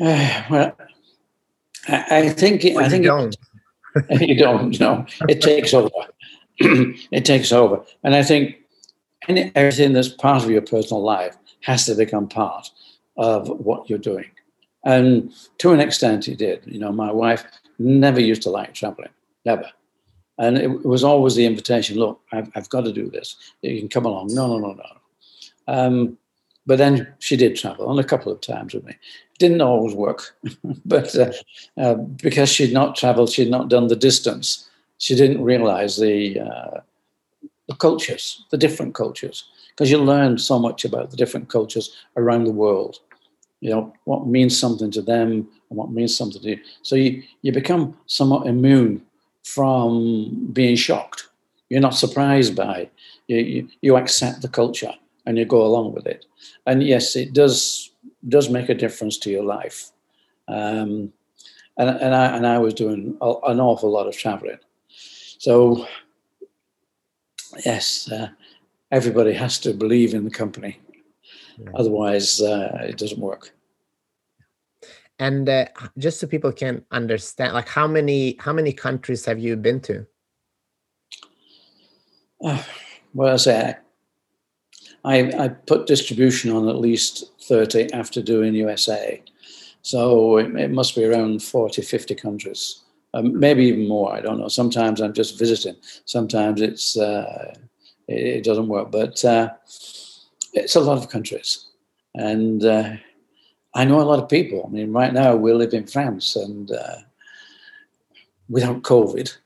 uh, 0.00 0.42
well 0.50 0.76
i, 1.88 2.18
I 2.18 2.28
think 2.28 2.64
i 2.64 2.88
think 2.88 3.04
you 3.04 3.10
don't 3.10 3.36
it, 4.10 4.20
you 4.28 4.36
don't 4.36 4.78
no 4.80 5.06
it 5.28 5.40
takes 5.40 5.72
over 5.74 5.90
it 6.58 7.24
takes 7.24 7.52
over 7.52 7.84
and 8.02 8.14
i 8.14 8.22
think 8.22 8.56
any, 9.28 9.52
everything 9.54 9.92
that's 9.92 10.08
part 10.08 10.42
of 10.42 10.50
your 10.50 10.62
personal 10.62 11.02
life 11.02 11.36
has 11.62 11.86
to 11.86 11.94
become 11.94 12.28
part 12.28 12.70
of 13.16 13.48
what 13.48 13.88
you're 13.88 13.98
doing. 13.98 14.30
And 14.84 15.32
to 15.58 15.72
an 15.72 15.80
extent, 15.80 16.28
it 16.28 16.38
did. 16.38 16.62
You 16.64 16.78
know, 16.78 16.92
my 16.92 17.10
wife 17.10 17.44
never 17.78 18.20
used 18.20 18.42
to 18.42 18.50
like 18.50 18.74
traveling, 18.74 19.10
never. 19.44 19.68
And 20.38 20.58
it, 20.58 20.84
was 20.84 21.02
always 21.02 21.34
the 21.34 21.46
invitation 21.46 21.98
look, 21.98 22.20
I've, 22.30 22.50
I've, 22.54 22.68
got 22.68 22.84
to 22.84 22.92
do 22.92 23.10
this. 23.10 23.36
You 23.62 23.78
can 23.78 23.88
come 23.88 24.04
along. 24.04 24.34
No, 24.34 24.46
no, 24.46 24.58
no, 24.58 24.72
no. 24.74 24.84
Um, 25.66 26.18
but 26.66 26.78
then 26.78 27.14
she 27.20 27.36
did 27.36 27.56
travel 27.56 27.86
on 27.86 27.98
a 27.98 28.04
couple 28.04 28.32
of 28.32 28.40
times 28.40 28.74
with 28.74 28.84
me. 28.84 28.94
Didn't 29.38 29.60
always 29.60 29.94
work, 29.94 30.36
but 30.84 31.14
uh, 31.16 31.32
uh, 31.76 31.94
because 31.94 32.48
she'd 32.48 32.72
not 32.72 32.96
traveled, 32.96 33.30
she'd 33.30 33.50
not 33.50 33.68
done 33.68 33.86
the 33.86 33.96
distance, 33.96 34.68
she 34.98 35.14
didn't 35.14 35.44
realize 35.44 35.96
the, 35.98 36.40
uh, 36.40 36.80
the 37.68 37.74
cultures, 37.76 38.44
the 38.50 38.58
different 38.58 38.94
cultures, 38.94 39.44
because 39.70 39.90
you 39.90 39.98
learn 39.98 40.38
so 40.38 40.58
much 40.58 40.84
about 40.84 41.10
the 41.10 41.16
different 41.16 41.48
cultures 41.48 41.96
around 42.16 42.44
the 42.44 42.50
world. 42.50 42.98
You 43.60 43.70
know 43.70 43.92
what 44.04 44.26
means 44.26 44.58
something 44.58 44.90
to 44.92 45.02
them 45.02 45.48
and 45.70 45.78
what 45.78 45.90
means 45.90 46.16
something 46.16 46.42
to 46.42 46.50
you. 46.50 46.60
So 46.82 46.96
you, 46.96 47.22
you 47.42 47.52
become 47.52 47.96
somewhat 48.06 48.46
immune 48.46 49.02
from 49.44 50.50
being 50.52 50.76
shocked. 50.76 51.28
You're 51.68 51.80
not 51.80 51.94
surprised 51.94 52.54
by 52.54 52.80
it. 52.80 52.92
You, 53.28 53.38
you, 53.38 53.68
you 53.80 53.96
accept 53.96 54.42
the 54.42 54.48
culture 54.48 54.92
and 55.26 55.36
you 55.38 55.44
go 55.44 55.64
along 55.64 55.92
with 55.92 56.06
it 56.06 56.26
and 56.66 56.82
yes 56.82 57.16
it 57.16 57.32
does 57.32 57.92
does 58.28 58.48
make 58.48 58.68
a 58.68 58.74
difference 58.74 59.18
to 59.18 59.30
your 59.30 59.44
life 59.44 59.92
um, 60.48 61.12
and, 61.78 61.90
and, 61.90 62.14
I, 62.14 62.36
and 62.36 62.46
I 62.46 62.58
was 62.58 62.74
doing 62.74 63.16
a, 63.20 63.34
an 63.48 63.60
awful 63.60 63.90
lot 63.90 64.06
of 64.06 64.16
traveling 64.16 64.58
so 65.38 65.86
yes 67.64 68.10
uh, 68.10 68.28
everybody 68.90 69.32
has 69.32 69.58
to 69.60 69.72
believe 69.72 70.14
in 70.14 70.24
the 70.24 70.30
company 70.30 70.78
yeah. 71.58 71.70
Otherwise, 71.74 72.40
uh, 72.40 72.78
it 72.82 72.98
doesn't 72.98 73.20
work. 73.20 73.52
And 75.18 75.48
uh, 75.48 75.66
just 75.96 76.20
so 76.20 76.26
people 76.26 76.52
can 76.52 76.84
understand, 76.90 77.54
like 77.54 77.68
how 77.68 77.86
many 77.86 78.36
how 78.38 78.52
many 78.52 78.72
countries 78.72 79.24
have 79.24 79.38
you 79.38 79.56
been 79.56 79.80
to? 79.82 80.06
Uh, 82.44 82.62
well, 83.14 83.32
I 83.32 83.36
say 83.36 83.76
I, 85.06 85.44
I 85.44 85.48
put 85.48 85.86
distribution 85.86 86.50
on 86.50 86.68
at 86.68 86.80
least 86.80 87.24
30 87.42 87.92
after 87.92 88.20
doing 88.20 88.54
USA. 88.54 89.22
So 89.82 90.38
it, 90.38 90.54
it 90.56 90.72
must 90.72 90.96
be 90.96 91.04
around 91.04 91.44
40, 91.44 91.80
50 91.80 92.14
countries, 92.16 92.82
um, 93.14 93.38
maybe 93.38 93.66
even 93.66 93.86
more. 93.86 94.12
I 94.12 94.20
don't 94.20 94.40
know. 94.40 94.48
Sometimes 94.48 95.00
I'm 95.00 95.12
just 95.12 95.38
visiting. 95.38 95.76
Sometimes 96.06 96.60
it's 96.60 96.98
uh, 96.98 97.54
it, 98.08 98.38
it, 98.38 98.44
doesn't 98.44 98.66
work. 98.66 98.90
But 98.90 99.24
uh, 99.24 99.50
it's 100.52 100.74
a 100.74 100.80
lot 100.80 100.98
of 100.98 101.08
countries. 101.08 101.68
And 102.16 102.64
uh, 102.64 102.94
I 103.74 103.84
know 103.84 104.00
a 104.00 104.10
lot 104.10 104.20
of 104.20 104.28
people. 104.28 104.64
I 104.66 104.70
mean, 104.70 104.92
right 104.92 105.12
now 105.12 105.36
we 105.36 105.52
live 105.52 105.72
in 105.72 105.86
France, 105.86 106.34
and 106.34 106.72
uh, 106.72 106.96
without 108.48 108.82
COVID, 108.82 109.36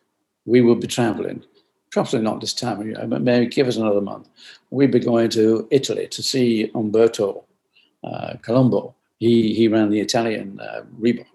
we 0.46 0.62
would 0.62 0.80
be 0.80 0.86
traveling. 0.86 1.44
Probably 1.90 2.20
not 2.20 2.40
this 2.40 2.54
time 2.54 2.94
but 3.08 3.22
maybe 3.22 3.46
give 3.46 3.68
us 3.68 3.76
another 3.76 4.00
month. 4.00 4.28
We'd 4.70 4.92
be 4.92 5.00
going 5.00 5.30
to 5.30 5.66
Italy 5.70 6.06
to 6.08 6.22
see 6.22 6.70
Umberto 6.74 7.44
uh, 8.04 8.34
Colombo. 8.42 8.94
He, 9.18 9.54
he 9.54 9.68
ran 9.68 9.90
the 9.90 10.00
Italian 10.00 10.60
uh, 10.60 10.82
Reebok, 11.00 11.26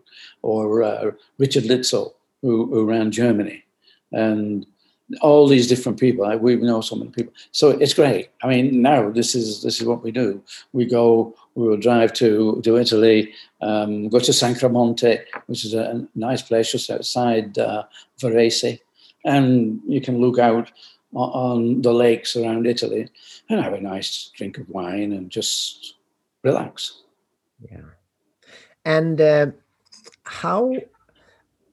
or 0.41 0.82
uh, 0.84 1.12
Richard 1.38 1.66
Litzel, 1.66 2.14
who, 2.41 2.66
who 2.68 2.86
ran 2.86 3.12
Germany. 3.12 3.64
And 4.12 4.66
all 5.22 5.47
these 5.47 5.68
different 5.68 5.99
people. 5.99 6.26
We 6.38 6.56
know 6.56 6.82
so 6.82 6.95
many 6.95 7.12
people, 7.12 7.34
so 7.51 7.70
it's 7.70 7.93
great. 7.93 8.30
I 8.41 8.47
mean, 8.47 8.82
now 8.82 9.10
this 9.10 9.36
is 9.36 9.62
this 9.62 9.80
is 9.80 9.88
what 9.88 10.03
we 10.03 10.12
do. 10.12 10.41
We 10.74 10.86
go, 10.86 11.36
we 11.53 11.68
will 11.68 11.78
drive 11.78 12.14
to 12.14 12.62
to 12.64 12.78
Italy, 12.78 13.34
um, 13.62 14.10
go 14.10 14.20
to 14.20 14.34
Sacro 14.34 14.70
Monte, 14.70 15.20
which 15.45 15.66
is 15.66 15.74
a 15.74 16.08
nice 16.16 16.41
place 16.41 16.72
just 16.72 16.89
outside 16.89 17.58
uh, 17.58 17.84
Varese, 18.20 18.80
and 19.26 19.82
you 19.86 19.99
can 19.99 20.19
look 20.19 20.39
out 20.39 20.71
on, 21.13 21.82
the 21.82 21.93
lakes 21.93 22.36
around 22.36 22.67
Italy 22.67 23.09
and 23.49 23.61
have 23.61 23.73
a 23.73 23.82
nice 23.82 24.32
drink 24.36 24.57
of 24.57 24.69
wine 24.69 25.13
and 25.13 25.30
just 25.30 25.95
relax. 26.43 27.01
Yeah, 27.71 27.89
and 28.86 29.19
uh, 29.19 29.47
how 30.23 30.73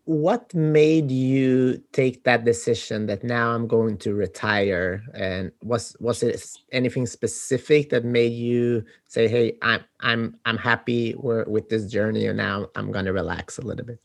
what 0.05 0.53
made 0.53 1.11
you 1.11 1.81
take 1.93 2.25
that 2.25 2.45
decision 2.45 3.07
that 3.07 3.23
now 3.23 3.55
I'm 3.55 3.69
going 3.69 3.97
to 3.99 4.15
retire? 4.15 5.03
And 5.15 5.53
was 5.63 5.97
was 6.01 6.23
it 6.23 6.45
anything 6.73 7.07
specific 7.07 7.91
that 7.91 8.05
made 8.05 8.33
you 8.33 8.85
say, 9.07 9.29
"Hey, 9.29 9.59
I'm 9.63 9.85
I'm 10.01 10.37
I'm 10.45 10.59
happy 10.59 11.15
with 11.17 11.69
this 11.69 11.87
journey, 11.87 12.27
and 12.27 12.37
now 12.37 12.69
I'm 12.75 12.91
going 12.91 13.05
to 13.05 13.13
relax 13.13 13.59
a 13.59 13.63
little 13.63 13.87
bit"? 13.87 14.01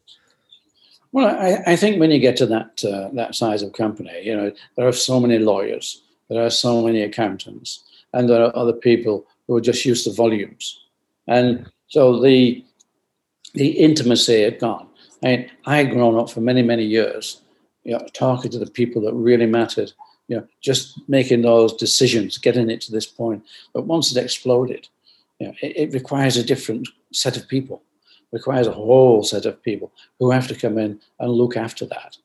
Well, 1.18 1.36
I, 1.36 1.72
I 1.72 1.76
think 1.76 2.00
when 2.00 2.12
you 2.12 2.20
get 2.20 2.38
to 2.38 2.46
that 2.46 2.86
uh, 2.86 3.10
that 3.14 3.34
size 3.34 3.64
of 3.64 3.74
company, 3.74 4.12
you 4.22 4.38
know, 4.38 4.52
there 4.76 4.88
are 4.88 4.94
so 4.94 5.20
many 5.20 5.40
lawyers, 5.40 6.04
there 6.30 6.46
are 6.46 6.52
so 6.52 6.84
many 6.84 7.02
accountants, 7.02 7.84
and 8.14 8.30
there 8.30 8.44
are 8.46 8.56
other 8.56 8.72
people 8.72 9.26
who 9.48 9.58
are 9.58 9.62
just 9.70 9.84
used 9.84 10.04
to 10.04 10.14
volumes, 10.14 10.80
and 11.26 11.72
so 11.88 12.22
the 12.22 12.64
the 13.56 13.70
intimacy 13.70 14.44
had 14.44 14.60
gone. 14.60 14.88
I, 15.24 15.26
mean, 15.26 15.52
I 15.66 15.78
had 15.78 15.90
grown 15.90 16.20
up 16.20 16.30
for 16.30 16.42
many, 16.42 16.62
many 16.62 16.84
years, 16.84 17.42
you 17.84 17.94
know, 17.94 18.06
talking 18.14 18.52
to 18.52 18.60
the 18.60 18.70
people 18.70 19.02
that 19.02 19.14
really 19.16 19.48
mattered, 19.48 19.92
you 20.28 20.36
know, 20.38 20.48
just 20.62 21.02
making 21.08 21.42
those 21.42 21.74
decisions, 21.74 22.38
getting 22.38 22.70
it 22.70 22.82
to 22.82 22.92
this 22.92 23.08
point. 23.08 23.44
But 23.74 23.88
once 23.88 24.16
it 24.16 24.24
exploded, 24.24 24.88
you 25.40 25.48
know, 25.48 25.54
it, 25.64 25.78
it 25.78 25.94
requires 25.94 26.38
a 26.38 26.44
different 26.44 26.88
set 27.12 27.38
of 27.38 27.48
people, 27.48 27.82
requires 28.32 28.68
a 28.68 28.72
whole 28.74 29.24
set 29.24 29.46
of 29.46 29.62
people 29.64 29.92
who 30.20 30.32
have 30.32 30.48
to 30.48 30.56
come 30.56 30.78
in 30.78 31.00
and 31.20 31.32
look 31.32 31.56
after 31.58 31.86
that. 31.86 32.18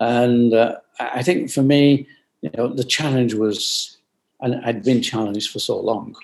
And 0.00 0.54
uh, 0.54 0.76
I 0.98 1.22
think 1.22 1.50
for 1.50 1.62
me, 1.62 2.06
you 2.40 2.50
know, 2.56 2.68
the 2.68 2.84
challenge 2.84 3.34
was, 3.34 3.98
and 4.40 4.56
I'd 4.64 4.84
been 4.84 5.02
challenged 5.02 5.50
for 5.50 5.58
so 5.58 5.78
long 5.80 6.14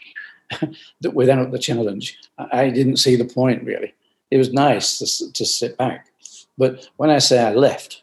that 1.01 1.15
without 1.15 1.51
the 1.51 1.59
challenge, 1.59 2.19
I 2.39 2.71
didn't 2.71 2.97
see 2.97 3.17
the 3.17 3.25
point 3.25 3.65
really 3.65 3.95
it 4.31 4.37
was 4.37 4.53
nice 4.53 4.99
to, 4.99 5.33
to 5.33 5.45
sit 5.45 5.77
back. 5.77 6.09
But 6.57 6.89
when 6.97 7.11
I 7.11 7.19
say 7.19 7.39
I 7.39 7.53
left, 7.53 8.03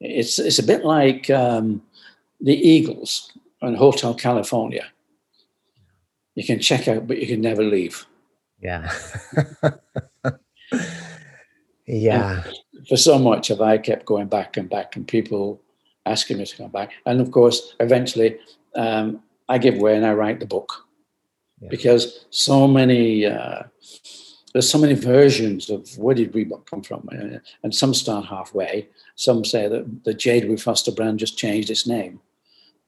it's 0.00 0.38
it's 0.38 0.58
a 0.58 0.66
bit 0.66 0.84
like 0.84 1.30
um, 1.30 1.82
the 2.40 2.54
Eagles 2.54 3.32
and 3.62 3.76
Hotel 3.76 4.14
California. 4.14 4.86
You 6.34 6.44
can 6.44 6.60
check 6.60 6.88
out, 6.88 7.06
but 7.06 7.18
you 7.18 7.26
can 7.26 7.40
never 7.40 7.62
leave. 7.62 8.06
Yeah. 8.66 8.92
yeah. 11.86 12.42
And 12.74 12.88
for 12.88 12.96
so 12.96 13.16
much 13.16 13.48
have 13.48 13.60
I 13.60 13.78
kept 13.78 14.06
going 14.06 14.26
back 14.26 14.56
and 14.56 14.68
back, 14.68 14.96
and 14.96 15.06
people 15.06 15.60
asking 16.04 16.38
me 16.38 16.46
to 16.46 16.56
come 16.56 16.70
back. 16.72 16.92
And 17.06 17.20
of 17.20 17.30
course, 17.30 17.76
eventually, 17.78 18.38
um, 18.74 19.22
I 19.48 19.58
give 19.58 19.76
way 19.76 19.96
and 19.96 20.04
I 20.04 20.14
write 20.14 20.40
the 20.40 20.46
book 20.46 20.72
yeah. 21.60 21.68
because 21.70 22.26
so 22.30 22.66
many. 22.66 23.26
Uh, 23.26 23.62
there's 24.52 24.70
so 24.70 24.78
many 24.78 24.94
versions 24.94 25.68
of 25.68 25.86
where 25.98 26.14
did 26.14 26.32
Reebok 26.32 26.64
come 26.64 26.82
from, 26.82 27.06
and 27.62 27.74
some 27.74 27.92
start 27.92 28.24
halfway. 28.24 28.88
Some 29.14 29.44
say 29.44 29.68
that 29.68 30.04
the 30.04 30.14
J. 30.14 30.40
W. 30.40 30.56
Foster 30.56 30.90
brand 30.90 31.18
just 31.18 31.36
changed 31.36 31.70
its 31.70 31.86
name. 31.86 32.20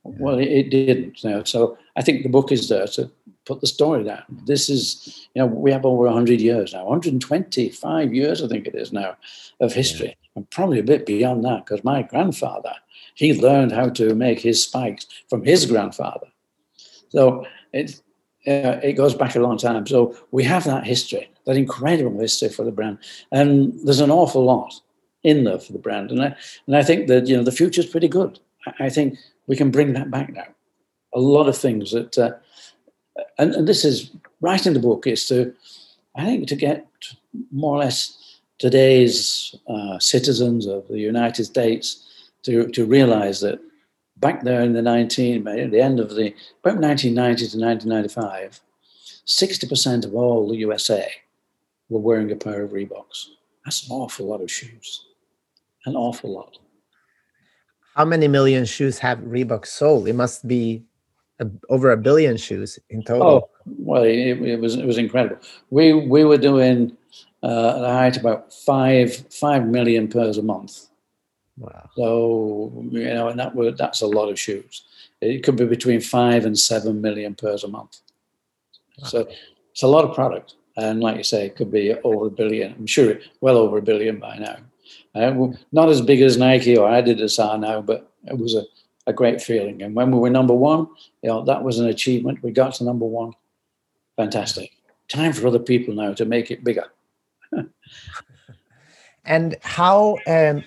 Yeah. 0.04 0.12
Well, 0.18 0.38
it, 0.38 0.48
it 0.48 0.70
didn't. 0.70 1.22
You 1.22 1.30
know? 1.30 1.44
So 1.44 1.76
I 1.94 2.02
think 2.02 2.22
the 2.22 2.30
book 2.30 2.50
is 2.50 2.70
there 2.70 2.86
to 2.86 3.10
put 3.48 3.60
the 3.60 3.66
story 3.66 4.04
down. 4.04 4.22
This 4.44 4.68
is, 4.68 5.26
you 5.34 5.40
know, 5.40 5.46
we 5.46 5.72
have 5.72 5.86
over 5.86 6.04
100 6.04 6.40
years 6.40 6.72
now, 6.74 6.84
125 6.84 8.14
years, 8.14 8.42
I 8.42 8.48
think 8.48 8.66
it 8.66 8.74
is 8.74 8.92
now, 8.92 9.16
of 9.60 9.72
history, 9.72 10.08
yeah. 10.08 10.30
and 10.36 10.50
probably 10.50 10.78
a 10.78 10.84
bit 10.84 11.06
beyond 11.06 11.44
that, 11.44 11.64
because 11.64 11.82
my 11.82 12.02
grandfather, 12.02 12.74
he 13.14 13.40
learned 13.40 13.72
how 13.72 13.88
to 13.88 14.14
make 14.14 14.38
his 14.38 14.62
spikes 14.62 15.06
from 15.28 15.44
his 15.44 15.66
grandfather. 15.66 16.28
So 17.08 17.46
it's 17.72 18.02
uh, 18.46 18.78
it 18.82 18.92
goes 18.92 19.14
back 19.14 19.34
a 19.34 19.40
long 19.40 19.58
time. 19.58 19.86
So 19.86 20.16
we 20.30 20.44
have 20.44 20.64
that 20.64 20.86
history, 20.86 21.28
that 21.44 21.56
incredible 21.56 22.20
history 22.20 22.48
for 22.48 22.64
the 22.64 22.70
brand, 22.70 22.98
and 23.32 23.72
there's 23.84 24.00
an 24.00 24.10
awful 24.10 24.44
lot 24.44 24.72
in 25.22 25.44
there 25.44 25.58
for 25.58 25.72
the 25.72 25.78
brand. 25.78 26.10
And 26.10 26.22
I 26.22 26.36
and 26.66 26.76
I 26.76 26.82
think 26.82 27.08
that 27.08 27.26
you 27.26 27.36
know 27.36 27.42
the 27.42 27.58
future's 27.60 27.86
pretty 27.86 28.08
good. 28.08 28.38
I 28.78 28.90
think 28.90 29.18
we 29.46 29.56
can 29.56 29.70
bring 29.70 29.94
that 29.94 30.10
back 30.10 30.32
now. 30.32 30.46
A 31.14 31.20
lot 31.20 31.48
of 31.48 31.56
things 31.56 31.90
that, 31.92 32.18
uh, 32.18 32.32
and, 33.38 33.54
and 33.54 33.68
this 33.68 33.84
is 33.84 34.10
writing 34.40 34.72
the 34.72 34.80
book 34.80 35.06
is 35.06 35.26
to, 35.26 35.54
I 36.16 36.24
think, 36.24 36.48
to 36.48 36.56
get 36.56 36.86
more 37.50 37.76
or 37.76 37.78
less 37.78 38.38
today's 38.58 39.54
uh, 39.68 39.98
citizens 39.98 40.66
of 40.66 40.88
the 40.88 40.98
United 40.98 41.44
States 41.44 42.30
to, 42.42 42.68
to 42.68 42.84
realize 42.84 43.40
that 43.40 43.60
back 44.16 44.42
there 44.42 44.62
in 44.62 44.72
the 44.72 44.82
19, 44.82 45.44
the 45.44 45.80
end 45.80 46.00
of 46.00 46.10
the, 46.10 46.34
about 46.64 46.80
1990 46.80 47.48
to 47.48 47.58
1995, 47.58 48.60
60% 49.26 50.04
of 50.04 50.14
all 50.14 50.48
the 50.48 50.56
USA 50.56 51.08
were 51.88 52.00
wearing 52.00 52.30
a 52.32 52.36
pair 52.36 52.62
of 52.62 52.70
Reeboks. 52.70 53.28
That's 53.64 53.88
an 53.88 53.92
awful 53.92 54.26
lot 54.26 54.40
of 54.40 54.50
shoes. 54.50 55.04
An 55.86 55.94
awful 55.94 56.32
lot. 56.32 56.58
How 57.94 58.04
many 58.04 58.28
million 58.28 58.64
shoes 58.64 58.98
have 59.00 59.18
Reebok 59.18 59.66
sold? 59.66 60.08
It 60.08 60.14
must 60.14 60.46
be 60.46 60.84
over 61.68 61.92
a 61.92 61.96
billion 61.96 62.36
shoes 62.36 62.78
in 62.90 63.02
total. 63.02 63.26
Oh, 63.26 63.50
well, 63.66 64.02
it, 64.02 64.40
it 64.42 64.60
was 64.60 64.76
it 64.76 64.86
was 64.86 64.98
incredible. 64.98 65.38
We 65.70 65.92
we 65.92 66.24
were 66.24 66.38
doing 66.38 66.96
uh, 67.42 67.76
at 67.76 67.84
a 67.84 67.92
height 67.92 68.16
about 68.16 68.52
five 68.52 69.24
five 69.30 69.66
million 69.66 70.08
pairs 70.08 70.38
a 70.38 70.42
month. 70.42 70.86
Wow. 71.56 71.88
So 71.96 72.86
you 72.90 73.04
know, 73.04 73.28
and 73.28 73.38
that 73.38 73.54
were 73.54 73.72
that's 73.72 74.00
a 74.00 74.06
lot 74.06 74.28
of 74.28 74.38
shoes. 74.38 74.84
It 75.20 75.42
could 75.42 75.56
be 75.56 75.66
between 75.66 76.00
five 76.00 76.44
and 76.44 76.58
seven 76.58 77.00
million 77.00 77.34
pairs 77.34 77.64
a 77.64 77.68
month. 77.68 78.00
Wow. 78.98 79.08
So 79.08 79.28
it's 79.70 79.82
a 79.82 79.88
lot 79.88 80.04
of 80.04 80.14
product, 80.14 80.54
and 80.76 81.00
like 81.00 81.16
you 81.16 81.24
say, 81.24 81.46
it 81.46 81.56
could 81.56 81.70
be 81.70 81.94
over 82.04 82.26
a 82.26 82.30
billion. 82.30 82.72
I'm 82.72 82.86
sure 82.86 83.18
well 83.40 83.56
over 83.56 83.78
a 83.78 83.82
billion 83.82 84.18
by 84.18 84.38
now. 84.38 84.56
Uh, 85.14 85.48
not 85.72 85.88
as 85.88 86.00
big 86.00 86.20
as 86.20 86.36
Nike 86.36 86.76
or 86.76 86.88
Adidas 86.88 87.42
are 87.42 87.58
now, 87.58 87.80
but 87.80 88.12
it 88.26 88.38
was 88.38 88.54
a, 88.54 88.62
a 89.08 89.12
great 89.12 89.40
feeling. 89.40 89.82
And 89.82 89.94
when 89.94 90.12
we 90.12 90.18
were 90.18 90.30
number 90.30 90.54
one, 90.54 90.86
you 91.22 91.30
know, 91.30 91.42
that 91.46 91.64
was 91.64 91.80
an 91.80 91.88
achievement. 91.88 92.42
We 92.42 92.52
got 92.52 92.74
to 92.74 92.84
number 92.84 93.06
one. 93.06 93.32
Fantastic. 94.16 94.70
Time 95.08 95.32
for 95.32 95.48
other 95.48 95.58
people 95.58 95.94
now 95.94 96.12
to 96.12 96.26
make 96.26 96.50
it 96.50 96.62
bigger. 96.62 96.84
and 99.24 99.56
how 99.62 100.18
um, 100.26 100.62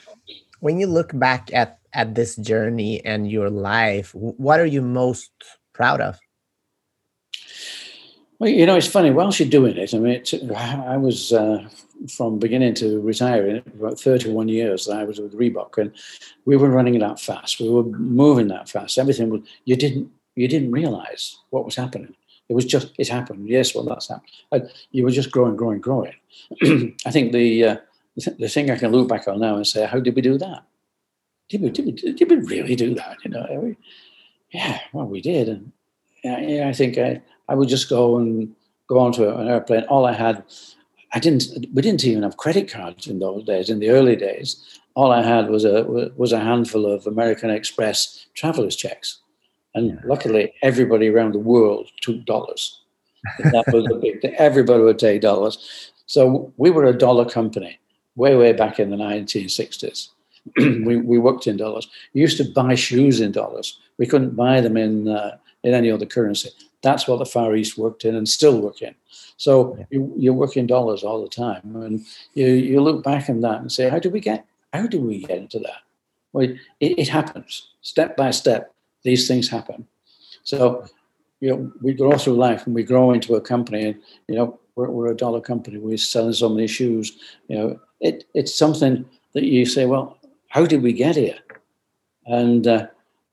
when 0.59 0.79
you 0.79 0.87
look 0.87 1.17
back 1.17 1.53
at 1.53 1.77
at 1.93 2.15
this 2.15 2.37
journey 2.37 3.03
and 3.03 3.29
your 3.29 3.49
life 3.49 4.15
what 4.15 4.61
are 4.61 4.65
you 4.65 4.81
most 4.81 5.29
proud 5.73 5.99
of 5.99 6.17
well 8.41 8.49
you 8.49 8.65
know 8.65 8.75
it's 8.75 8.87
funny 8.87 9.11
whilst 9.11 9.39
you're 9.39 9.49
doing 9.49 9.77
it 9.77 9.93
i 9.93 9.99
mean 9.99 10.13
it, 10.13 10.33
i 10.51 10.97
was 10.97 11.31
uh, 11.31 11.63
from 12.09 12.39
beginning 12.39 12.73
to 12.73 12.99
retiring 13.01 13.61
about 13.75 13.99
31 13.99 14.47
years 14.47 14.85
that 14.85 14.97
i 14.97 15.03
was 15.03 15.19
with 15.19 15.37
reebok 15.37 15.77
and 15.77 15.91
we 16.45 16.57
were 16.57 16.69
running 16.69 16.97
that 16.99 17.19
fast 17.19 17.59
we 17.59 17.69
were 17.69 17.83
moving 17.83 18.47
that 18.47 18.67
fast 18.67 18.97
everything 18.97 19.29
was 19.29 19.41
you 19.65 19.75
didn't 19.75 20.11
you 20.35 20.47
didn't 20.47 20.71
realize 20.71 21.37
what 21.51 21.65
was 21.65 21.75
happening 21.75 22.15
it 22.49 22.53
was 22.53 22.65
just 22.65 22.91
it 22.97 23.07
happened 23.07 23.47
yes 23.47 23.75
well 23.75 23.85
that's 23.85 24.09
happened 24.09 24.71
you 24.89 25.03
were 25.03 25.11
just 25.11 25.31
growing 25.31 25.55
growing 25.55 25.79
growing 25.79 26.15
i 27.05 27.11
think 27.11 27.31
the 27.31 27.63
uh, 27.63 27.75
the 28.15 28.49
thing 28.49 28.69
I 28.69 28.77
can 28.77 28.91
look 28.91 29.07
back 29.07 29.27
on 29.27 29.39
now 29.39 29.55
and 29.55 29.65
say, 29.65 29.85
how 29.85 29.99
did 29.99 30.15
we 30.15 30.21
do 30.21 30.37
that? 30.37 30.63
Did 31.49 31.61
we, 31.61 31.69
did 31.69 31.85
we, 31.85 31.91
did 31.91 32.29
we 32.29 32.35
really 32.37 32.75
do 32.75 32.93
that? 32.95 33.17
You 33.23 33.31
know, 33.31 33.75
yeah, 34.51 34.79
well, 34.93 35.05
we 35.05 35.21
did. 35.21 35.49
And 35.49 35.71
yeah, 36.23 36.67
I 36.67 36.73
think 36.73 36.97
I, 36.97 37.21
I 37.49 37.55
would 37.55 37.69
just 37.69 37.89
go 37.89 38.17
and 38.17 38.53
go 38.87 38.99
onto 38.99 39.27
an 39.27 39.47
airplane. 39.47 39.83
All 39.83 40.05
I 40.05 40.13
had, 40.13 40.43
I 41.13 41.19
didn't, 41.19 41.43
we 41.73 41.81
didn't 41.81 42.03
even 42.03 42.23
have 42.23 42.37
credit 42.37 42.69
cards 42.69 43.07
in 43.07 43.19
those 43.19 43.43
days, 43.43 43.69
in 43.69 43.79
the 43.79 43.89
early 43.89 44.15
days. 44.15 44.79
All 44.95 45.11
I 45.11 45.21
had 45.21 45.49
was 45.49 45.63
a, 45.65 45.83
was 46.15 46.31
a 46.31 46.39
handful 46.39 46.85
of 46.85 47.07
American 47.07 47.49
Express 47.49 48.27
traveler's 48.33 48.75
checks. 48.75 49.19
And 49.73 49.99
luckily, 50.03 50.53
everybody 50.61 51.07
around 51.07 51.33
the 51.33 51.39
world 51.39 51.89
took 52.01 52.25
dollars. 52.25 52.81
that 53.39 53.71
was 53.71 53.85
a 53.89 53.95
big 53.95 54.21
thing. 54.21 54.35
Everybody 54.35 54.83
would 54.83 54.99
take 54.99 55.21
dollars. 55.21 55.91
So 56.07 56.51
we 56.57 56.69
were 56.71 56.85
a 56.85 56.97
dollar 56.97 57.23
company 57.23 57.79
way, 58.15 58.35
way 58.35 58.51
back 58.51 58.79
in 58.79 58.89
the 58.89 58.97
1960s. 58.97 60.09
we, 60.57 60.97
we 60.97 61.19
worked 61.19 61.47
in 61.47 61.55
dollars. 61.55 61.87
We 62.13 62.21
used 62.21 62.37
to 62.37 62.51
buy 62.51 62.75
shoes 62.75 63.21
in 63.21 63.31
dollars. 63.31 63.79
We 63.97 64.07
couldn't 64.07 64.35
buy 64.35 64.59
them 64.59 64.75
in, 64.75 65.07
uh, 65.07 65.37
in 65.63 65.73
any 65.73 65.91
other 65.91 66.05
currency. 66.05 66.49
That's 66.81 67.07
what 67.07 67.19
the 67.19 67.25
Far 67.25 67.55
East 67.55 67.77
worked 67.77 68.05
in 68.05 68.15
and 68.15 68.27
still 68.27 68.59
work 68.59 68.81
in. 68.81 68.95
So 69.37 69.75
yeah. 69.77 69.85
you, 69.91 70.13
you 70.17 70.33
work 70.33 70.57
in 70.57 70.67
dollars 70.67 71.03
all 71.03 71.21
the 71.21 71.29
time. 71.29 71.75
And 71.75 72.05
you, 72.33 72.47
you 72.47 72.81
look 72.81 73.03
back 73.03 73.29
on 73.29 73.41
that 73.41 73.61
and 73.61 73.71
say, 73.71 73.89
how 73.89 73.99
did 73.99 74.13
we 74.13 74.19
get, 74.19 74.45
how 74.73 74.87
did 74.87 75.01
we 75.01 75.19
get 75.19 75.37
into 75.37 75.59
that? 75.59 75.81
Well, 76.33 76.45
it, 76.79 76.99
it 76.99 77.07
happens 77.09 77.69
step 77.81 78.17
by 78.17 78.31
step. 78.31 78.73
These 79.03 79.27
things 79.27 79.49
happen. 79.49 79.87
So, 80.43 80.85
you 81.39 81.49
know, 81.49 81.71
we 81.81 81.93
grow 81.93 82.17
through 82.17 82.35
life 82.35 82.65
and 82.65 82.73
we 82.73 82.83
grow 82.83 83.11
into 83.11 83.35
a 83.35 83.41
company 83.41 83.87
and, 83.87 84.01
you 84.27 84.35
know, 84.35 84.59
we're, 84.75 84.89
we're 84.89 85.11
a 85.11 85.17
dollar 85.17 85.41
company. 85.41 85.77
We're 85.77 85.97
selling 85.97 86.33
so 86.33 86.49
many 86.49 86.67
shoes. 86.67 87.17
You 87.47 87.57
know, 87.57 87.79
it, 87.99 88.23
it's 88.33 88.55
something 88.55 89.05
that 89.33 89.43
you 89.43 89.65
say, 89.65 89.85
well, 89.85 90.17
how 90.47 90.65
did 90.65 90.81
we 90.81 90.93
get 90.93 91.15
here? 91.15 91.39
And 92.25 92.67
uh, 92.67 92.87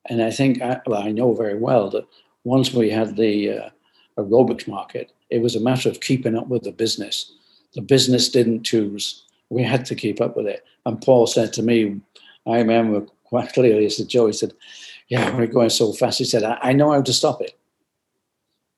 and 0.09 0.23
I 0.23 0.31
think, 0.31 0.63
I, 0.63 0.81
well, 0.87 1.03
I 1.03 1.11
know 1.11 1.35
very 1.35 1.57
well 1.57 1.91
that 1.91 2.07
once 2.45 2.73
we 2.73 2.91
had 2.91 3.17
the 3.17 3.51
uh, 3.51 3.71
aerobics 4.19 4.67
market, 4.67 5.13
it 5.31 5.43
was 5.43 5.55
a 5.55 5.61
matter 5.61 5.89
of 5.89 6.01
keeping 6.01 6.37
up 6.37 6.49
with 6.49 6.63
the 6.63 6.73
business. 6.73 7.33
The 7.75 7.83
business 7.83 8.29
didn't 8.29 8.65
choose. 8.65 9.25
We 9.51 9.63
had 9.63 9.85
to 9.87 9.95
keep 9.95 10.21
up 10.21 10.37
with 10.37 10.47
it. 10.47 10.65
And 10.87 11.01
Paul 11.01 11.27
said 11.27 11.53
to 11.55 11.63
me, 11.63 12.01
I 12.47 12.59
remember 12.59 13.07
quite 13.25 13.53
clearly, 13.55 13.83
he 13.83 13.91
said, 13.91 14.09
Joe, 14.09 14.27
he 14.27 14.33
said, 14.33 14.53
yeah, 15.09 15.35
we're 15.37 15.47
going 15.47 15.71
so 15.71 15.93
fast. 15.93 16.19
He 16.19 16.25
said, 16.25 16.43
I, 16.43 16.59
I 16.63 16.73
know 16.73 16.93
how 16.93 17.03
to 17.03 17.13
stop 17.13 17.41
it. 17.41 17.59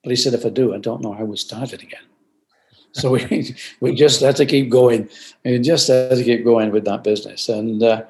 But 0.02 0.10
he 0.10 0.16
said, 0.16 0.34
if 0.34 0.46
I 0.46 0.48
do, 0.48 0.74
I 0.74 0.78
don't 0.78 1.02
know 1.02 1.12
how 1.12 1.24
we 1.24 1.36
start 1.36 1.72
it 1.72 1.82
again. 1.82 2.00
So 2.92 3.10
we 3.10 3.54
we 3.80 3.94
just 3.94 4.20
had 4.20 4.36
to 4.36 4.46
keep 4.46 4.70
going. 4.70 5.08
We 5.44 5.58
just 5.58 5.88
had 5.88 6.16
to 6.16 6.24
keep 6.24 6.44
going 6.44 6.72
with 6.72 6.84
that 6.86 7.04
business, 7.04 7.48
and 7.48 7.82
uh, 7.82 8.02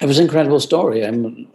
it 0.00 0.06
was 0.06 0.18
an 0.18 0.24
incredible 0.24 0.60
story. 0.60 1.02
and 1.02 1.48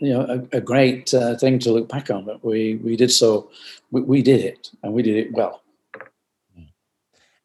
you 0.00 0.12
know, 0.12 0.22
a, 0.52 0.56
a 0.56 0.60
great 0.60 1.12
uh, 1.14 1.36
thing 1.36 1.58
to 1.60 1.72
look 1.72 1.88
back 1.88 2.10
on. 2.10 2.24
But 2.24 2.44
we 2.44 2.76
we 2.76 2.96
did 2.96 3.10
so. 3.10 3.50
We, 3.90 4.00
we 4.00 4.22
did 4.22 4.40
it, 4.40 4.70
and 4.82 4.92
we 4.92 5.02
did 5.02 5.16
it 5.16 5.32
well. 5.32 5.62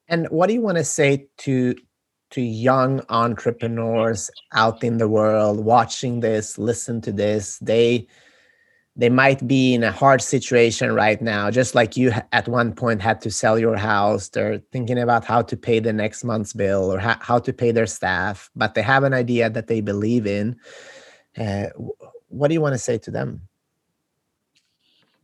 And 0.07 0.27
what 0.29 0.47
do 0.47 0.53
you 0.53 0.61
want 0.61 0.77
to 0.77 0.83
say 0.83 1.27
to 1.39 1.75
to 2.31 2.41
young 2.41 3.01
entrepreneurs 3.09 4.31
out 4.53 4.83
in 4.83 4.97
the 4.97 5.07
world 5.07 5.63
watching 5.63 6.21
this, 6.21 6.57
listen 6.57 7.01
to 7.01 7.11
this? 7.11 7.59
They 7.59 8.07
they 8.97 9.09
might 9.09 9.45
be 9.45 9.73
in 9.73 9.83
a 9.83 9.91
hard 9.91 10.21
situation 10.21 10.93
right 10.93 11.21
now 11.21 11.51
just 11.51 11.75
like 11.75 11.97
you 11.97 12.13
at 12.31 12.47
one 12.47 12.73
point 12.73 13.01
had 13.01 13.19
to 13.19 13.29
sell 13.29 13.59
your 13.59 13.75
house 13.75 14.29
they're 14.29 14.59
thinking 14.71 14.97
about 14.97 15.25
how 15.25 15.41
to 15.41 15.57
pay 15.57 15.79
the 15.79 15.91
next 15.91 16.23
month's 16.23 16.53
bill 16.53 16.91
or 16.91 16.97
how 16.97 17.37
to 17.37 17.51
pay 17.51 17.71
their 17.71 17.85
staff 17.85 18.49
but 18.55 18.73
they 18.73 18.81
have 18.81 19.03
an 19.03 19.13
idea 19.13 19.49
that 19.49 19.67
they 19.67 19.81
believe 19.81 20.25
in 20.25 20.55
uh, 21.37 21.65
what 22.35 22.47
do 22.49 22.53
you 22.53 22.61
want 22.61 22.73
to 22.73 22.79
say 22.79 22.97
to 22.97 23.11
them 23.11 23.41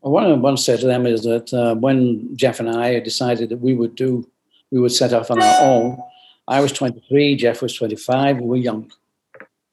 well, 0.02 0.14
what 0.14 0.24
I 0.24 0.34
want 0.34 0.58
to 0.58 0.64
say 0.64 0.78
to 0.78 0.86
them 0.86 1.06
is 1.06 1.24
that 1.24 1.54
uh, 1.54 1.76
when 1.76 2.36
Jeff 2.36 2.60
and 2.60 2.70
I 2.70 3.00
decided 3.00 3.50
that 3.50 3.62
we 3.62 3.74
would 3.76 3.96
do, 3.96 4.28
we 4.72 4.80
would 4.80 4.92
set 4.92 5.14
off 5.14 5.30
on 5.30 5.42
our 5.42 5.62
own. 5.62 6.02
I 6.48 6.60
was 6.60 6.72
23, 6.72 7.36
Jeff 7.36 7.62
was 7.62 7.76
25. 7.76 8.40
We 8.40 8.48
were 8.48 8.56
young. 8.58 8.92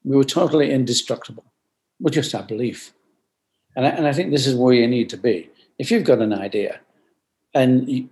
We 0.03 0.15
were 0.15 0.23
totally 0.23 0.71
indestructible. 0.71 1.45
We 1.99 2.11
just 2.11 2.31
had 2.31 2.47
belief. 2.47 2.93
And 3.75 3.87
I, 3.87 3.89
and 3.89 4.07
I 4.07 4.13
think 4.13 4.31
this 4.31 4.45
is 4.45 4.55
where 4.55 4.73
you 4.73 4.87
need 4.87 5.09
to 5.09 5.17
be. 5.17 5.49
If 5.79 5.89
you've 5.89 6.03
got 6.03 6.19
an 6.19 6.33
idea 6.33 6.79
and 7.55 7.89
you, 7.89 8.09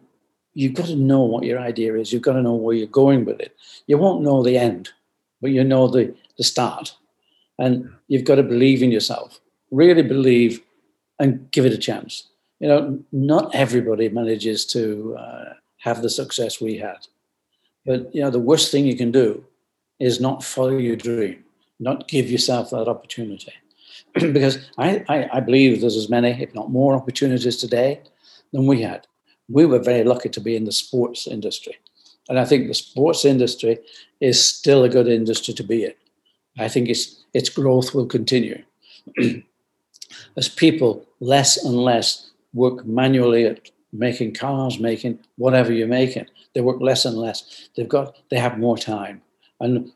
you've 0.53 0.73
got 0.73 0.87
to 0.87 0.95
know 0.95 1.21
what 1.21 1.43
your 1.43 1.59
idea 1.59 1.95
is, 1.95 2.11
you've 2.11 2.23
got 2.23 2.33
to 2.33 2.41
know 2.41 2.55
where 2.55 2.75
you're 2.75 2.87
going 2.87 3.25
with 3.25 3.39
it. 3.39 3.55
You 3.85 3.97
won't 3.99 4.23
know 4.23 4.41
the 4.41 4.57
end, 4.57 4.89
but 5.39 5.51
you 5.51 5.63
know 5.63 5.87
the, 5.87 6.15
the 6.37 6.43
start. 6.43 6.95
And 7.59 7.89
you've 8.07 8.25
got 8.25 8.35
to 8.35 8.43
believe 8.43 8.83
in 8.83 8.91
yourself, 8.91 9.39
really 9.71 10.03
believe 10.03 10.61
and 11.19 11.49
give 11.51 11.65
it 11.65 11.73
a 11.73 11.77
chance. 11.77 12.27
You 12.59 12.67
know, 12.67 12.99
not 13.11 13.53
everybody 13.53 14.09
manages 14.09 14.65
to 14.67 15.15
uh, 15.19 15.53
have 15.79 16.01
the 16.01 16.09
success 16.09 16.61
we 16.61 16.77
had. 16.77 17.07
But, 17.85 18.13
you 18.13 18.21
know, 18.21 18.29
the 18.29 18.39
worst 18.39 18.71
thing 18.71 18.85
you 18.85 18.97
can 18.97 19.11
do 19.11 19.45
is 19.99 20.19
not 20.19 20.43
follow 20.43 20.77
your 20.77 20.95
dream, 20.95 21.43
not 21.79 22.07
give 22.07 22.29
yourself 22.29 22.69
that 22.71 22.87
opportunity. 22.87 23.53
because 24.13 24.59
I, 24.77 25.03
I, 25.07 25.29
I, 25.33 25.39
believe 25.39 25.81
there's 25.81 25.95
as 25.95 26.09
many, 26.09 26.29
if 26.41 26.53
not 26.53 26.71
more, 26.71 26.95
opportunities 26.95 27.57
today 27.57 28.01
than 28.51 28.67
we 28.67 28.81
had. 28.81 29.07
We 29.49 29.65
were 29.65 29.79
very 29.79 30.03
lucky 30.03 30.29
to 30.29 30.41
be 30.41 30.55
in 30.55 30.65
the 30.65 30.71
sports 30.71 31.27
industry. 31.27 31.77
And 32.29 32.39
I 32.39 32.45
think 32.45 32.67
the 32.67 32.73
sports 32.73 33.25
industry 33.25 33.79
is 34.19 34.43
still 34.43 34.83
a 34.83 34.89
good 34.89 35.07
industry 35.07 35.53
to 35.53 35.63
be 35.63 35.85
in. 35.85 35.93
I 36.59 36.67
think 36.67 36.89
its, 36.89 37.16
its 37.33 37.49
growth 37.49 37.93
will 37.93 38.05
continue. 38.05 38.63
as 40.37 40.47
people 40.47 41.05
less 41.19 41.63
and 41.63 41.75
less 41.75 42.31
work 42.53 42.85
manually 42.85 43.45
at 43.45 43.69
making 43.91 44.33
cars, 44.33 44.79
making 44.79 45.19
whatever 45.37 45.73
you're 45.73 45.87
making. 45.87 46.27
They 46.53 46.61
work 46.61 46.79
less 46.79 47.05
and 47.05 47.17
less. 47.17 47.69
They've 47.75 47.89
got 47.89 48.15
they 48.29 48.37
have 48.37 48.57
more 48.59 48.77
time. 48.77 49.21
And 49.59 49.91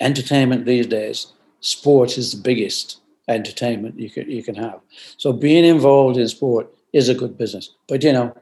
entertainment 0.00 0.64
these 0.64 0.86
days, 0.86 1.32
sport 1.60 2.18
is 2.18 2.32
the 2.32 2.42
biggest 2.42 3.00
entertainment 3.28 3.98
you 3.98 4.10
can 4.10 4.30
you 4.30 4.42
can 4.42 4.54
have. 4.54 4.80
So 5.16 5.32
being 5.32 5.64
involved 5.64 6.16
in 6.18 6.28
sport 6.28 6.72
is 6.92 7.08
a 7.08 7.14
good 7.14 7.36
business. 7.36 7.70
But 7.88 8.02
you 8.02 8.12
know, 8.12 8.36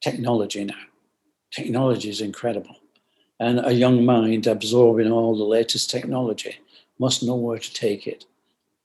technology 0.00 0.64
now. 0.64 0.74
Technology 1.52 2.08
is 2.08 2.20
incredible. 2.20 2.76
And 3.40 3.64
a 3.64 3.72
young 3.72 4.04
mind 4.04 4.46
absorbing 4.46 5.10
all 5.10 5.36
the 5.36 5.44
latest 5.44 5.90
technology 5.90 6.58
must 7.00 7.22
know 7.22 7.34
where 7.34 7.58
to 7.58 7.72
take 7.72 8.06
it. 8.06 8.26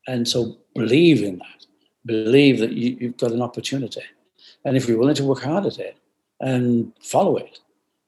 And 0.08 0.28
so 0.28 0.58
believe 0.74 1.22
in 1.22 1.38
that. 1.40 1.66
Believe 2.06 2.60
that 2.60 2.72
you, 2.72 2.98
you've 3.00 3.18
got 3.18 3.32
an 3.32 3.42
opportunity. 3.42 4.04
And 4.64 4.78
if 4.78 4.88
you're 4.88 4.98
willing 4.98 5.16
to 5.16 5.26
work 5.26 5.42
hard 5.42 5.66
at 5.66 5.78
it 5.78 5.98
and 6.40 6.92
follow 7.02 7.38
it, 7.38 7.60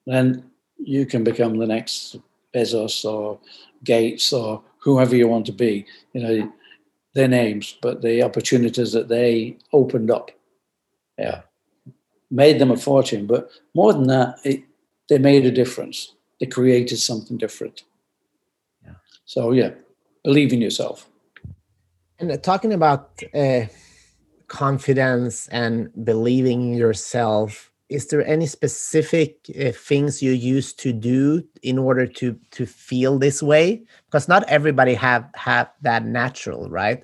then 0.05 0.49
you 0.77 1.05
can 1.05 1.23
become 1.23 1.57
the 1.57 1.67
next 1.67 2.17
Bezos 2.53 3.05
or 3.05 3.39
Gates 3.83 4.31
or 4.31 4.63
whoever 4.79 5.15
you 5.15 5.27
want 5.27 5.45
to 5.47 5.51
be. 5.51 5.85
You 6.13 6.21
know, 6.21 6.53
their 7.13 7.27
names, 7.27 7.77
but 7.81 8.01
the 8.01 8.23
opportunities 8.23 8.91
that 8.93 9.07
they 9.07 9.57
opened 9.73 10.11
up, 10.11 10.31
yeah, 11.17 11.41
made 12.29 12.59
them 12.59 12.71
a 12.71 12.77
fortune. 12.77 13.25
But 13.25 13.49
more 13.73 13.91
than 13.93 14.07
that, 14.07 14.37
it, 14.43 14.63
they 15.09 15.17
made 15.17 15.45
a 15.45 15.51
difference. 15.51 16.13
They 16.39 16.45
created 16.45 16.97
something 16.97 17.37
different. 17.37 17.83
Yeah. 18.85 18.95
So 19.25 19.51
yeah, 19.51 19.71
believe 20.27 20.51
in 20.51 20.61
yourself. 20.61 21.07
And 22.19 22.29
uh, 22.29 22.37
talking 22.37 22.73
about 22.73 23.23
uh, 23.33 23.61
confidence 24.47 25.47
and 25.47 25.89
believing 26.03 26.73
in 26.73 26.73
yourself, 26.73 27.71
is 27.87 28.07
there 28.07 28.25
any 28.27 28.45
specific 28.45 29.37
uh, 29.49 29.71
things 29.71 30.21
you 30.21 30.33
used 30.33 30.79
to 30.79 30.91
do 30.91 31.41
in 31.61 31.77
order 31.79 32.05
to 32.19 32.37
to 32.57 32.65
feel 32.65 33.17
this 33.17 33.41
way? 33.41 33.83
Because 34.05 34.27
not 34.27 34.43
everybody 34.49 34.95
have 34.95 35.23
have 35.35 35.67
that 35.81 36.03
natural, 36.03 36.69
right? 36.69 36.99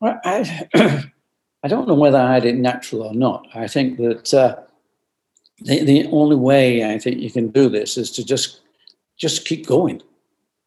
Well, 0.00 0.18
I 0.24 0.66
I 1.64 1.68
don't 1.68 1.86
know 1.86 2.00
whether 2.02 2.18
I 2.18 2.34
had 2.34 2.44
it 2.44 2.56
natural 2.56 3.02
or 3.02 3.14
not. 3.14 3.46
I 3.54 3.68
think 3.68 3.98
that 3.98 4.34
uh, 4.34 4.56
the 5.60 5.84
the 5.84 6.06
only 6.10 6.36
way 6.36 6.92
I 6.92 6.98
think 6.98 7.20
you 7.20 7.30
can 7.30 7.52
do 7.52 7.68
this 7.68 7.96
is 7.96 8.10
to 8.16 8.24
just 8.24 8.62
just 9.16 9.46
keep 9.46 9.66
going, 9.66 10.02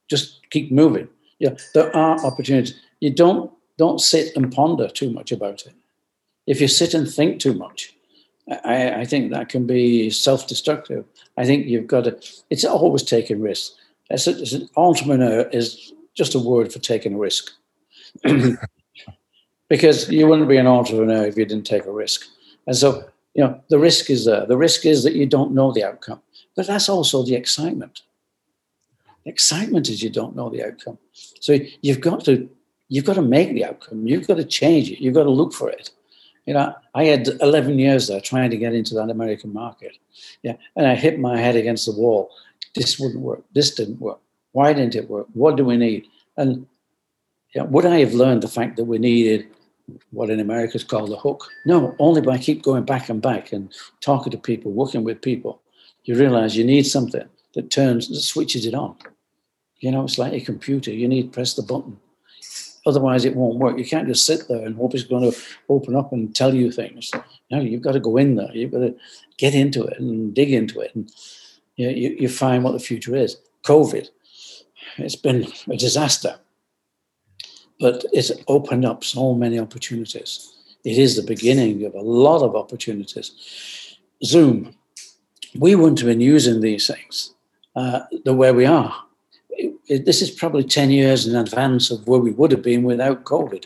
just 0.07 0.42
keep 0.53 0.71
moving. 0.71 1.07
Yeah, 1.39 1.55
there 1.73 1.93
are 1.95 2.23
opportunities. 2.23 2.79
You 3.01 3.11
don't 3.13 3.51
don't 3.77 3.99
sit 3.99 4.35
and 4.35 4.53
ponder 4.53 4.87
too 4.87 5.11
much 5.11 5.31
about 5.31 5.65
it. 5.65 5.73
If 6.45 6.61
you 6.61 6.67
sit 6.67 6.93
and 6.93 7.11
think 7.11 7.39
too 7.39 7.53
much, 7.53 7.95
I, 8.63 9.01
I 9.01 9.05
think 9.05 9.31
that 9.31 9.49
can 9.49 9.65
be 9.65 10.09
self-destructive. 10.09 11.03
I 11.37 11.45
think 11.45 11.65
you've 11.65 11.87
got 11.87 12.03
to. 12.05 12.17
It's 12.49 12.65
always 12.65 13.03
taking 13.03 13.41
risks. 13.41 13.75
As, 14.11 14.27
an 14.27 14.69
entrepreneur 14.77 15.49
is 15.49 15.93
just 16.13 16.35
a 16.35 16.39
word 16.39 16.71
for 16.71 16.79
taking 16.79 17.15
a 17.15 17.17
risk, 17.17 17.51
because 19.69 20.11
you 20.11 20.27
wouldn't 20.27 20.49
be 20.49 20.57
an 20.57 20.67
entrepreneur 20.67 21.25
if 21.25 21.37
you 21.37 21.45
didn't 21.45 21.65
take 21.65 21.85
a 21.85 21.91
risk. 21.91 22.27
And 22.67 22.75
so, 22.75 23.09
you 23.33 23.43
know, 23.43 23.59
the 23.69 23.79
risk 23.79 24.09
is 24.09 24.25
there. 24.25 24.45
The 24.45 24.57
risk 24.57 24.85
is 24.85 25.03
that 25.03 25.15
you 25.15 25.25
don't 25.25 25.53
know 25.53 25.71
the 25.71 25.83
outcome, 25.83 26.21
but 26.55 26.67
that's 26.67 26.89
also 26.89 27.23
the 27.23 27.35
excitement. 27.35 28.03
Excitement 29.25 29.89
is 29.89 30.03
you 30.03 30.09
don't 30.09 30.35
know 30.35 30.49
the 30.49 30.65
outcome. 30.65 30.97
So 31.39 31.57
you've 31.81 32.01
got 32.01 32.25
to 32.25 32.49
you've 32.89 33.05
got 33.05 33.15
to 33.15 33.21
make 33.21 33.53
the 33.53 33.65
outcome. 33.65 34.05
You've 34.05 34.27
got 34.27 34.37
to 34.37 34.43
change 34.43 34.91
it. 34.91 35.01
You've 35.01 35.15
got 35.15 35.23
to 35.23 35.29
look 35.29 35.53
for 35.53 35.69
it. 35.69 35.89
You 36.45 36.53
know, 36.53 36.73
I 36.93 37.05
had 37.05 37.27
11 37.41 37.79
years 37.79 38.07
there 38.07 38.19
trying 38.19 38.49
to 38.51 38.57
get 38.57 38.73
into 38.73 38.93
that 38.95 39.09
American 39.09 39.53
market. 39.53 39.97
Yeah. 40.41 40.55
And 40.75 40.85
I 40.85 40.95
hit 40.95 41.19
my 41.19 41.39
head 41.39 41.55
against 41.55 41.85
the 41.85 41.93
wall. 41.93 42.31
This 42.75 42.99
wouldn't 42.99 43.21
work. 43.21 43.43
This 43.53 43.73
didn't 43.73 44.01
work. 44.01 44.19
Why 44.51 44.73
didn't 44.73 44.95
it 44.95 45.09
work? 45.09 45.27
What 45.33 45.55
do 45.55 45.63
we 45.63 45.77
need? 45.77 46.05
And 46.37 46.67
yeah, 47.55 47.63
would 47.63 47.85
I 47.85 47.99
have 47.99 48.13
learned 48.13 48.43
the 48.43 48.47
fact 48.47 48.75
that 48.77 48.85
we 48.85 48.97
needed 48.97 49.47
what 50.11 50.29
in 50.29 50.39
America 50.39 50.75
is 50.75 50.83
called 50.83 51.11
a 51.11 51.17
hook? 51.17 51.47
No, 51.65 51.95
only 51.99 52.21
by 52.21 52.37
keep 52.37 52.61
going 52.61 52.83
back 52.83 53.09
and 53.09 53.21
back 53.21 53.53
and 53.53 53.71
talking 54.01 54.31
to 54.31 54.37
people, 54.37 54.71
working 54.71 55.03
with 55.03 55.21
people, 55.21 55.61
you 56.03 56.15
realize 56.15 56.57
you 56.57 56.63
need 56.63 56.83
something 56.83 57.27
that 57.53 57.71
turns, 57.71 58.09
that 58.09 58.21
switches 58.21 58.65
it 58.65 58.73
on. 58.73 58.95
You 59.83 59.91
know, 59.91 60.05
it's 60.05 60.17
like 60.17 60.31
a 60.31 60.39
computer. 60.39 60.91
You 60.91 61.09
need 61.09 61.23
to 61.23 61.29
press 61.35 61.55
the 61.55 61.61
button. 61.61 61.97
Otherwise, 62.85 63.25
it 63.25 63.35
won't 63.35 63.59
work. 63.59 63.77
You 63.77 63.83
can't 63.83 64.07
just 64.07 64.25
sit 64.25 64.47
there 64.47 64.65
and 64.65 64.77
hope 64.77 64.95
it's 64.95 65.03
going 65.03 65.29
to 65.29 65.37
open 65.67 65.93
up 65.93 66.13
and 66.13 66.33
tell 66.33 66.55
you 66.55 66.71
things. 66.71 67.11
No, 67.51 67.59
you've 67.59 67.81
got 67.81 67.91
to 67.91 67.99
go 67.99 68.15
in 68.15 68.35
there. 68.35 68.49
You've 68.53 68.71
got 68.71 68.79
to 68.79 68.95
get 69.37 69.53
into 69.53 69.83
it 69.83 69.99
and 69.99 70.33
dig 70.33 70.53
into 70.53 70.79
it, 70.79 70.95
and 70.95 71.11
you, 71.75 71.87
know, 71.87 71.91
you, 71.91 72.15
you 72.17 72.29
find 72.29 72.63
what 72.63 72.71
the 72.71 72.79
future 72.79 73.13
is. 73.13 73.35
COVID, 73.63 74.07
it's 74.99 75.17
been 75.17 75.51
a 75.69 75.75
disaster, 75.75 76.39
but 77.81 78.05
it's 78.13 78.31
opened 78.47 78.85
up 78.85 79.03
so 79.03 79.33
many 79.33 79.59
opportunities. 79.59 80.77
It 80.85 80.97
is 80.97 81.17
the 81.17 81.23
beginning 81.23 81.83
of 81.83 81.93
a 81.93 82.01
lot 82.01 82.41
of 82.41 82.55
opportunities. 82.55 83.97
Zoom, 84.23 84.75
we 85.55 85.75
wouldn't 85.75 85.99
have 85.99 86.07
been 86.07 86.21
using 86.21 86.61
these 86.61 86.87
things 86.87 87.33
uh, 87.75 88.03
the 88.23 88.33
way 88.33 88.53
we 88.53 88.65
are 88.65 89.02
it, 89.87 90.05
this 90.05 90.21
is 90.21 90.31
probably 90.31 90.63
10 90.63 90.91
years 90.91 91.27
in 91.27 91.35
advance 91.35 91.91
of 91.91 92.07
where 92.07 92.19
we 92.19 92.31
would 92.31 92.51
have 92.51 92.61
been 92.61 92.83
without 92.83 93.23
COVID. 93.23 93.65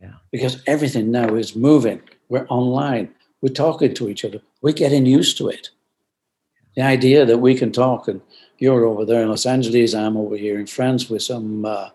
Yeah. 0.00 0.14
Because 0.30 0.62
everything 0.66 1.10
now 1.10 1.34
is 1.34 1.56
moving. 1.56 2.00
We're 2.28 2.46
online. 2.48 3.14
We're 3.40 3.52
talking 3.52 3.94
to 3.94 4.08
each 4.08 4.24
other. 4.24 4.40
We're 4.62 4.72
getting 4.72 5.06
used 5.06 5.38
to 5.38 5.48
it. 5.48 5.70
The 6.74 6.82
idea 6.82 7.24
that 7.24 7.38
we 7.38 7.54
can 7.54 7.72
talk 7.72 8.08
and 8.08 8.20
you're 8.58 8.84
over 8.84 9.04
there 9.04 9.22
in 9.22 9.28
Los 9.28 9.46
Angeles, 9.46 9.94
I'm 9.94 10.16
over 10.16 10.36
here 10.36 10.58
in 10.58 10.66
France. 10.66 11.08
We're 11.08 11.18
some, 11.18 11.64
uh, 11.64 11.90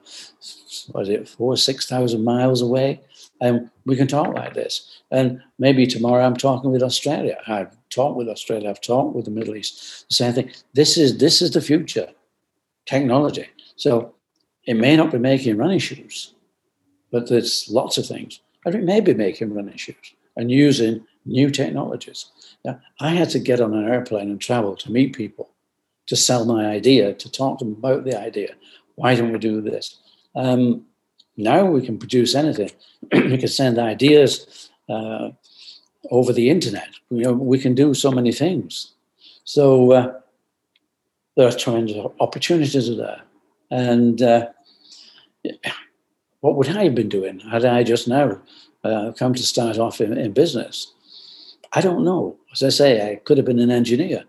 what 0.91 1.03
is 1.03 1.09
it, 1.09 1.29
four, 1.29 1.57
6,000 1.57 2.23
miles 2.23 2.61
away. 2.61 3.01
And 3.39 3.69
we 3.85 3.95
can 3.95 4.07
talk 4.07 4.33
like 4.35 4.53
this. 4.53 5.01
And 5.09 5.41
maybe 5.57 5.87
tomorrow 5.87 6.25
I'm 6.25 6.37
talking 6.37 6.71
with 6.71 6.83
Australia. 6.83 7.37
I've 7.47 7.75
talked 7.89 8.17
with 8.17 8.29
Australia. 8.29 8.69
I've 8.69 8.81
talked 8.81 9.15
with 9.15 9.25
the 9.25 9.31
Middle 9.31 9.55
East. 9.55 10.05
The 10.09 10.15
same 10.15 10.33
thing. 10.33 10.51
This 10.73 10.97
is, 10.97 11.17
this 11.17 11.41
is 11.41 11.51
the 11.51 11.61
future 11.61 12.09
technology. 12.91 13.47
So 13.77 14.13
it 14.65 14.75
may 14.75 14.95
not 14.95 15.11
be 15.11 15.17
making 15.17 15.57
running 15.57 15.79
shoes, 15.79 16.33
but 17.11 17.29
there's 17.29 17.69
lots 17.69 17.97
of 17.97 18.05
things. 18.05 18.41
And 18.65 18.75
it 18.75 18.83
may 18.83 18.99
be 18.99 19.13
making 19.13 19.53
running 19.53 19.77
shoes 19.77 20.07
and 20.35 20.51
using 20.51 21.05
new 21.25 21.49
technologies. 21.49 22.25
Now, 22.65 22.79
I 22.99 23.11
had 23.19 23.29
to 23.31 23.39
get 23.39 23.61
on 23.61 23.73
an 23.73 23.87
airplane 23.87 24.29
and 24.29 24.41
travel 24.41 24.75
to 24.75 24.91
meet 24.91 25.15
people, 25.15 25.49
to 26.07 26.15
sell 26.15 26.45
my 26.45 26.65
idea, 26.65 27.13
to 27.13 27.31
talk 27.31 27.59
to 27.59 27.65
them 27.65 27.75
about 27.75 28.03
the 28.03 28.19
idea. 28.19 28.51
Why 28.95 29.15
don't 29.15 29.31
we 29.31 29.39
do 29.39 29.61
this? 29.61 29.85
Um, 30.35 30.85
now 31.37 31.65
we 31.65 31.81
can 31.85 31.97
produce 31.97 32.35
anything. 32.35 32.71
we 33.13 33.37
can 33.37 33.47
send 33.47 33.79
ideas 33.79 34.69
uh, 34.89 35.29
over 36.09 36.33
the 36.33 36.49
internet. 36.49 36.89
You 37.09 37.23
know, 37.23 37.33
we 37.33 37.57
can 37.57 37.73
do 37.73 37.93
so 37.93 38.11
many 38.11 38.31
things. 38.31 38.93
So 39.43 39.91
uh, 39.91 40.20
there 41.35 41.47
are 41.47 41.51
tremendous 41.51 41.97
opportunities 42.19 42.95
there. 42.97 43.21
And 43.69 44.21
uh, 44.21 44.47
what 46.41 46.55
would 46.55 46.69
I 46.69 46.83
have 46.83 46.95
been 46.95 47.09
doing 47.09 47.39
had 47.39 47.65
I 47.65 47.83
just 47.83 48.07
now 48.07 48.39
uh, 48.83 49.11
come 49.17 49.33
to 49.33 49.43
start 49.43 49.77
off 49.77 50.01
in, 50.01 50.17
in, 50.17 50.33
business? 50.33 50.93
I 51.73 51.81
don't 51.81 52.03
know. 52.03 52.37
As 52.51 52.63
I 52.63 52.69
say, 52.69 53.11
I 53.11 53.15
could 53.15 53.37
have 53.37 53.45
been 53.45 53.59
an 53.59 53.71
engineer. 53.71 54.23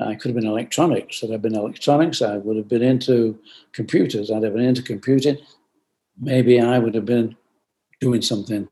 I 0.00 0.14
could 0.14 0.30
have 0.30 0.36
been 0.36 0.46
electronics. 0.46 1.20
Had 1.20 1.32
I 1.32 1.36
been 1.36 1.54
electronics, 1.54 2.22
I 2.22 2.36
would 2.36 2.56
have 2.56 2.68
been 2.68 2.82
into 2.82 3.38
computers. 3.72 4.30
I'd 4.30 4.42
have 4.42 4.54
been 4.54 4.64
into 4.64 4.82
computing. 4.82 5.38
Maybe 6.18 6.60
I 6.60 6.78
would 6.78 6.94
have 6.94 7.04
been 7.04 7.36
doing 8.00 8.22
something 8.22 8.68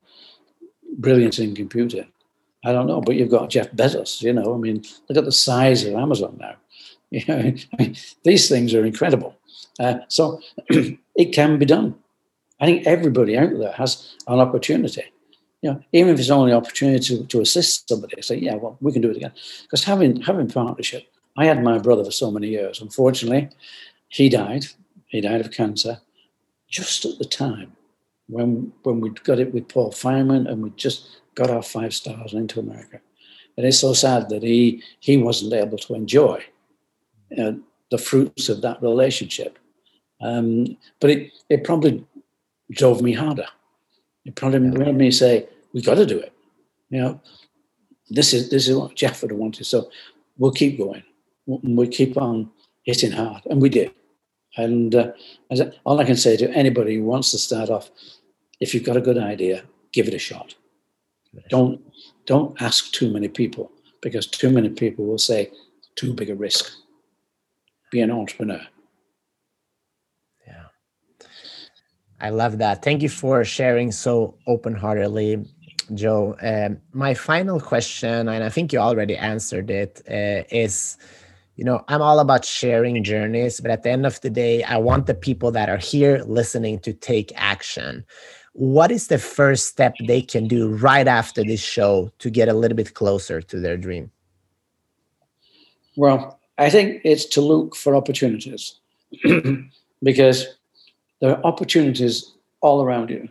brilliant 0.98 1.38
in 1.38 1.54
computing. 1.54 2.06
I 2.64 2.72
don't 2.72 2.86
know, 2.86 3.00
but 3.00 3.16
you've 3.16 3.30
got 3.30 3.50
Jeff 3.50 3.70
Bezos, 3.72 4.22
you 4.22 4.32
know. 4.32 4.54
I 4.54 4.56
mean, 4.56 4.82
look 5.08 5.18
at 5.18 5.24
the 5.24 5.32
size 5.32 5.84
of 5.84 5.94
Amazon 5.94 6.36
now. 6.40 6.56
You 7.18 7.24
know, 7.28 7.38
I 7.38 7.76
mean, 7.78 7.96
these 8.24 8.48
things 8.48 8.74
are 8.74 8.84
incredible. 8.84 9.36
Uh, 9.78 9.98
so 10.08 10.40
it 10.68 11.32
can 11.32 11.58
be 11.58 11.66
done. 11.66 11.94
I 12.60 12.66
think 12.66 12.86
everybody 12.86 13.38
out 13.38 13.56
there 13.56 13.72
has 13.72 14.16
an 14.26 14.40
opportunity. 14.40 15.04
You 15.62 15.70
know, 15.70 15.80
even 15.92 16.12
if 16.12 16.18
it's 16.18 16.30
only 16.30 16.50
an 16.50 16.56
opportunity 16.56 17.16
to, 17.16 17.24
to 17.24 17.40
assist 17.40 17.88
somebody, 17.88 18.20
say, 18.20 18.38
yeah, 18.38 18.56
well, 18.56 18.76
we 18.80 18.92
can 18.92 19.00
do 19.00 19.10
it 19.10 19.16
again. 19.16 19.32
Because 19.62 19.84
having 19.84 20.20
having 20.22 20.48
partnership, 20.48 21.06
I 21.36 21.46
had 21.46 21.62
my 21.62 21.78
brother 21.78 22.04
for 22.04 22.10
so 22.10 22.30
many 22.32 22.48
years. 22.48 22.80
Unfortunately, 22.80 23.48
he 24.08 24.28
died. 24.28 24.66
He 25.06 25.20
died 25.20 25.40
of 25.40 25.52
cancer 25.52 26.00
just 26.68 27.04
at 27.04 27.18
the 27.18 27.24
time 27.24 27.72
when 28.26 28.72
when 28.82 29.00
we 29.00 29.10
got 29.10 29.38
it 29.38 29.54
with 29.54 29.68
Paul 29.68 29.92
Fireman 29.92 30.48
and 30.48 30.62
we 30.62 30.70
just 30.70 31.20
got 31.36 31.50
our 31.50 31.62
five 31.62 31.94
stars 31.94 32.34
into 32.34 32.58
America. 32.58 33.00
And 33.56 33.64
it's 33.66 33.78
so 33.78 33.92
sad 33.92 34.28
that 34.30 34.42
he 34.42 34.82
he 34.98 35.16
wasn't 35.16 35.52
able 35.52 35.78
to 35.78 35.94
enjoy 35.94 36.44
you 37.36 37.44
know, 37.44 37.60
the 37.90 37.98
fruits 37.98 38.48
of 38.48 38.62
that 38.62 38.82
relationship. 38.82 39.58
Um, 40.20 40.76
but 41.00 41.10
it, 41.10 41.32
it 41.50 41.64
probably 41.64 42.04
drove 42.70 43.02
me 43.02 43.12
harder. 43.12 43.46
It 44.24 44.36
probably 44.36 44.60
made 44.60 44.94
me 44.94 45.10
say, 45.10 45.46
"We've 45.72 45.84
got 45.84 45.96
to 45.96 46.06
do 46.06 46.18
it. 46.18 46.32
You 46.90 47.00
know, 47.00 47.20
this 48.08 48.32
is 48.32 48.50
this 48.50 48.68
is 48.68 48.76
what 48.76 48.94
Jeff 48.94 49.22
would 49.22 49.30
have 49.30 49.40
wanted. 49.40 49.64
So 49.64 49.90
we'll 50.38 50.52
keep 50.52 50.78
going. 50.78 51.02
We 51.46 51.86
keep 51.88 52.16
on 52.16 52.50
hitting 52.84 53.12
hard, 53.12 53.42
and 53.46 53.60
we 53.60 53.68
did. 53.68 53.92
And 54.56 54.94
uh, 54.94 55.12
all 55.84 56.00
I 56.00 56.04
can 56.04 56.16
say 56.16 56.36
to 56.36 56.50
anybody 56.50 56.96
who 56.96 57.04
wants 57.04 57.32
to 57.32 57.38
start 57.38 57.70
off, 57.70 57.90
if 58.60 58.72
you've 58.72 58.84
got 58.84 58.96
a 58.96 59.00
good 59.00 59.18
idea, 59.18 59.64
give 59.92 60.06
it 60.06 60.14
a 60.14 60.18
shot. 60.18 60.54
Don't 61.48 61.80
don't 62.26 62.60
ask 62.62 62.92
too 62.92 63.12
many 63.12 63.28
people 63.28 63.70
because 64.00 64.26
too 64.26 64.50
many 64.50 64.68
people 64.68 65.04
will 65.04 65.18
say 65.18 65.50
too 65.96 66.14
big 66.14 66.30
a 66.30 66.34
risk. 66.34 66.72
Be 67.94 68.00
an 68.00 68.10
entrepreneur. 68.10 68.60
Yeah. 70.44 70.64
I 72.20 72.30
love 72.30 72.58
that. 72.58 72.82
Thank 72.82 73.02
you 73.02 73.08
for 73.08 73.44
sharing 73.44 73.92
so 73.92 74.36
open-heartedly, 74.48 75.46
Joe. 75.94 76.34
Um, 76.42 76.80
my 76.92 77.14
final 77.14 77.60
question, 77.60 78.28
and 78.28 78.42
I 78.42 78.48
think 78.48 78.72
you 78.72 78.80
already 78.80 79.16
answered 79.16 79.70
it, 79.70 80.02
uh, 80.10 80.42
is 80.50 80.96
you 81.54 81.62
know 81.62 81.84
i'm 81.86 82.02
all 82.02 82.18
about 82.18 82.44
sharing 82.44 83.04
journeys 83.04 83.60
but 83.60 83.70
at 83.70 83.84
the 83.84 83.88
end 83.88 84.04
of 84.04 84.20
the 84.22 84.28
day 84.28 84.64
i 84.64 84.76
want 84.76 85.06
the 85.06 85.14
people 85.14 85.52
that 85.52 85.68
are 85.68 85.76
here 85.76 86.20
listening 86.26 86.80
to 86.80 86.92
take 86.92 87.30
action 87.36 88.04
what 88.54 88.92
is 88.92 89.08
the 89.08 89.18
first 89.18 89.66
step 89.66 89.94
they 90.06 90.22
can 90.22 90.46
do 90.46 90.68
right 90.76 91.08
after 91.08 91.42
this 91.42 91.60
show 91.60 92.10
to 92.20 92.30
get 92.30 92.48
a 92.48 92.54
little 92.54 92.76
bit 92.76 92.94
closer 92.94 93.42
to 93.42 93.58
their 93.58 93.76
dream? 93.76 94.12
Well, 95.96 96.38
I 96.58 96.70
think 96.70 97.00
it's 97.04 97.24
to 97.26 97.40
look 97.40 97.74
for 97.74 97.96
opportunities 97.96 98.76
because 100.02 100.46
there 101.20 101.30
are 101.30 101.44
opportunities 101.44 102.32
all 102.60 102.82
around 102.82 103.10
you. 103.10 103.28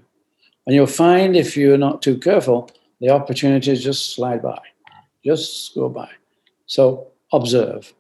And 0.66 0.76
you'll 0.76 0.88
find 0.88 1.36
if 1.36 1.58
you're 1.58 1.78
not 1.78 2.02
too 2.02 2.18
careful, 2.18 2.70
the 3.00 3.10
opportunities 3.10 3.84
just 3.84 4.16
slide 4.16 4.42
by, 4.42 4.60
just 5.26 5.76
go 5.76 5.90
by. 5.90 6.10
So 6.66 7.08
observe, 7.32 7.94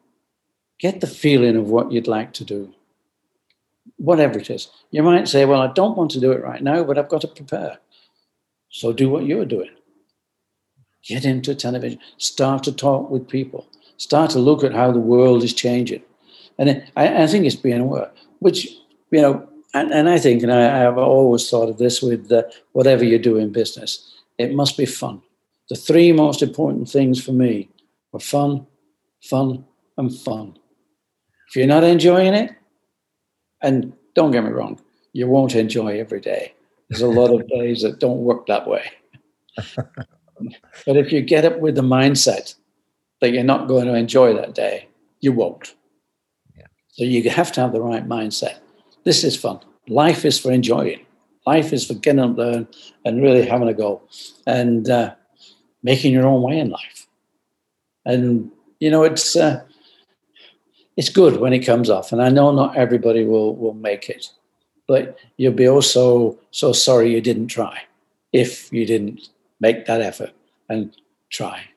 get 0.79 1.01
the 1.01 1.07
feeling 1.07 1.57
of 1.57 1.69
what 1.69 1.91
you'd 1.91 2.07
like 2.07 2.33
to 2.33 2.45
do 2.45 2.73
whatever 3.97 4.39
it 4.39 4.49
is. 4.49 4.69
You 4.91 5.03
might 5.03 5.27
say, 5.27 5.45
Well, 5.45 5.61
I 5.61 5.71
don't 5.71 5.97
want 5.97 6.11
to 6.11 6.19
do 6.19 6.31
it 6.31 6.43
right 6.43 6.61
now, 6.61 6.83
but 6.83 6.97
I've 6.97 7.09
got 7.09 7.21
to 7.21 7.27
prepare. 7.27 7.77
So 8.69 8.91
do 8.91 9.09
what 9.09 9.25
you're 9.25 9.45
doing. 9.45 9.69
Get 11.03 11.25
into 11.25 11.53
television, 11.55 11.99
start 12.17 12.63
to 12.63 12.71
talk 12.71 13.09
with 13.09 13.27
people, 13.27 13.67
start 13.97 14.31
to 14.31 14.39
look 14.39 14.63
at 14.63 14.73
how 14.73 14.91
the 14.91 14.99
world 14.99 15.43
is 15.43 15.53
changing. 15.53 16.01
And 16.57 16.83
I, 16.95 17.23
I 17.23 17.27
think 17.27 17.45
it's 17.45 17.55
being 17.55 17.81
aware, 17.81 18.11
which, 18.39 18.67
you 19.11 19.21
know, 19.21 19.47
and, 19.73 19.91
and 19.91 20.09
I 20.09 20.19
think, 20.19 20.43
and 20.43 20.51
I, 20.51 20.77
have 20.77 20.97
always 20.97 21.49
thought 21.49 21.69
of 21.69 21.77
this 21.77 22.01
with 22.01 22.31
uh, 22.31 22.43
whatever 22.73 23.03
you 23.03 23.17
do 23.17 23.37
in 23.37 23.51
business, 23.51 24.13
it 24.37 24.53
must 24.53 24.77
be 24.77 24.85
fun. 24.85 25.21
The 25.69 25.75
three 25.75 26.11
most 26.11 26.43
important 26.43 26.89
things 26.89 27.23
for 27.23 27.31
me 27.31 27.69
were 28.11 28.19
fun, 28.19 28.67
fun, 29.23 29.65
and 29.97 30.15
fun. 30.15 30.57
If 31.49 31.55
you're 31.55 31.67
not 31.67 31.83
enjoying 31.83 32.33
it, 32.33 32.51
and 33.61 33.93
don't 34.13 34.31
get 34.31 34.43
me 34.43 34.51
wrong, 34.51 34.79
you 35.13 35.27
won't 35.27 35.55
enjoy 35.55 35.99
every 35.99 36.19
day. 36.19 36.53
There's 36.89 37.01
a 37.01 37.07
lot 37.07 37.33
of 37.33 37.47
days 37.47 37.81
that 37.81 37.99
don't 37.99 38.19
work 38.19 38.45
that 38.47 38.67
way. 38.67 38.83
but 39.77 40.97
if 40.97 41.11
you 41.11 41.21
get 41.21 41.45
up 41.45 41.59
with 41.59 41.75
the 41.75 41.81
mindset 41.81 42.55
that 43.23 43.31
you're 43.31 43.41
not 43.41 43.69
going 43.69 43.85
to 43.85 43.95
enjoy 43.95 44.33
that 44.33 44.53
day, 44.53 44.85
you 45.21 45.31
won't. 45.31 45.75
Yeah. 46.57 46.65
So 46.89 47.05
you 47.05 47.29
have 47.29 47.53
to 47.53 47.61
have 47.61 47.71
the 47.71 47.79
right 47.79 48.05
mindset. 48.05 48.57
This 49.05 49.23
is 49.23 49.37
fun. 49.37 49.61
Life 49.87 50.25
is 50.25 50.37
for 50.37 50.51
enjoying. 50.51 50.99
Life 51.47 51.71
is 51.71 51.87
for 51.87 51.93
getting 51.93 52.19
up 52.19 52.35
there 52.35 52.67
and 53.05 53.23
really 53.23 53.45
having 53.45 53.69
a 53.69 53.73
go 53.73 54.01
and 54.45 54.89
uh, 54.89 55.15
making 55.83 56.11
your 56.11 56.27
own 56.27 56.41
way 56.41 56.59
in 56.59 56.69
life. 56.69 57.07
And 58.05 58.51
you 58.81 58.91
know, 58.91 59.03
it's 59.03 59.37
uh, 59.37 59.63
it's 60.97 61.07
good 61.07 61.39
when 61.39 61.53
it 61.53 61.65
comes 61.65 61.89
off. 61.89 62.11
And 62.11 62.21
I 62.21 62.27
know 62.27 62.51
not 62.51 62.75
everybody 62.75 63.23
will 63.23 63.55
will 63.55 63.73
make 63.73 64.09
it, 64.09 64.27
but 64.85 65.17
you'll 65.37 65.53
be 65.53 65.69
also 65.69 66.37
so 66.51 66.73
sorry 66.73 67.13
you 67.13 67.21
didn't 67.21 67.47
try 67.47 67.83
if 68.33 68.71
you 68.73 68.85
didn't 68.85 69.29
make 69.61 69.85
that 69.85 70.01
effort 70.01 70.33
and 70.67 70.93
try. 71.29 71.69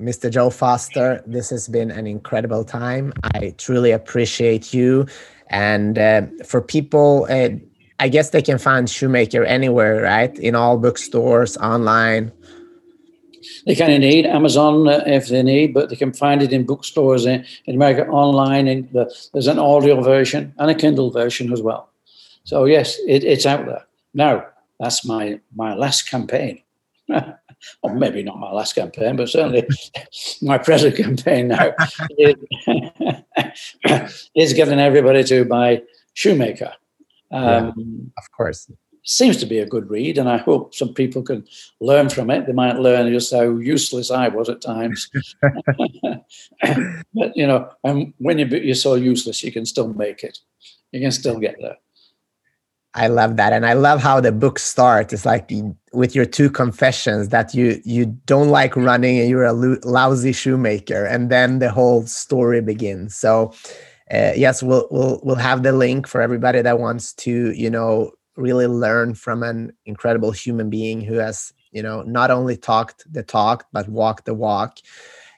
Mr. 0.00 0.30
Joe 0.30 0.50
Foster, 0.50 1.22
this 1.26 1.50
has 1.50 1.68
been 1.68 1.90
an 1.90 2.06
incredible 2.06 2.64
time. 2.64 3.12
I 3.34 3.54
truly 3.58 3.90
appreciate 3.90 4.72
you. 4.72 5.06
And 5.48 5.98
uh, 5.98 6.22
for 6.46 6.60
people, 6.60 7.26
uh, 7.28 7.48
I 7.98 8.08
guess 8.08 8.30
they 8.30 8.42
can 8.42 8.58
find 8.58 8.88
Shoemaker 8.88 9.44
anywhere, 9.44 10.02
right? 10.02 10.38
In 10.38 10.54
all 10.54 10.78
bookstores, 10.78 11.56
online. 11.56 12.30
They 13.66 13.74
of 13.94 14.00
need 14.00 14.26
Amazon 14.26 14.86
uh, 14.86 15.02
if 15.06 15.28
they 15.28 15.42
need, 15.42 15.74
but 15.74 15.88
they 15.88 15.96
can 15.96 16.12
find 16.12 16.42
it 16.42 16.52
in 16.52 16.64
bookstores 16.64 17.26
in, 17.26 17.44
in 17.66 17.74
America 17.74 18.06
online. 18.08 18.68
And 18.68 18.88
the, 18.92 19.12
there's 19.32 19.46
an 19.48 19.58
audio 19.58 20.00
version 20.00 20.54
and 20.58 20.70
a 20.70 20.74
Kindle 20.74 21.10
version 21.10 21.52
as 21.52 21.60
well. 21.60 21.90
So 22.44 22.66
yes, 22.66 22.98
it, 23.06 23.24
it's 23.24 23.46
out 23.46 23.66
there 23.66 23.84
now. 24.14 24.46
That's 24.78 25.04
my 25.04 25.40
my 25.54 25.74
last 25.74 26.08
campaign. 26.08 26.62
or 27.82 27.94
maybe 27.94 28.22
not 28.22 28.38
my 28.38 28.50
last 28.50 28.74
campaign, 28.74 29.16
but 29.16 29.28
certainly 29.28 29.66
my 30.42 30.58
present 30.58 30.96
campaign 30.96 31.48
now 31.48 31.72
is, 32.18 32.34
is 34.34 34.52
getting 34.52 34.78
everybody 34.78 35.24
to 35.24 35.44
buy 35.44 35.82
Shoemaker. 36.14 36.72
Um, 37.30 37.74
yeah, 37.76 38.10
of 38.16 38.30
course 38.36 38.70
seems 39.08 39.38
to 39.38 39.46
be 39.46 39.58
a 39.58 39.66
good 39.66 39.88
read, 39.88 40.18
and 40.18 40.28
I 40.28 40.36
hope 40.36 40.74
some 40.74 40.92
people 40.92 41.22
can 41.22 41.46
learn 41.80 42.10
from 42.10 42.30
it. 42.30 42.46
They 42.46 42.52
might 42.52 42.78
learn 42.78 43.10
just 43.10 43.32
how 43.32 43.56
useless 43.56 44.10
I 44.10 44.28
was 44.28 44.50
at 44.50 44.60
times. 44.60 45.10
but 45.42 47.32
you 47.34 47.46
know, 47.46 47.70
and 47.84 48.12
when 48.18 48.38
you're 48.38 48.74
so 48.74 48.94
useless, 48.96 49.42
you 49.42 49.50
can 49.50 49.64
still 49.64 49.94
make 49.94 50.22
it. 50.24 50.38
You 50.92 51.00
can 51.00 51.10
still 51.10 51.38
get 51.38 51.56
there. 51.58 51.78
I 52.94 53.08
love 53.08 53.36
that, 53.36 53.52
and 53.52 53.66
I 53.66 53.74
love 53.74 54.00
how 54.00 54.20
the 54.20 54.32
book 54.32 54.58
starts. 54.58 55.12
It's 55.12 55.26
like 55.26 55.50
with 55.92 56.14
your 56.14 56.24
two 56.24 56.50
confessions 56.50 57.28
that 57.28 57.54
you 57.54 57.80
you 57.84 58.06
don't 58.26 58.48
like 58.48 58.74
running 58.76 59.18
and 59.18 59.28
you're 59.28 59.44
a 59.44 59.52
lousy 59.52 60.32
shoemaker, 60.32 61.04
and 61.04 61.30
then 61.30 61.58
the 61.58 61.70
whole 61.70 62.06
story 62.06 62.60
begins. 62.60 63.16
So. 63.16 63.52
Uh, 64.10 64.32
yes, 64.34 64.62
we'll 64.62 64.88
we'll 64.90 65.20
we'll 65.22 65.36
have 65.36 65.62
the 65.62 65.70
link 65.72 66.06
for 66.06 66.22
everybody 66.22 66.62
that 66.62 66.78
wants 66.78 67.12
to 67.12 67.52
you 67.52 67.68
know 67.68 68.10
really 68.38 68.66
learn 68.66 69.14
from 69.14 69.42
an 69.42 69.72
incredible 69.84 70.30
human 70.30 70.70
being 70.70 71.00
who 71.00 71.14
has 71.14 71.52
you 71.72 71.82
know 71.82 72.02
not 72.02 72.30
only 72.30 72.56
talked 72.56 73.04
the 73.12 73.22
talk 73.22 73.66
but 73.72 73.88
walked 73.88 74.24
the 74.24 74.34
walk 74.34 74.78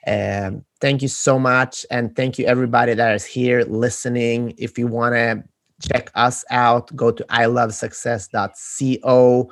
um, 0.07 0.63
thank 0.79 1.01
you 1.01 1.07
so 1.07 1.37
much 1.37 1.85
and 1.91 2.15
thank 2.15 2.39
you 2.39 2.45
everybody 2.45 2.93
that 2.93 3.13
is 3.13 3.25
here 3.25 3.63
listening 3.63 4.53
if 4.57 4.77
you 4.77 4.87
want 4.87 5.13
to 5.13 5.43
check 5.81 6.09
us 6.15 6.45
out. 6.49 6.95
Go 6.95 7.11
to 7.11 7.23
ilovesuccess.co 7.25 9.51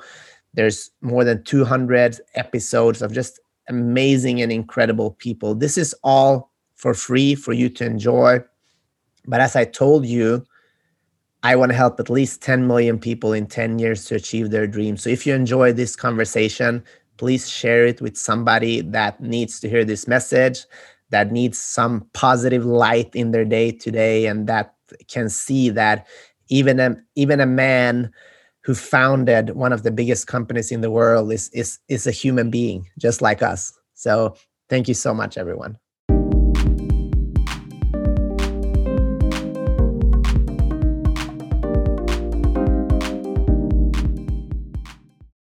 there's 0.54 0.90
more 1.00 1.24
than 1.24 1.44
200 1.44 2.20
episodes 2.34 3.02
of 3.02 3.12
just 3.12 3.40
amazing 3.68 4.42
and 4.42 4.50
incredible 4.50 5.12
people. 5.12 5.54
This 5.54 5.78
is 5.78 5.94
all 6.02 6.50
for 6.74 6.94
free 6.94 7.34
for 7.34 7.52
you 7.52 7.68
to 7.68 7.84
enjoy. 7.84 8.40
But 9.26 9.40
as 9.40 9.54
i 9.54 9.64
told 9.64 10.06
you 10.06 10.44
I 11.42 11.56
want 11.56 11.70
to 11.70 11.76
help 11.76 11.98
at 11.98 12.10
least 12.10 12.42
10 12.42 12.66
million 12.66 12.98
people 12.98 13.32
in 13.32 13.46
10 13.46 13.78
years 13.78 14.04
to 14.06 14.14
achieve 14.14 14.50
their 14.50 14.66
dreams. 14.66 15.02
So 15.02 15.08
if 15.08 15.26
you 15.26 15.34
enjoy 15.34 15.72
this 15.72 15.96
conversation, 15.96 16.84
please 17.16 17.48
share 17.48 17.86
it 17.86 18.02
with 18.02 18.18
somebody 18.18 18.82
that 18.82 19.22
needs 19.22 19.58
to 19.60 19.68
hear 19.68 19.82
this 19.82 20.06
message, 20.06 20.66
that 21.08 21.32
needs 21.32 21.58
some 21.58 22.06
positive 22.12 22.66
light 22.66 23.14
in 23.14 23.30
their 23.30 23.46
day 23.46 23.72
today, 23.72 24.26
and 24.26 24.46
that 24.48 24.74
can 25.08 25.28
see 25.28 25.70
that 25.70 26.06
even 26.48 26.80
a, 26.80 26.96
even 27.14 27.40
a 27.40 27.46
man 27.46 28.10
who 28.62 28.74
founded 28.74 29.50
one 29.50 29.72
of 29.72 29.82
the 29.82 29.90
biggest 29.90 30.26
companies 30.26 30.70
in 30.70 30.80
the 30.80 30.90
world 30.90 31.32
is, 31.32 31.48
is, 31.50 31.78
is 31.88 32.06
a 32.06 32.10
human 32.10 32.50
being 32.50 32.86
just 32.98 33.22
like 33.22 33.42
us. 33.42 33.72
So 33.94 34.36
thank 34.68 34.88
you 34.88 34.94
so 34.94 35.14
much, 35.14 35.38
everyone. 35.38 35.78